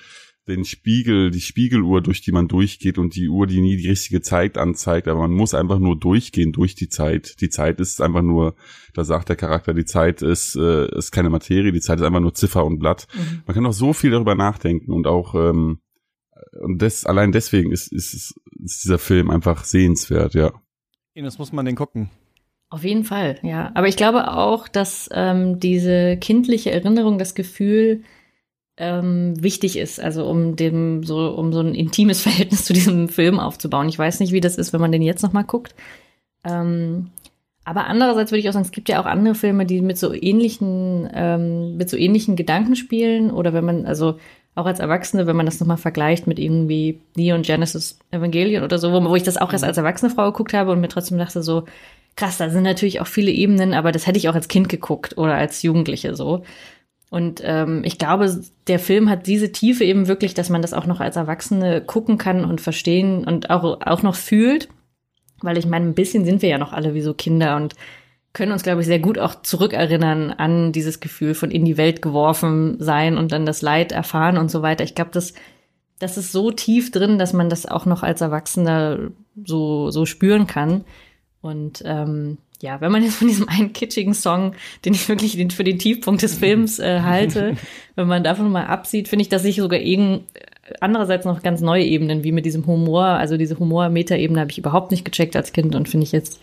den 0.47 0.65
Spiegel, 0.65 1.31
die 1.31 1.41
Spiegeluhr, 1.41 2.01
durch 2.01 2.21
die 2.21 2.31
man 2.31 2.47
durchgeht 2.47 2.99
und 2.99 3.15
die 3.15 3.29
Uhr, 3.29 3.47
die 3.47 3.61
nie 3.61 3.77
die 3.77 3.89
richtige 3.89 4.21
Zeit 4.21 4.57
anzeigt, 4.57 5.07
aber 5.07 5.21
man 5.21 5.31
muss 5.31 5.55
einfach 5.55 5.79
nur 5.79 5.97
durchgehen 5.99 6.51
durch 6.51 6.75
die 6.75 6.89
Zeit. 6.89 7.41
Die 7.41 7.49
Zeit 7.49 7.79
ist 7.79 8.01
einfach 8.01 8.21
nur, 8.21 8.55
da 8.93 9.03
sagt 9.03 9.29
der 9.29 9.35
Charakter, 9.35 9.73
die 9.73 9.85
Zeit 9.85 10.21
ist, 10.21 10.55
äh, 10.55 10.95
ist 10.95 11.11
keine 11.11 11.31
Materie, 11.31 11.71
die 11.71 11.81
Zeit 11.81 11.99
ist 11.99 12.05
einfach 12.05 12.19
nur 12.19 12.35
Ziffer 12.35 12.65
und 12.65 12.77
Blatt. 12.77 13.07
Mhm. 13.15 13.41
Man 13.47 13.55
kann 13.55 13.65
auch 13.65 13.73
so 13.73 13.93
viel 13.93 14.11
darüber 14.11 14.35
nachdenken 14.35 14.91
und 14.91 15.07
auch 15.07 15.33
ähm, 15.33 15.79
und 16.61 16.81
das, 16.81 17.05
allein 17.05 17.31
deswegen 17.31 17.71
ist, 17.71 17.91
ist, 17.91 18.13
ist 18.63 18.83
dieser 18.83 18.99
Film 18.99 19.29
einfach 19.29 19.63
sehenswert, 19.63 20.33
ja. 20.33 20.51
Ines, 21.13 21.37
muss 21.37 21.51
man 21.51 21.65
den 21.65 21.75
gucken. 21.75 22.09
Auf 22.69 22.83
jeden 22.83 23.03
Fall, 23.03 23.37
ja. 23.43 23.71
Aber 23.75 23.87
ich 23.87 23.97
glaube 23.97 24.31
auch, 24.31 24.67
dass 24.67 25.07
ähm, 25.13 25.59
diese 25.59 26.17
kindliche 26.17 26.71
Erinnerung, 26.71 27.19
das 27.19 27.35
Gefühl 27.35 28.03
ähm, 28.77 29.35
wichtig 29.41 29.77
ist, 29.77 29.99
also 29.99 30.25
um 30.25 30.55
dem 30.55 31.03
so 31.03 31.29
um 31.35 31.53
so 31.53 31.59
ein 31.59 31.75
intimes 31.75 32.21
Verhältnis 32.23 32.65
zu 32.65 32.73
diesem 32.73 33.09
Film 33.09 33.39
aufzubauen. 33.39 33.89
Ich 33.89 33.99
weiß 33.99 34.19
nicht, 34.19 34.33
wie 34.33 34.41
das 34.41 34.57
ist, 34.57 34.73
wenn 34.73 34.81
man 34.81 34.91
den 34.91 35.03
jetzt 35.03 35.21
noch 35.21 35.33
mal 35.33 35.43
guckt. 35.43 35.75
Ähm, 36.43 37.11
aber 37.63 37.85
andererseits 37.85 38.31
würde 38.31 38.39
ich 38.39 38.49
auch 38.49 38.53
sagen, 38.53 38.65
es 38.65 38.71
gibt 38.71 38.89
ja 38.89 38.99
auch 38.99 39.05
andere 39.05 39.35
Filme, 39.35 39.65
die 39.65 39.81
mit 39.81 39.97
so 39.97 40.11
ähnlichen 40.13 41.07
ähm, 41.13 41.77
mit 41.77 41.89
so 41.89 41.97
ähnlichen 41.97 42.35
Gedanken 42.35 42.75
spielen 42.75 43.31
oder 43.31 43.53
wenn 43.53 43.65
man 43.65 43.85
also 43.85 44.17
auch 44.55 44.65
als 44.65 44.79
Erwachsene, 44.79 45.25
wenn 45.25 45.35
man 45.35 45.45
das 45.45 45.59
nochmal 45.59 45.77
vergleicht 45.77 46.27
mit 46.27 46.39
irgendwie 46.39 46.99
Neon 47.15 47.41
Genesis 47.41 47.97
Evangelion 48.11 48.63
oder 48.63 48.77
so, 48.77 48.91
wo, 48.91 49.03
wo 49.03 49.15
ich 49.15 49.23
das 49.23 49.37
auch 49.37 49.51
erst 49.51 49.63
als 49.63 49.77
erwachsene 49.77 50.13
Frau 50.13 50.31
geguckt 50.31 50.53
habe 50.53 50.71
und 50.71 50.81
mir 50.81 50.89
trotzdem 50.89 51.17
dachte 51.17 51.41
so, 51.41 51.63
krass, 52.15 52.37
da 52.37 52.49
sind 52.49 52.63
natürlich 52.63 53.01
auch 53.01 53.07
viele 53.07 53.31
Ebenen, 53.31 53.73
aber 53.73 53.91
das 53.91 54.05
hätte 54.05 54.19
ich 54.19 54.29
auch 54.29 54.35
als 54.35 54.47
Kind 54.47 54.69
geguckt 54.69 55.17
oder 55.17 55.35
als 55.35 55.63
Jugendliche 55.63 56.15
so. 56.15 56.43
Und 57.09 57.41
ähm, 57.43 57.83
ich 57.83 57.99
glaube, 57.99 58.41
der 58.67 58.79
Film 58.79 59.09
hat 59.09 59.27
diese 59.27 59.51
Tiefe 59.51 59.83
eben 59.83 60.07
wirklich, 60.07 60.33
dass 60.33 60.49
man 60.49 60.63
das 60.63 60.73
auch 60.73 60.87
noch 60.87 60.99
als 60.99 61.15
Erwachsene 61.15 61.81
gucken 61.81 62.17
kann 62.17 62.43
und 62.43 62.59
verstehen 62.59 63.23
und 63.23 63.51
auch, 63.51 63.81
auch 63.81 64.01
noch 64.01 64.15
fühlt. 64.15 64.67
Weil 65.41 65.57
ich 65.57 65.67
meine, 65.67 65.85
ein 65.85 65.93
bisschen 65.93 66.25
sind 66.25 66.41
wir 66.41 66.49
ja 66.49 66.57
noch 66.57 66.73
alle 66.73 66.95
wie 66.95 67.01
so 67.01 67.13
Kinder 67.13 67.55
und 67.55 67.75
können 68.33 68.51
uns, 68.51 68.63
glaube 68.63 68.81
ich, 68.81 68.87
sehr 68.87 68.99
gut 68.99 69.19
auch 69.19 69.41
zurückerinnern 69.43 70.31
an 70.31 70.71
dieses 70.71 70.99
Gefühl 70.99 71.35
von 71.35 71.51
in 71.51 71.65
die 71.65 71.77
Welt 71.77 72.01
geworfen 72.01 72.77
sein 72.79 73.17
und 73.17 73.31
dann 73.31 73.45
das 73.45 73.61
Leid 73.61 73.91
erfahren 73.91 74.37
und 74.37 74.49
so 74.49 74.63
weiter. 74.63 74.83
Ich 74.83 74.95
glaube, 74.95 75.11
das, 75.13 75.33
das 75.99 76.17
ist 76.17 76.31
so 76.31 76.51
tief 76.51 76.91
drin, 76.91 77.19
dass 77.19 77.33
man 77.33 77.49
das 77.49 77.67
auch 77.67 77.85
noch 77.85 78.01
als 78.01 78.21
Erwachsener 78.21 79.11
so, 79.45 79.91
so 79.91 80.05
spüren 80.07 80.47
kann. 80.47 80.83
Und 81.41 81.83
ähm, 81.85 82.39
ja, 82.59 82.81
wenn 82.81 82.91
man 82.91 83.03
jetzt 83.03 83.17
von 83.17 83.27
diesem 83.27 83.49
einen 83.49 83.73
kitschigen 83.73 84.15
Song, 84.15 84.53
den 84.83 84.93
ich 84.93 85.07
wirklich 85.09 85.37
für 85.53 85.63
den 85.63 85.77
Tiefpunkt 85.77 86.23
des 86.23 86.39
Films 86.39 86.79
äh, 86.79 87.01
halte, 87.01 87.55
wenn 87.95 88.07
man 88.07 88.23
davon 88.23 88.51
mal 88.51 88.65
absieht, 88.65 89.09
finde 89.09 89.23
ich, 89.23 89.29
dass 89.29 89.45
ich 89.45 89.57
sogar 89.57 89.79
irgend 89.79 90.23
andererseits 90.79 91.25
noch 91.25 91.43
ganz 91.43 91.61
neue 91.61 91.83
Ebenen, 91.83 92.23
wie 92.23 92.31
mit 92.31 92.45
diesem 92.45 92.65
Humor, 92.65 93.05
also 93.05 93.37
diese 93.37 93.59
Humor-Meta-Ebene 93.59 94.39
habe 94.39 94.51
ich 94.51 94.57
überhaupt 94.57 94.91
nicht 94.91 95.05
gecheckt 95.05 95.35
als 95.35 95.51
Kind 95.51 95.75
und 95.75 95.89
finde 95.89 96.05
ich 96.05 96.11
jetzt 96.11 96.39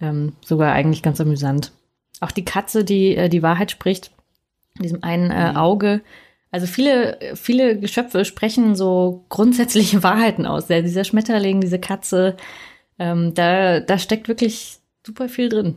ähm, 0.00 0.34
sogar 0.44 0.72
eigentlich 0.72 1.02
ganz 1.02 1.20
amüsant. 1.20 1.72
Auch 2.20 2.30
die 2.30 2.44
Katze, 2.44 2.84
die 2.84 3.16
äh, 3.16 3.28
die 3.28 3.42
Wahrheit 3.42 3.70
spricht, 3.70 4.12
diesem 4.80 5.02
einen 5.02 5.30
äh, 5.30 5.50
mhm. 5.50 5.56
Auge. 5.56 6.00
Also 6.50 6.66
viele, 6.66 7.18
viele 7.34 7.78
Geschöpfe 7.78 8.24
sprechen 8.24 8.74
so 8.74 9.24
grundsätzliche 9.28 10.02
Wahrheiten 10.02 10.46
aus. 10.46 10.66
Der, 10.66 10.82
dieser 10.82 11.04
Schmetterling, 11.04 11.60
diese 11.60 11.78
Katze, 11.78 12.36
ähm, 12.98 13.34
da, 13.34 13.80
da 13.80 13.98
steckt 13.98 14.28
wirklich 14.28 14.78
super 15.06 15.28
viel 15.28 15.48
drin. 15.48 15.76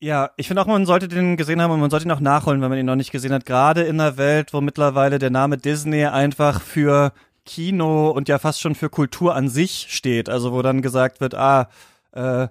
Ja, 0.00 0.30
ich 0.36 0.46
finde 0.46 0.62
auch, 0.62 0.66
man 0.66 0.86
sollte 0.86 1.08
den 1.08 1.36
gesehen 1.36 1.60
haben 1.60 1.72
und 1.72 1.80
man 1.80 1.90
sollte 1.90 2.06
ihn 2.06 2.12
auch 2.12 2.20
nachholen, 2.20 2.62
wenn 2.62 2.68
man 2.68 2.78
ihn 2.78 2.86
noch 2.86 2.94
nicht 2.94 3.10
gesehen 3.10 3.32
hat. 3.32 3.46
Gerade 3.46 3.82
in 3.82 4.00
einer 4.00 4.16
Welt, 4.16 4.54
wo 4.54 4.60
mittlerweile 4.60 5.18
der 5.18 5.30
Name 5.30 5.58
Disney 5.58 6.04
einfach 6.04 6.60
für 6.60 7.12
Kino 7.44 8.10
und 8.10 8.28
ja 8.28 8.38
fast 8.38 8.60
schon 8.60 8.76
für 8.76 8.90
Kultur 8.90 9.34
an 9.34 9.48
sich 9.48 9.86
steht. 9.90 10.28
Also 10.28 10.52
wo 10.52 10.62
dann 10.62 10.82
gesagt 10.82 11.20
wird, 11.20 11.34
ah, 11.34 11.68
äh, 12.12 12.46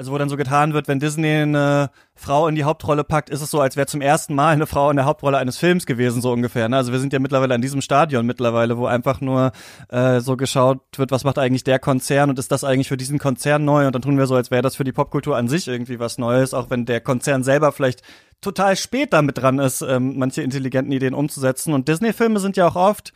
also 0.00 0.12
wo 0.12 0.16
dann 0.16 0.30
so 0.30 0.38
getan 0.38 0.72
wird, 0.72 0.88
wenn 0.88 0.98
Disney 0.98 1.42
eine 1.42 1.90
Frau 2.14 2.48
in 2.48 2.54
die 2.54 2.64
Hauptrolle 2.64 3.04
packt, 3.04 3.28
ist 3.28 3.42
es 3.42 3.50
so, 3.50 3.60
als 3.60 3.76
wäre 3.76 3.86
zum 3.86 4.00
ersten 4.00 4.34
Mal 4.34 4.54
eine 4.54 4.64
Frau 4.66 4.88
in 4.88 4.96
der 4.96 5.04
Hauptrolle 5.04 5.36
eines 5.36 5.58
Films 5.58 5.84
gewesen, 5.84 6.22
so 6.22 6.32
ungefähr. 6.32 6.70
Ne? 6.70 6.76
Also 6.78 6.90
wir 6.90 6.98
sind 7.00 7.12
ja 7.12 7.18
mittlerweile 7.18 7.54
an 7.54 7.60
diesem 7.60 7.82
Stadion 7.82 8.24
mittlerweile, 8.24 8.78
wo 8.78 8.86
einfach 8.86 9.20
nur 9.20 9.52
äh, 9.90 10.20
so 10.20 10.38
geschaut 10.38 10.80
wird, 10.96 11.10
was 11.10 11.24
macht 11.24 11.38
eigentlich 11.38 11.64
der 11.64 11.78
Konzern 11.78 12.30
und 12.30 12.38
ist 12.38 12.50
das 12.50 12.64
eigentlich 12.64 12.88
für 12.88 12.96
diesen 12.96 13.18
Konzern 13.18 13.66
neu? 13.66 13.86
Und 13.86 13.94
dann 13.94 14.00
tun 14.00 14.16
wir 14.16 14.26
so, 14.26 14.36
als 14.36 14.50
wäre 14.50 14.62
das 14.62 14.74
für 14.74 14.84
die 14.84 14.92
Popkultur 14.92 15.36
an 15.36 15.48
sich 15.48 15.68
irgendwie 15.68 16.00
was 16.00 16.16
Neues, 16.16 16.54
auch 16.54 16.70
wenn 16.70 16.86
der 16.86 17.02
Konzern 17.02 17.42
selber 17.42 17.70
vielleicht 17.70 18.00
total 18.40 18.76
spät 18.76 19.12
damit 19.12 19.36
dran 19.36 19.58
ist, 19.58 19.82
ähm, 19.82 20.14
manche 20.16 20.40
intelligenten 20.40 20.92
Ideen 20.92 21.12
umzusetzen. 21.12 21.74
Und 21.74 21.88
Disney-Filme 21.88 22.40
sind 22.40 22.56
ja 22.56 22.66
auch 22.66 22.76
oft 22.76 23.12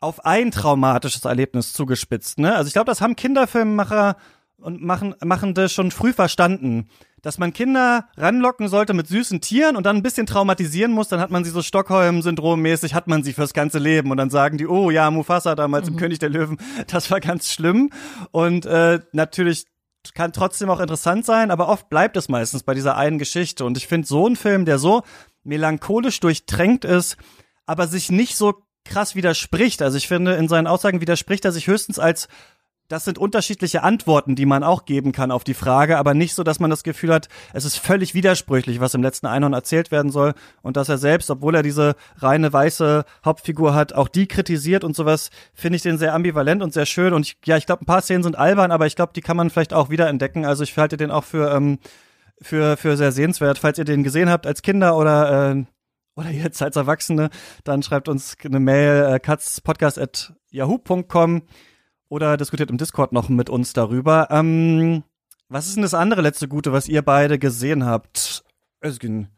auf 0.00 0.24
ein 0.24 0.52
traumatisches 0.52 1.26
Erlebnis 1.26 1.74
zugespitzt. 1.74 2.38
Ne? 2.38 2.56
Also 2.56 2.68
ich 2.68 2.72
glaube, 2.72 2.90
das 2.90 3.02
haben 3.02 3.14
Kinderfilmemacher 3.14 4.16
und 4.60 4.82
machen, 4.82 5.14
machen 5.24 5.54
das 5.54 5.72
schon 5.72 5.90
früh 5.90 6.12
verstanden, 6.12 6.88
dass 7.22 7.38
man 7.38 7.52
Kinder 7.52 8.08
ranlocken 8.16 8.68
sollte 8.68 8.94
mit 8.94 9.08
süßen 9.08 9.40
Tieren 9.40 9.76
und 9.76 9.84
dann 9.86 9.96
ein 9.96 10.02
bisschen 10.02 10.26
traumatisieren 10.26 10.92
muss, 10.92 11.08
dann 11.08 11.20
hat 11.20 11.30
man 11.30 11.44
sie 11.44 11.50
so 11.50 11.62
Stockholm-Syndrom-mäßig, 11.62 12.94
hat 12.94 13.06
man 13.08 13.22
sie 13.22 13.32
fürs 13.32 13.54
ganze 13.54 13.78
Leben 13.78 14.10
und 14.10 14.16
dann 14.16 14.30
sagen 14.30 14.58
die, 14.58 14.66
oh 14.66 14.90
ja, 14.90 15.10
Mufasa 15.10 15.54
damals 15.54 15.86
mhm. 15.86 15.94
im 15.94 15.98
König 15.98 16.18
der 16.18 16.30
Löwen, 16.30 16.58
das 16.88 17.10
war 17.10 17.20
ganz 17.20 17.52
schlimm 17.52 17.90
und 18.30 18.66
äh, 18.66 19.00
natürlich 19.12 19.64
kann 20.14 20.32
trotzdem 20.32 20.70
auch 20.70 20.80
interessant 20.80 21.24
sein, 21.24 21.50
aber 21.50 21.68
oft 21.68 21.88
bleibt 21.90 22.16
es 22.16 22.28
meistens 22.28 22.62
bei 22.62 22.74
dieser 22.74 22.96
einen 22.96 23.18
Geschichte 23.18 23.64
und 23.64 23.76
ich 23.76 23.86
finde 23.86 24.06
so 24.06 24.26
ein 24.26 24.36
Film, 24.36 24.64
der 24.64 24.78
so 24.78 25.02
melancholisch 25.44 26.20
durchtränkt 26.20 26.84
ist, 26.84 27.16
aber 27.66 27.86
sich 27.86 28.10
nicht 28.10 28.36
so 28.36 28.54
krass 28.84 29.14
widerspricht. 29.14 29.82
Also 29.82 29.96
ich 29.96 30.08
finde, 30.08 30.34
in 30.34 30.48
seinen 30.48 30.66
Aussagen 30.66 31.00
widerspricht 31.00 31.44
er 31.44 31.52
sich 31.52 31.66
höchstens 31.66 31.98
als 31.98 32.28
das 32.88 33.04
sind 33.04 33.18
unterschiedliche 33.18 33.82
Antworten, 33.82 34.34
die 34.34 34.46
man 34.46 34.64
auch 34.64 34.86
geben 34.86 35.12
kann 35.12 35.30
auf 35.30 35.44
die 35.44 35.54
Frage, 35.54 35.98
aber 35.98 36.14
nicht 36.14 36.34
so, 36.34 36.42
dass 36.42 36.58
man 36.58 36.70
das 36.70 36.82
Gefühl 36.82 37.12
hat, 37.12 37.28
es 37.52 37.66
ist 37.66 37.76
völlig 37.76 38.14
widersprüchlich, 38.14 38.80
was 38.80 38.94
im 38.94 39.02
letzten 39.02 39.26
Einhorn 39.26 39.52
erzählt 39.52 39.90
werden 39.90 40.10
soll 40.10 40.32
und 40.62 40.78
dass 40.78 40.88
er 40.88 40.96
selbst, 40.96 41.30
obwohl 41.30 41.54
er 41.54 41.62
diese 41.62 41.96
reine 42.16 42.50
weiße 42.50 43.04
Hauptfigur 43.24 43.74
hat, 43.74 43.92
auch 43.92 44.08
die 44.08 44.26
kritisiert 44.26 44.84
und 44.84 44.96
sowas, 44.96 45.28
finde 45.52 45.76
ich 45.76 45.82
den 45.82 45.98
sehr 45.98 46.14
ambivalent 46.14 46.62
und 46.62 46.72
sehr 46.72 46.86
schön 46.86 47.12
und 47.12 47.26
ich, 47.26 47.36
ja, 47.44 47.58
ich 47.58 47.66
glaube, 47.66 47.82
ein 47.82 47.86
paar 47.86 48.00
Szenen 48.00 48.22
sind 48.22 48.38
albern, 48.38 48.70
aber 48.70 48.86
ich 48.86 48.96
glaube, 48.96 49.12
die 49.14 49.20
kann 49.20 49.36
man 49.36 49.50
vielleicht 49.50 49.74
auch 49.74 49.90
wiederentdecken. 49.90 50.46
Also 50.46 50.64
ich 50.64 50.74
halte 50.78 50.96
den 50.96 51.10
auch 51.10 51.24
für 51.24 51.52
ähm, 51.52 51.78
für 52.40 52.78
für 52.78 52.96
sehr 52.96 53.12
sehenswert, 53.12 53.58
falls 53.58 53.76
ihr 53.78 53.84
den 53.84 54.02
gesehen 54.02 54.30
habt 54.30 54.46
als 54.46 54.62
Kinder 54.62 54.96
oder 54.96 55.52
äh, 55.52 55.64
oder 56.16 56.30
jetzt 56.30 56.62
als 56.62 56.76
Erwachsene, 56.76 57.28
dann 57.64 57.82
schreibt 57.82 58.08
uns 58.08 58.34
eine 58.44 58.60
Mail 58.60 59.14
äh, 59.14 59.20
katzpodcast@yahoo.com 59.20 61.42
oder 62.08 62.36
diskutiert 62.36 62.70
im 62.70 62.78
Discord 62.78 63.12
noch 63.12 63.28
mit 63.28 63.50
uns 63.50 63.72
darüber. 63.72 64.28
Ähm, 64.30 65.02
was 65.48 65.66
ist 65.66 65.76
denn 65.76 65.82
das 65.82 65.94
andere 65.94 66.20
letzte 66.20 66.48
Gute, 66.48 66.72
was 66.72 66.88
ihr 66.88 67.02
beide 67.02 67.38
gesehen 67.38 67.84
habt? 67.84 68.44
Özgün. 68.84 69.28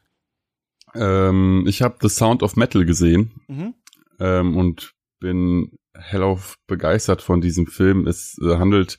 Ähm, 0.95 1.65
ich 1.67 1.83
habe 1.83 1.97
The 2.01 2.09
Sound 2.09 2.43
of 2.43 2.57
Metal 2.57 2.85
gesehen 2.85 3.33
mhm. 3.49 3.75
ähm, 4.19 4.57
und 4.57 4.93
bin 5.21 5.79
hellauf 5.95 6.57
begeistert 6.67 7.23
von 7.23 7.41
diesem 7.41 7.67
Film. 7.67 8.07
Es 8.07 8.37
äh, 8.43 8.57
handelt 8.57 8.99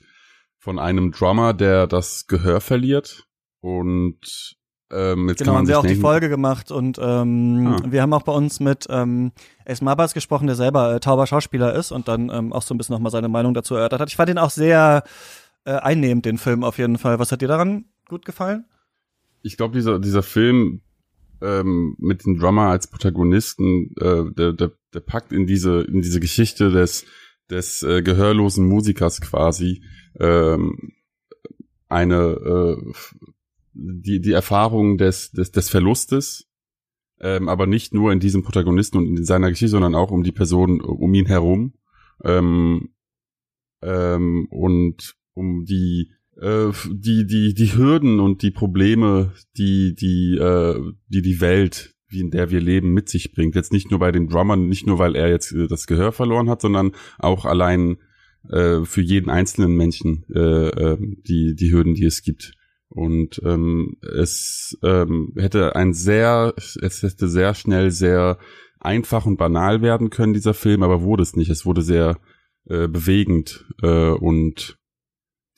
von 0.58 0.78
einem 0.78 1.10
Drummer, 1.10 1.52
der 1.52 1.86
das 1.86 2.26
Gehör 2.26 2.60
verliert 2.60 3.26
und 3.60 4.56
ähm, 4.92 5.28
jetzt 5.28 5.38
genau, 5.38 5.54
haben 5.54 5.66
sie 5.66 5.74
auch 5.74 5.86
die 5.86 5.94
Folge 5.94 6.28
gemacht 6.28 6.70
und 6.70 6.98
ähm, 7.00 7.66
ah. 7.66 7.82
wir 7.86 8.02
haben 8.02 8.12
auch 8.12 8.22
bei 8.22 8.32
uns 8.32 8.60
mit 8.60 8.86
ähm, 8.90 9.32
Es 9.64 9.80
Mabas 9.80 10.14
gesprochen, 10.14 10.46
der 10.46 10.56
selber 10.56 10.94
äh, 10.94 11.00
tauber 11.00 11.26
Schauspieler 11.26 11.74
ist 11.74 11.92
und 11.92 12.08
dann 12.08 12.30
ähm, 12.30 12.52
auch 12.52 12.62
so 12.62 12.74
ein 12.74 12.78
bisschen 12.78 12.94
nochmal 12.94 13.10
seine 13.10 13.28
Meinung 13.28 13.54
dazu 13.54 13.74
erörtert 13.74 14.00
hat. 14.00 14.08
Ich 14.08 14.16
fand 14.16 14.30
ihn 14.30 14.38
auch 14.38 14.50
sehr 14.50 15.02
äh, 15.64 15.72
einnehmend, 15.72 16.26
den 16.26 16.38
Film 16.38 16.62
auf 16.62 16.78
jeden 16.78 16.98
Fall. 16.98 17.18
Was 17.18 17.32
hat 17.32 17.40
dir 17.40 17.48
daran 17.48 17.86
gut 18.08 18.24
gefallen? 18.24 18.66
Ich 19.42 19.56
glaube, 19.56 19.74
dieser, 19.74 19.98
dieser 19.98 20.22
Film 20.22 20.82
ähm, 21.40 21.96
mit 21.98 22.24
dem 22.24 22.38
Drummer 22.38 22.68
als 22.68 22.86
Protagonisten, 22.86 23.94
äh, 23.98 24.30
der, 24.32 24.52
der, 24.52 24.72
der 24.92 25.00
packt 25.00 25.32
in 25.32 25.46
diese, 25.46 25.80
in 25.82 26.02
diese 26.02 26.20
Geschichte 26.20 26.70
des, 26.70 27.04
des 27.50 27.82
äh, 27.82 28.02
gehörlosen 28.02 28.66
Musikers 28.66 29.20
quasi 29.20 29.82
ähm, 30.20 30.92
eine 31.88 32.16
äh, 32.16 32.92
die, 33.74 34.20
die 34.20 34.32
Erfahrung 34.32 34.98
des, 34.98 35.30
des, 35.30 35.50
des 35.50 35.68
Verlustes, 35.68 36.48
ähm, 37.20 37.48
aber 37.48 37.66
nicht 37.66 37.94
nur 37.94 38.12
in 38.12 38.20
diesem 38.20 38.42
Protagonisten 38.42 38.98
und 38.98 39.06
in 39.06 39.24
seiner 39.24 39.50
Geschichte, 39.50 39.70
sondern 39.70 39.94
auch 39.94 40.10
um 40.10 40.22
die 40.22 40.32
Person 40.32 40.80
um 40.80 41.14
ihn 41.14 41.26
herum 41.26 41.74
ähm, 42.24 42.90
ähm, 43.82 44.46
und 44.50 45.14
um 45.34 45.64
die 45.64 46.12
äh, 46.40 46.70
die 46.90 47.26
die 47.26 47.54
die 47.54 47.76
Hürden 47.76 48.20
und 48.20 48.42
die 48.42 48.50
Probleme, 48.50 49.32
die 49.56 49.94
die 49.94 50.36
äh, 50.36 50.80
die 51.08 51.22
die 51.22 51.40
Welt, 51.40 51.94
wie 52.08 52.20
in 52.20 52.30
der 52.30 52.50
wir 52.50 52.60
leben, 52.60 52.92
mit 52.92 53.08
sich 53.08 53.32
bringt. 53.32 53.54
Jetzt 53.54 53.72
nicht 53.72 53.90
nur 53.90 54.00
bei 54.00 54.12
den 54.12 54.28
Drummern, 54.28 54.68
nicht 54.68 54.86
nur 54.86 54.98
weil 54.98 55.14
er 55.14 55.30
jetzt 55.30 55.52
äh, 55.52 55.68
das 55.68 55.86
Gehör 55.86 56.12
verloren 56.12 56.50
hat, 56.50 56.60
sondern 56.60 56.92
auch 57.18 57.44
allein 57.44 57.98
äh, 58.48 58.84
für 58.84 59.02
jeden 59.02 59.30
einzelnen 59.30 59.76
Menschen 59.76 60.24
äh, 60.34 60.68
äh, 60.68 60.98
die 61.00 61.54
die 61.54 61.72
Hürden, 61.72 61.94
die 61.94 62.04
es 62.04 62.22
gibt. 62.22 62.54
Und 62.92 63.40
ähm, 63.44 63.96
es 64.16 64.78
ähm, 64.82 65.32
hätte 65.36 65.74
ein 65.76 65.94
sehr, 65.94 66.54
es 66.56 67.02
hätte 67.02 67.28
sehr 67.28 67.54
schnell 67.54 67.90
sehr 67.90 68.38
einfach 68.80 69.26
und 69.26 69.36
banal 69.36 69.80
werden 69.82 70.10
können, 70.10 70.34
dieser 70.34 70.54
Film, 70.54 70.82
aber 70.82 71.02
wurde 71.02 71.22
es 71.22 71.36
nicht. 71.36 71.50
Es 71.50 71.64
wurde 71.64 71.82
sehr 71.82 72.18
äh, 72.66 72.88
bewegend 72.88 73.64
äh, 73.82 74.10
und 74.10 74.78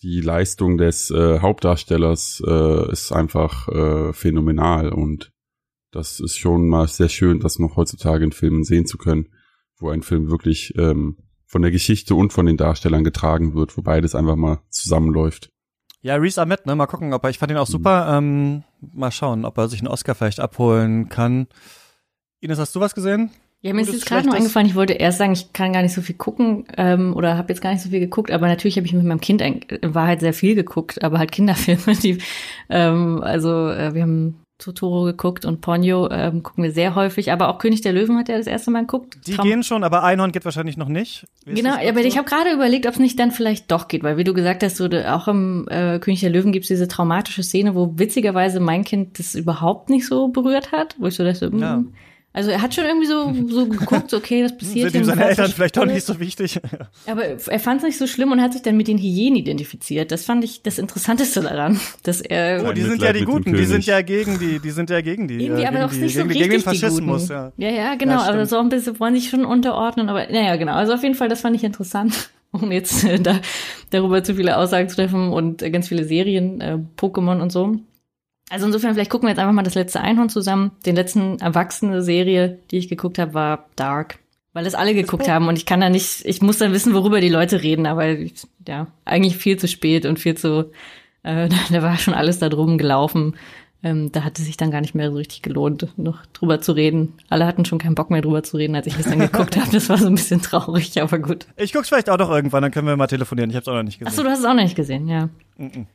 die 0.03 0.21
Leistung 0.21 0.77
des 0.77 1.11
äh, 1.11 1.41
Hauptdarstellers 1.41 2.43
äh, 2.47 2.93
ist 2.93 3.11
einfach 3.11 3.69
äh, 3.69 4.13
phänomenal 4.13 4.91
und 4.91 5.33
das 5.91 6.21
ist 6.21 6.37
schon 6.37 6.69
mal 6.69 6.89
sehr 6.89 7.09
schön, 7.09 7.41
das 7.41 7.59
noch 7.59 7.77
heutzutage 7.77 8.25
in 8.25 8.33
Filmen 8.33 8.65
sehen 8.65 8.85
zu 8.85 8.99
können, 8.99 9.29
wo 9.79 9.89
ein 9.89 10.03
Film 10.03 10.29
wirklich 10.29 10.75
ähm, 10.77 11.17
von 11.47 11.63
der 11.63 11.71
Geschichte 11.71 12.15
und 12.15 12.33
von 12.33 12.47
den 12.47 12.57
Darstellern 12.57 13.05
getragen 13.05 13.55
wird, 13.55 13.77
wo 13.79 13.83
beides 13.83 14.15
einfach 14.15 14.37
mal 14.37 14.61
zusammenläuft. 14.71 15.54
Ja, 16.05 16.17
Reese 16.17 16.43
Ahmed, 16.43 16.67
ne, 16.67 16.77
mal 16.77 16.87
gucken, 16.87 17.15
ob 17.15 17.25
er, 17.25 17.31
ich 17.31 17.39
fand 17.39 17.51
ihn 17.51 17.57
auch 17.57 17.67
super, 17.67 18.15
ähm, 18.15 18.63
mal 18.93 19.11
schauen, 19.11 19.47
ob 19.47 19.57
er 19.57 19.69
sich 19.69 19.81
einen 19.81 19.89
Oscar 19.89 20.15
vielleicht 20.15 20.39
abholen 20.39 21.09
kann. 21.09 21.47
Ines, 22.41 22.59
hast 22.59 22.77
du 22.77 22.81
was 22.81 22.95
gesehen? 22.95 23.31
Ja, 23.63 23.73
mir 23.73 23.81
ist 23.81 23.91
jetzt 23.91 24.05
gerade 24.05 24.27
noch 24.27 24.35
eingefallen, 24.35 24.69
ich 24.69 24.75
wollte 24.75 24.93
erst 24.93 25.17
sagen, 25.17 25.33
ich 25.33 25.55
kann 25.55 25.73
gar 25.73 25.81
nicht 25.81 25.95
so 25.95 26.03
viel 26.03 26.17
gucken 26.17 26.67
ähm, 26.77 27.17
oder 27.17 27.39
habe 27.39 27.51
jetzt 27.51 27.63
gar 27.63 27.73
nicht 27.73 27.81
so 27.83 27.89
viel 27.89 28.01
geguckt, 28.01 28.31
aber 28.31 28.49
natürlich 28.49 28.77
habe 28.77 28.87
ich 28.87 28.93
mit 28.93 29.03
meinem 29.03 29.23
Kind 29.23 29.41
in 29.41 29.95
Wahrheit 29.95 30.21
sehr 30.21 30.35
viel 30.35 30.55
geguckt, 30.55 31.03
aber 31.03 31.19
halt 31.19 31.33
Kinderfilme, 31.33 31.97
die 32.03 32.19
ähm, 32.69 33.23
also 33.23 33.71
äh, 33.71 33.95
wir 33.95 34.03
haben 34.03 34.44
Totoro 34.59 35.05
geguckt 35.05 35.45
und 35.45 35.61
Ponyo 35.61 36.09
ähm, 36.11 36.45
gucken 36.45 36.63
wir 36.63 36.71
sehr 36.71 36.95
häufig, 36.95 37.33
aber 37.33 37.49
auch 37.49 37.59
König 37.59 37.81
der 37.81 37.93
Löwen 37.93 38.17
hat 38.17 38.29
er 38.29 38.39
das 38.39 38.47
erste 38.47 38.71
Mal 38.71 38.83
geguckt. 38.83 39.19
Die 39.27 39.33
Traum 39.33 39.49
gehen 39.49 39.63
schon, 39.65 39.83
aber 39.83 40.05
Einhorn 40.05 40.31
geht 40.31 40.45
wahrscheinlich 40.45 40.77
noch 40.77 40.89
nicht. 40.89 41.27
Wie 41.45 41.55
genau, 41.55 41.75
aber 41.75 42.03
so? 42.03 42.07
ich 42.07 42.17
habe 42.17 42.29
gerade 42.29 42.53
überlegt, 42.53 42.87
ob 42.87 42.93
es 42.93 43.01
nicht 43.01 43.19
dann 43.19 43.33
vielleicht 43.33 43.71
doch 43.73 43.89
geht, 43.89 44.05
weil 44.05 44.17
wie 44.17 44.25
du 44.25 44.33
gesagt 44.33 44.63
hast, 44.63 44.77
so, 44.77 44.87
auch 44.87 45.27
im 45.27 45.67
äh, 45.69 45.99
König 45.99 46.21
der 46.21 46.31
Löwen 46.31 46.53
gibt 46.53 46.65
es 46.65 46.69
diese 46.69 46.87
traumatische 46.87 47.43
Szene, 47.43 47.75
wo 47.75 47.95
witzigerweise 47.97 48.61
mein 48.61 48.85
Kind 48.85 49.19
das 49.19 49.35
überhaupt 49.35 49.91
nicht 49.91 50.07
so 50.07 50.29
berührt 50.29 50.71
hat, 50.71 50.95
wo 50.99 51.09
ich 51.09 51.15
so 51.17 51.25
dachte, 51.25 51.51
ja. 51.53 51.83
Also 52.37 52.51
er 52.51 52.61
hat 52.61 52.75
schon 52.75 52.85
irgendwie 52.85 53.07
so, 53.07 53.33
so 53.49 53.69
geguckt, 53.69 54.13
okay, 54.13 54.43
das 54.43 54.59
passiert. 54.59 54.91
Sind 54.93 55.03
ihm 55.03 55.05
seine 55.05 55.25
Eltern 55.25 55.53
vielleicht 55.53 55.77
doch 55.77 55.87
nicht 55.87 56.05
so 56.05 56.19
wichtig. 56.19 56.61
Aber 57.07 57.25
er 57.25 57.61
fand 57.61 57.79
es 57.79 57.87
nicht 57.87 57.97
so 57.97 58.09
schlimm 58.09 58.33
und 58.33 58.43
hat 58.43 58.55
sich 58.55 58.63
dann 58.63 58.77
mit 58.77 58.89
den 58.89 58.99
Hyänen 58.99 59.37
identifiziert. 59.37 60.11
Das 60.11 60.25
fand 60.25 60.43
ich 60.43 60.61
das 60.61 60.81
Interessanteste 60.81 61.43
daran, 61.43 61.79
dass 62.03 62.21
er. 62.21 62.67
Oh, 62.69 62.73
die 62.73 62.83
sind 62.83 63.01
ja 63.01 63.13
die 63.13 63.25
Guten, 63.25 63.55
die 63.55 63.65
sind 63.65 63.87
ja 63.87 64.03
gegen 64.03 64.41
die, 64.41 64.59
die 64.59 64.71
sind 64.73 64.91
ja 64.91 65.01
gegen 65.01 65.29
die. 65.29 65.45
Irgendwie, 65.45 65.63
äh, 65.63 65.67
aber 65.67 65.85
auch 65.85 65.93
nicht 65.93 66.17
so 66.17 66.23
richtig 66.23 66.43
gegen 66.43 66.51
den 66.51 66.61
Faschismus, 66.61 67.29
ja. 67.29 67.53
Ja, 67.57 67.71
ja, 67.71 67.95
genau. 67.95 68.15
Ja, 68.15 68.23
also 68.23 68.57
so 68.57 68.61
ein 68.61 68.69
bisschen 68.69 68.99
wollen 68.99 69.15
sich 69.15 69.31
schon 69.31 69.45
unterordnen, 69.45 70.09
aber 70.09 70.27
naja, 70.27 70.57
genau. 70.57 70.75
Also 70.75 70.95
auf 70.95 71.05
jeden 71.05 71.15
Fall, 71.15 71.29
das 71.29 71.41
fand 71.41 71.55
ich 71.55 71.63
interessant 71.63 72.31
ohne 72.53 72.75
jetzt 72.75 73.05
äh, 73.05 73.19
da, 73.19 73.41
darüber 73.91 74.23
zu 74.23 74.35
viele 74.35 74.57
Aussagen 74.57 74.89
zu 74.89 74.97
treffen 74.97 75.33
und 75.33 75.63
äh, 75.63 75.71
ganz 75.71 75.89
viele 75.89 76.05
Serien, 76.05 76.61
äh, 76.61 76.79
Pokémon 76.97 77.41
und 77.41 77.51
so. 77.51 77.77
Also 78.55 78.67
insofern, 78.67 78.95
vielleicht 78.95 79.11
gucken 79.11 79.27
wir 79.27 79.31
jetzt 79.31 79.41
einfach 79.41 79.53
mal 79.53 79.65
das 79.65 79.75
letzte 79.75 80.01
Einhorn 80.01 80.29
zusammen. 80.29 80.71
Den 80.87 80.95
letzten 80.95 81.41
erwachsene 81.41 82.03
Serie, 82.03 82.61
die 82.71 82.79
ich 82.79 82.89
geguckt 82.89 83.19
habe, 83.19 83.35
war 83.35 83.67
Dark. 83.75 84.21
Weil 84.53 84.63
das 84.63 84.77
alle 84.77 84.95
geguckt 84.95 85.29
haben 85.29 85.49
und 85.49 85.59
ich 85.59 85.67
kann 85.67 85.81
da 85.81 85.91
nicht, 85.91 86.25
ich 86.25 86.41
muss 86.41 86.59
dann 86.59 86.73
wissen, 86.73 86.95
worüber 86.95 87.21
die 87.21 87.29
Leute 87.29 87.65
reden, 87.65 87.85
aber 87.87 88.17
ja, 88.69 88.87
eigentlich 89.05 89.37
viel 89.37 89.59
zu 89.59 89.67
spät 89.67 90.07
und 90.07 90.21
viel 90.21 90.37
zu, 90.37 90.71
äh, 91.25 91.49
da 91.73 91.83
war 91.83 91.99
schon 91.99 92.15
alles 92.15 92.39
da 92.39 92.49
drum 92.49 92.79
gelaufen. 92.79 93.35
Ähm, 93.83 94.13
da 94.13 94.23
hatte 94.23 94.43
sich 94.43 94.57
dann 94.57 94.71
gar 94.71 94.83
nicht 94.83 94.95
mehr 94.95 95.11
so 95.11 95.17
richtig 95.17 95.43
gelohnt, 95.43 95.89
noch 95.97 96.25
drüber 96.27 96.61
zu 96.61 96.71
reden. 96.71 97.15
Alle 97.29 97.47
hatten 97.47 97.65
schon 97.65 97.81
keinen 97.81 97.97
Bock 97.97 98.11
mehr 98.11 98.23
drüber 98.23 98.45
zu 98.45 98.57
reden, 98.57 98.77
als 98.77 98.87
ich 98.87 98.97
das 98.97 99.07
dann 99.07 99.19
geguckt 99.19 99.57
habe. 99.61 99.73
Das 99.73 99.89
war 99.89 99.99
so 99.99 100.07
ein 100.07 100.15
bisschen 100.15 100.43
traurig, 100.43 101.03
aber 101.03 101.19
gut. 101.19 101.49
Ich 101.57 101.73
guck's 101.73 101.89
vielleicht 101.89 102.09
auch 102.09 102.19
noch 102.19 102.31
irgendwann, 102.31 102.63
dann 102.63 102.71
können 102.71 102.87
wir 102.87 102.97
mal 102.97 103.09
telefonieren. 103.09 103.51
Ich 103.51 103.57
hab's 103.57 103.67
auch 103.67 103.75
noch 103.75 103.83
nicht 103.83 103.99
gesehen. 103.99 104.13
Ach 104.13 104.17
so, 104.17 104.23
du 104.23 104.31
hast 104.31 104.39
es 104.39 104.45
auch 104.45 104.55
noch 104.55 104.63
nicht 104.63 104.77
gesehen, 104.77 105.09
ja. 105.09 105.29
Mm 105.57 105.65
-mm. 105.65 105.87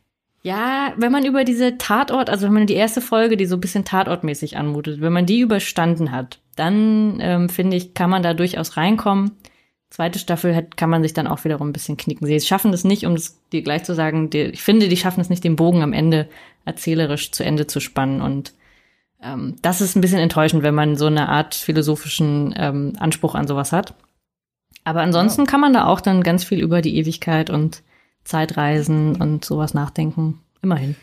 Ja, 0.42 0.94
wenn 0.96 1.12
man 1.12 1.26
über 1.26 1.44
diese 1.44 1.78
Tatort, 1.78 2.30
also 2.30 2.46
wenn 2.46 2.54
man 2.54 2.68
die 2.68 2.76
erste 2.76 3.02
Folge, 3.02 3.36
die 3.36 3.46
so 3.46 3.58
ein 3.58 3.62
bisschen 3.62 3.84
tatortmäßig 3.84 4.56
anmutet, 4.56 5.02
wenn 5.02 5.12
man 5.12 5.26
die 5.26 5.42
überstanden 5.42 6.12
hat, 6.12 6.40
dann 6.56 7.20
ähm, 7.22 7.50
finde 7.50 7.76
ich, 7.76 7.94
kann 7.94 8.10
man 8.10 8.24
da 8.24 8.34
durchaus 8.34 8.78
reinkommen. 8.78 9.32
Zweite 9.90 10.20
Staffel 10.20 10.56
hat, 10.56 10.78
kann 10.78 10.90
man 10.90 11.02
sich 11.02 11.14
dann 11.14 11.28
auch 11.28 11.44
wiederum 11.44 11.70
ein 11.70 11.74
bisschen 11.74 11.98
knicken. 11.98 12.26
Sie 12.26 12.40
schaffen 12.40 12.72
das 12.72 12.84
nicht, 12.84 13.06
um 13.06 13.14
es 13.14 13.40
dir 13.50 13.64
gleich 13.64 13.84
zu 13.84 13.94
sagen, 13.96 14.30
die, 14.30 14.44
ich 14.44 14.62
finde, 14.62 14.88
die 14.88 14.98
schaffen 14.98 15.20
es 15.20 15.30
nicht, 15.30 15.44
den 15.44 15.56
Bogen 15.56 15.82
am 15.82 15.94
Ende 15.94 16.30
erzählerisch 16.64 17.32
zu 17.32 17.44
Ende 17.44 17.68
zu 17.68 17.80
spannen. 17.80 18.22
Und 18.22 18.54
ähm, 19.22 19.56
das 19.62 19.82
ist 19.82 19.96
ein 19.96 20.02
bisschen 20.02 20.20
enttäuschend, 20.20 20.64
wenn 20.64 20.76
man 20.76 20.96
so 20.96 21.08
eine 21.08 21.28
Art 21.28 21.56
philosophischen 21.56 22.54
ähm, 22.58 22.94
Anspruch 23.00 23.36
an 23.36 23.48
sowas 23.48 23.74
hat. 23.74 23.96
Aber 24.86 25.02
ansonsten 25.02 25.46
kann 25.46 25.60
man 25.60 25.74
da 25.74 25.86
auch 25.86 26.02
dann 26.02 26.24
ganz 26.24 26.44
viel 26.44 26.60
über 26.60 26.82
die 26.82 26.96
Ewigkeit 26.96 27.50
und 27.50 27.84
Zeitreisen 28.30 29.22
und 29.22 29.44
sowas 29.44 29.74
nachdenken. 29.74 30.40
Immerhin. 30.62 30.96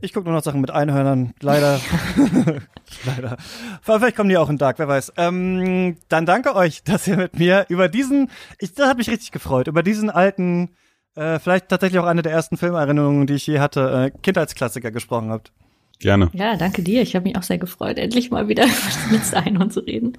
Ich 0.00 0.12
gucke 0.12 0.26
nur 0.26 0.36
noch 0.36 0.44
Sachen 0.44 0.60
mit 0.60 0.70
Einhörnern. 0.70 1.34
Leider. 1.40 1.80
Leider. 3.04 3.36
Vielleicht 3.82 4.14
kommen 4.14 4.28
die 4.28 4.36
auch 4.36 4.48
in 4.48 4.58
Dark, 4.58 4.78
wer 4.78 4.86
weiß. 4.86 5.14
Ähm, 5.16 5.96
dann 6.08 6.24
danke 6.26 6.54
euch, 6.54 6.84
dass 6.84 7.08
ihr 7.08 7.16
mit 7.16 7.38
mir 7.38 7.66
über 7.68 7.88
diesen, 7.88 8.30
ich, 8.60 8.74
das 8.74 8.88
hat 8.88 8.98
mich 8.98 9.10
richtig 9.10 9.32
gefreut, 9.32 9.66
über 9.66 9.82
diesen 9.82 10.10
alten 10.10 10.70
Äh, 11.16 11.40
vielleicht 11.40 11.68
tatsächlich 11.68 11.98
auch 11.98 12.06
eine 12.06 12.22
der 12.22 12.30
ersten 12.30 12.56
Filmerinnerungen, 12.56 13.26
die 13.26 13.34
ich 13.34 13.46
je 13.48 13.58
hatte, 13.58 14.12
äh, 14.14 14.18
Kindheitsklassiker 14.22 14.92
gesprochen 14.92 15.30
habt. 15.30 15.52
Gerne. 16.00 16.30
Ja, 16.32 16.56
danke 16.56 16.82
dir. 16.82 17.02
Ich 17.02 17.16
habe 17.16 17.24
mich 17.26 17.36
auch 17.36 17.42
sehr 17.42 17.58
gefreut, 17.58 17.98
endlich 17.98 18.30
mal 18.30 18.46
wieder 18.48 18.64
über 18.66 18.72
das 18.72 19.10
letzte 19.10 19.36
Einhorn 19.38 19.70
zu 19.70 19.80
reden. 19.80 20.16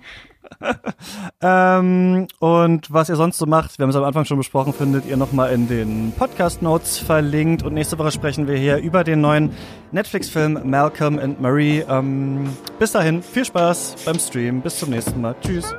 ähm, 1.41 2.27
und 2.39 2.91
was 2.91 3.07
ihr 3.07 3.15
sonst 3.15 3.37
so 3.37 3.45
macht, 3.45 3.77
wir 3.77 3.83
haben 3.83 3.89
es 3.89 3.95
am 3.95 4.03
Anfang 4.03 4.25
schon 4.25 4.37
besprochen, 4.37 4.73
findet 4.73 5.05
ihr 5.05 5.15
nochmal 5.15 5.53
in 5.53 5.67
den 5.67 6.11
Podcast-Notes 6.17 6.97
verlinkt. 6.97 7.63
Und 7.63 7.73
nächste 7.73 7.97
Woche 7.97 8.11
sprechen 8.11 8.47
wir 8.47 8.57
hier 8.57 8.77
über 8.77 9.03
den 9.03 9.21
neuen 9.21 9.51
Netflix-Film 9.91 10.59
Malcolm 10.65 11.17
and 11.17 11.39
Marie. 11.39 11.83
Ähm, 11.87 12.49
bis 12.77 12.91
dahin, 12.91 13.23
viel 13.23 13.45
Spaß 13.45 13.95
beim 14.05 14.19
Stream. 14.19 14.61
Bis 14.61 14.79
zum 14.79 14.89
nächsten 14.89 15.21
Mal. 15.21 15.35
Tschüss. 15.41 15.73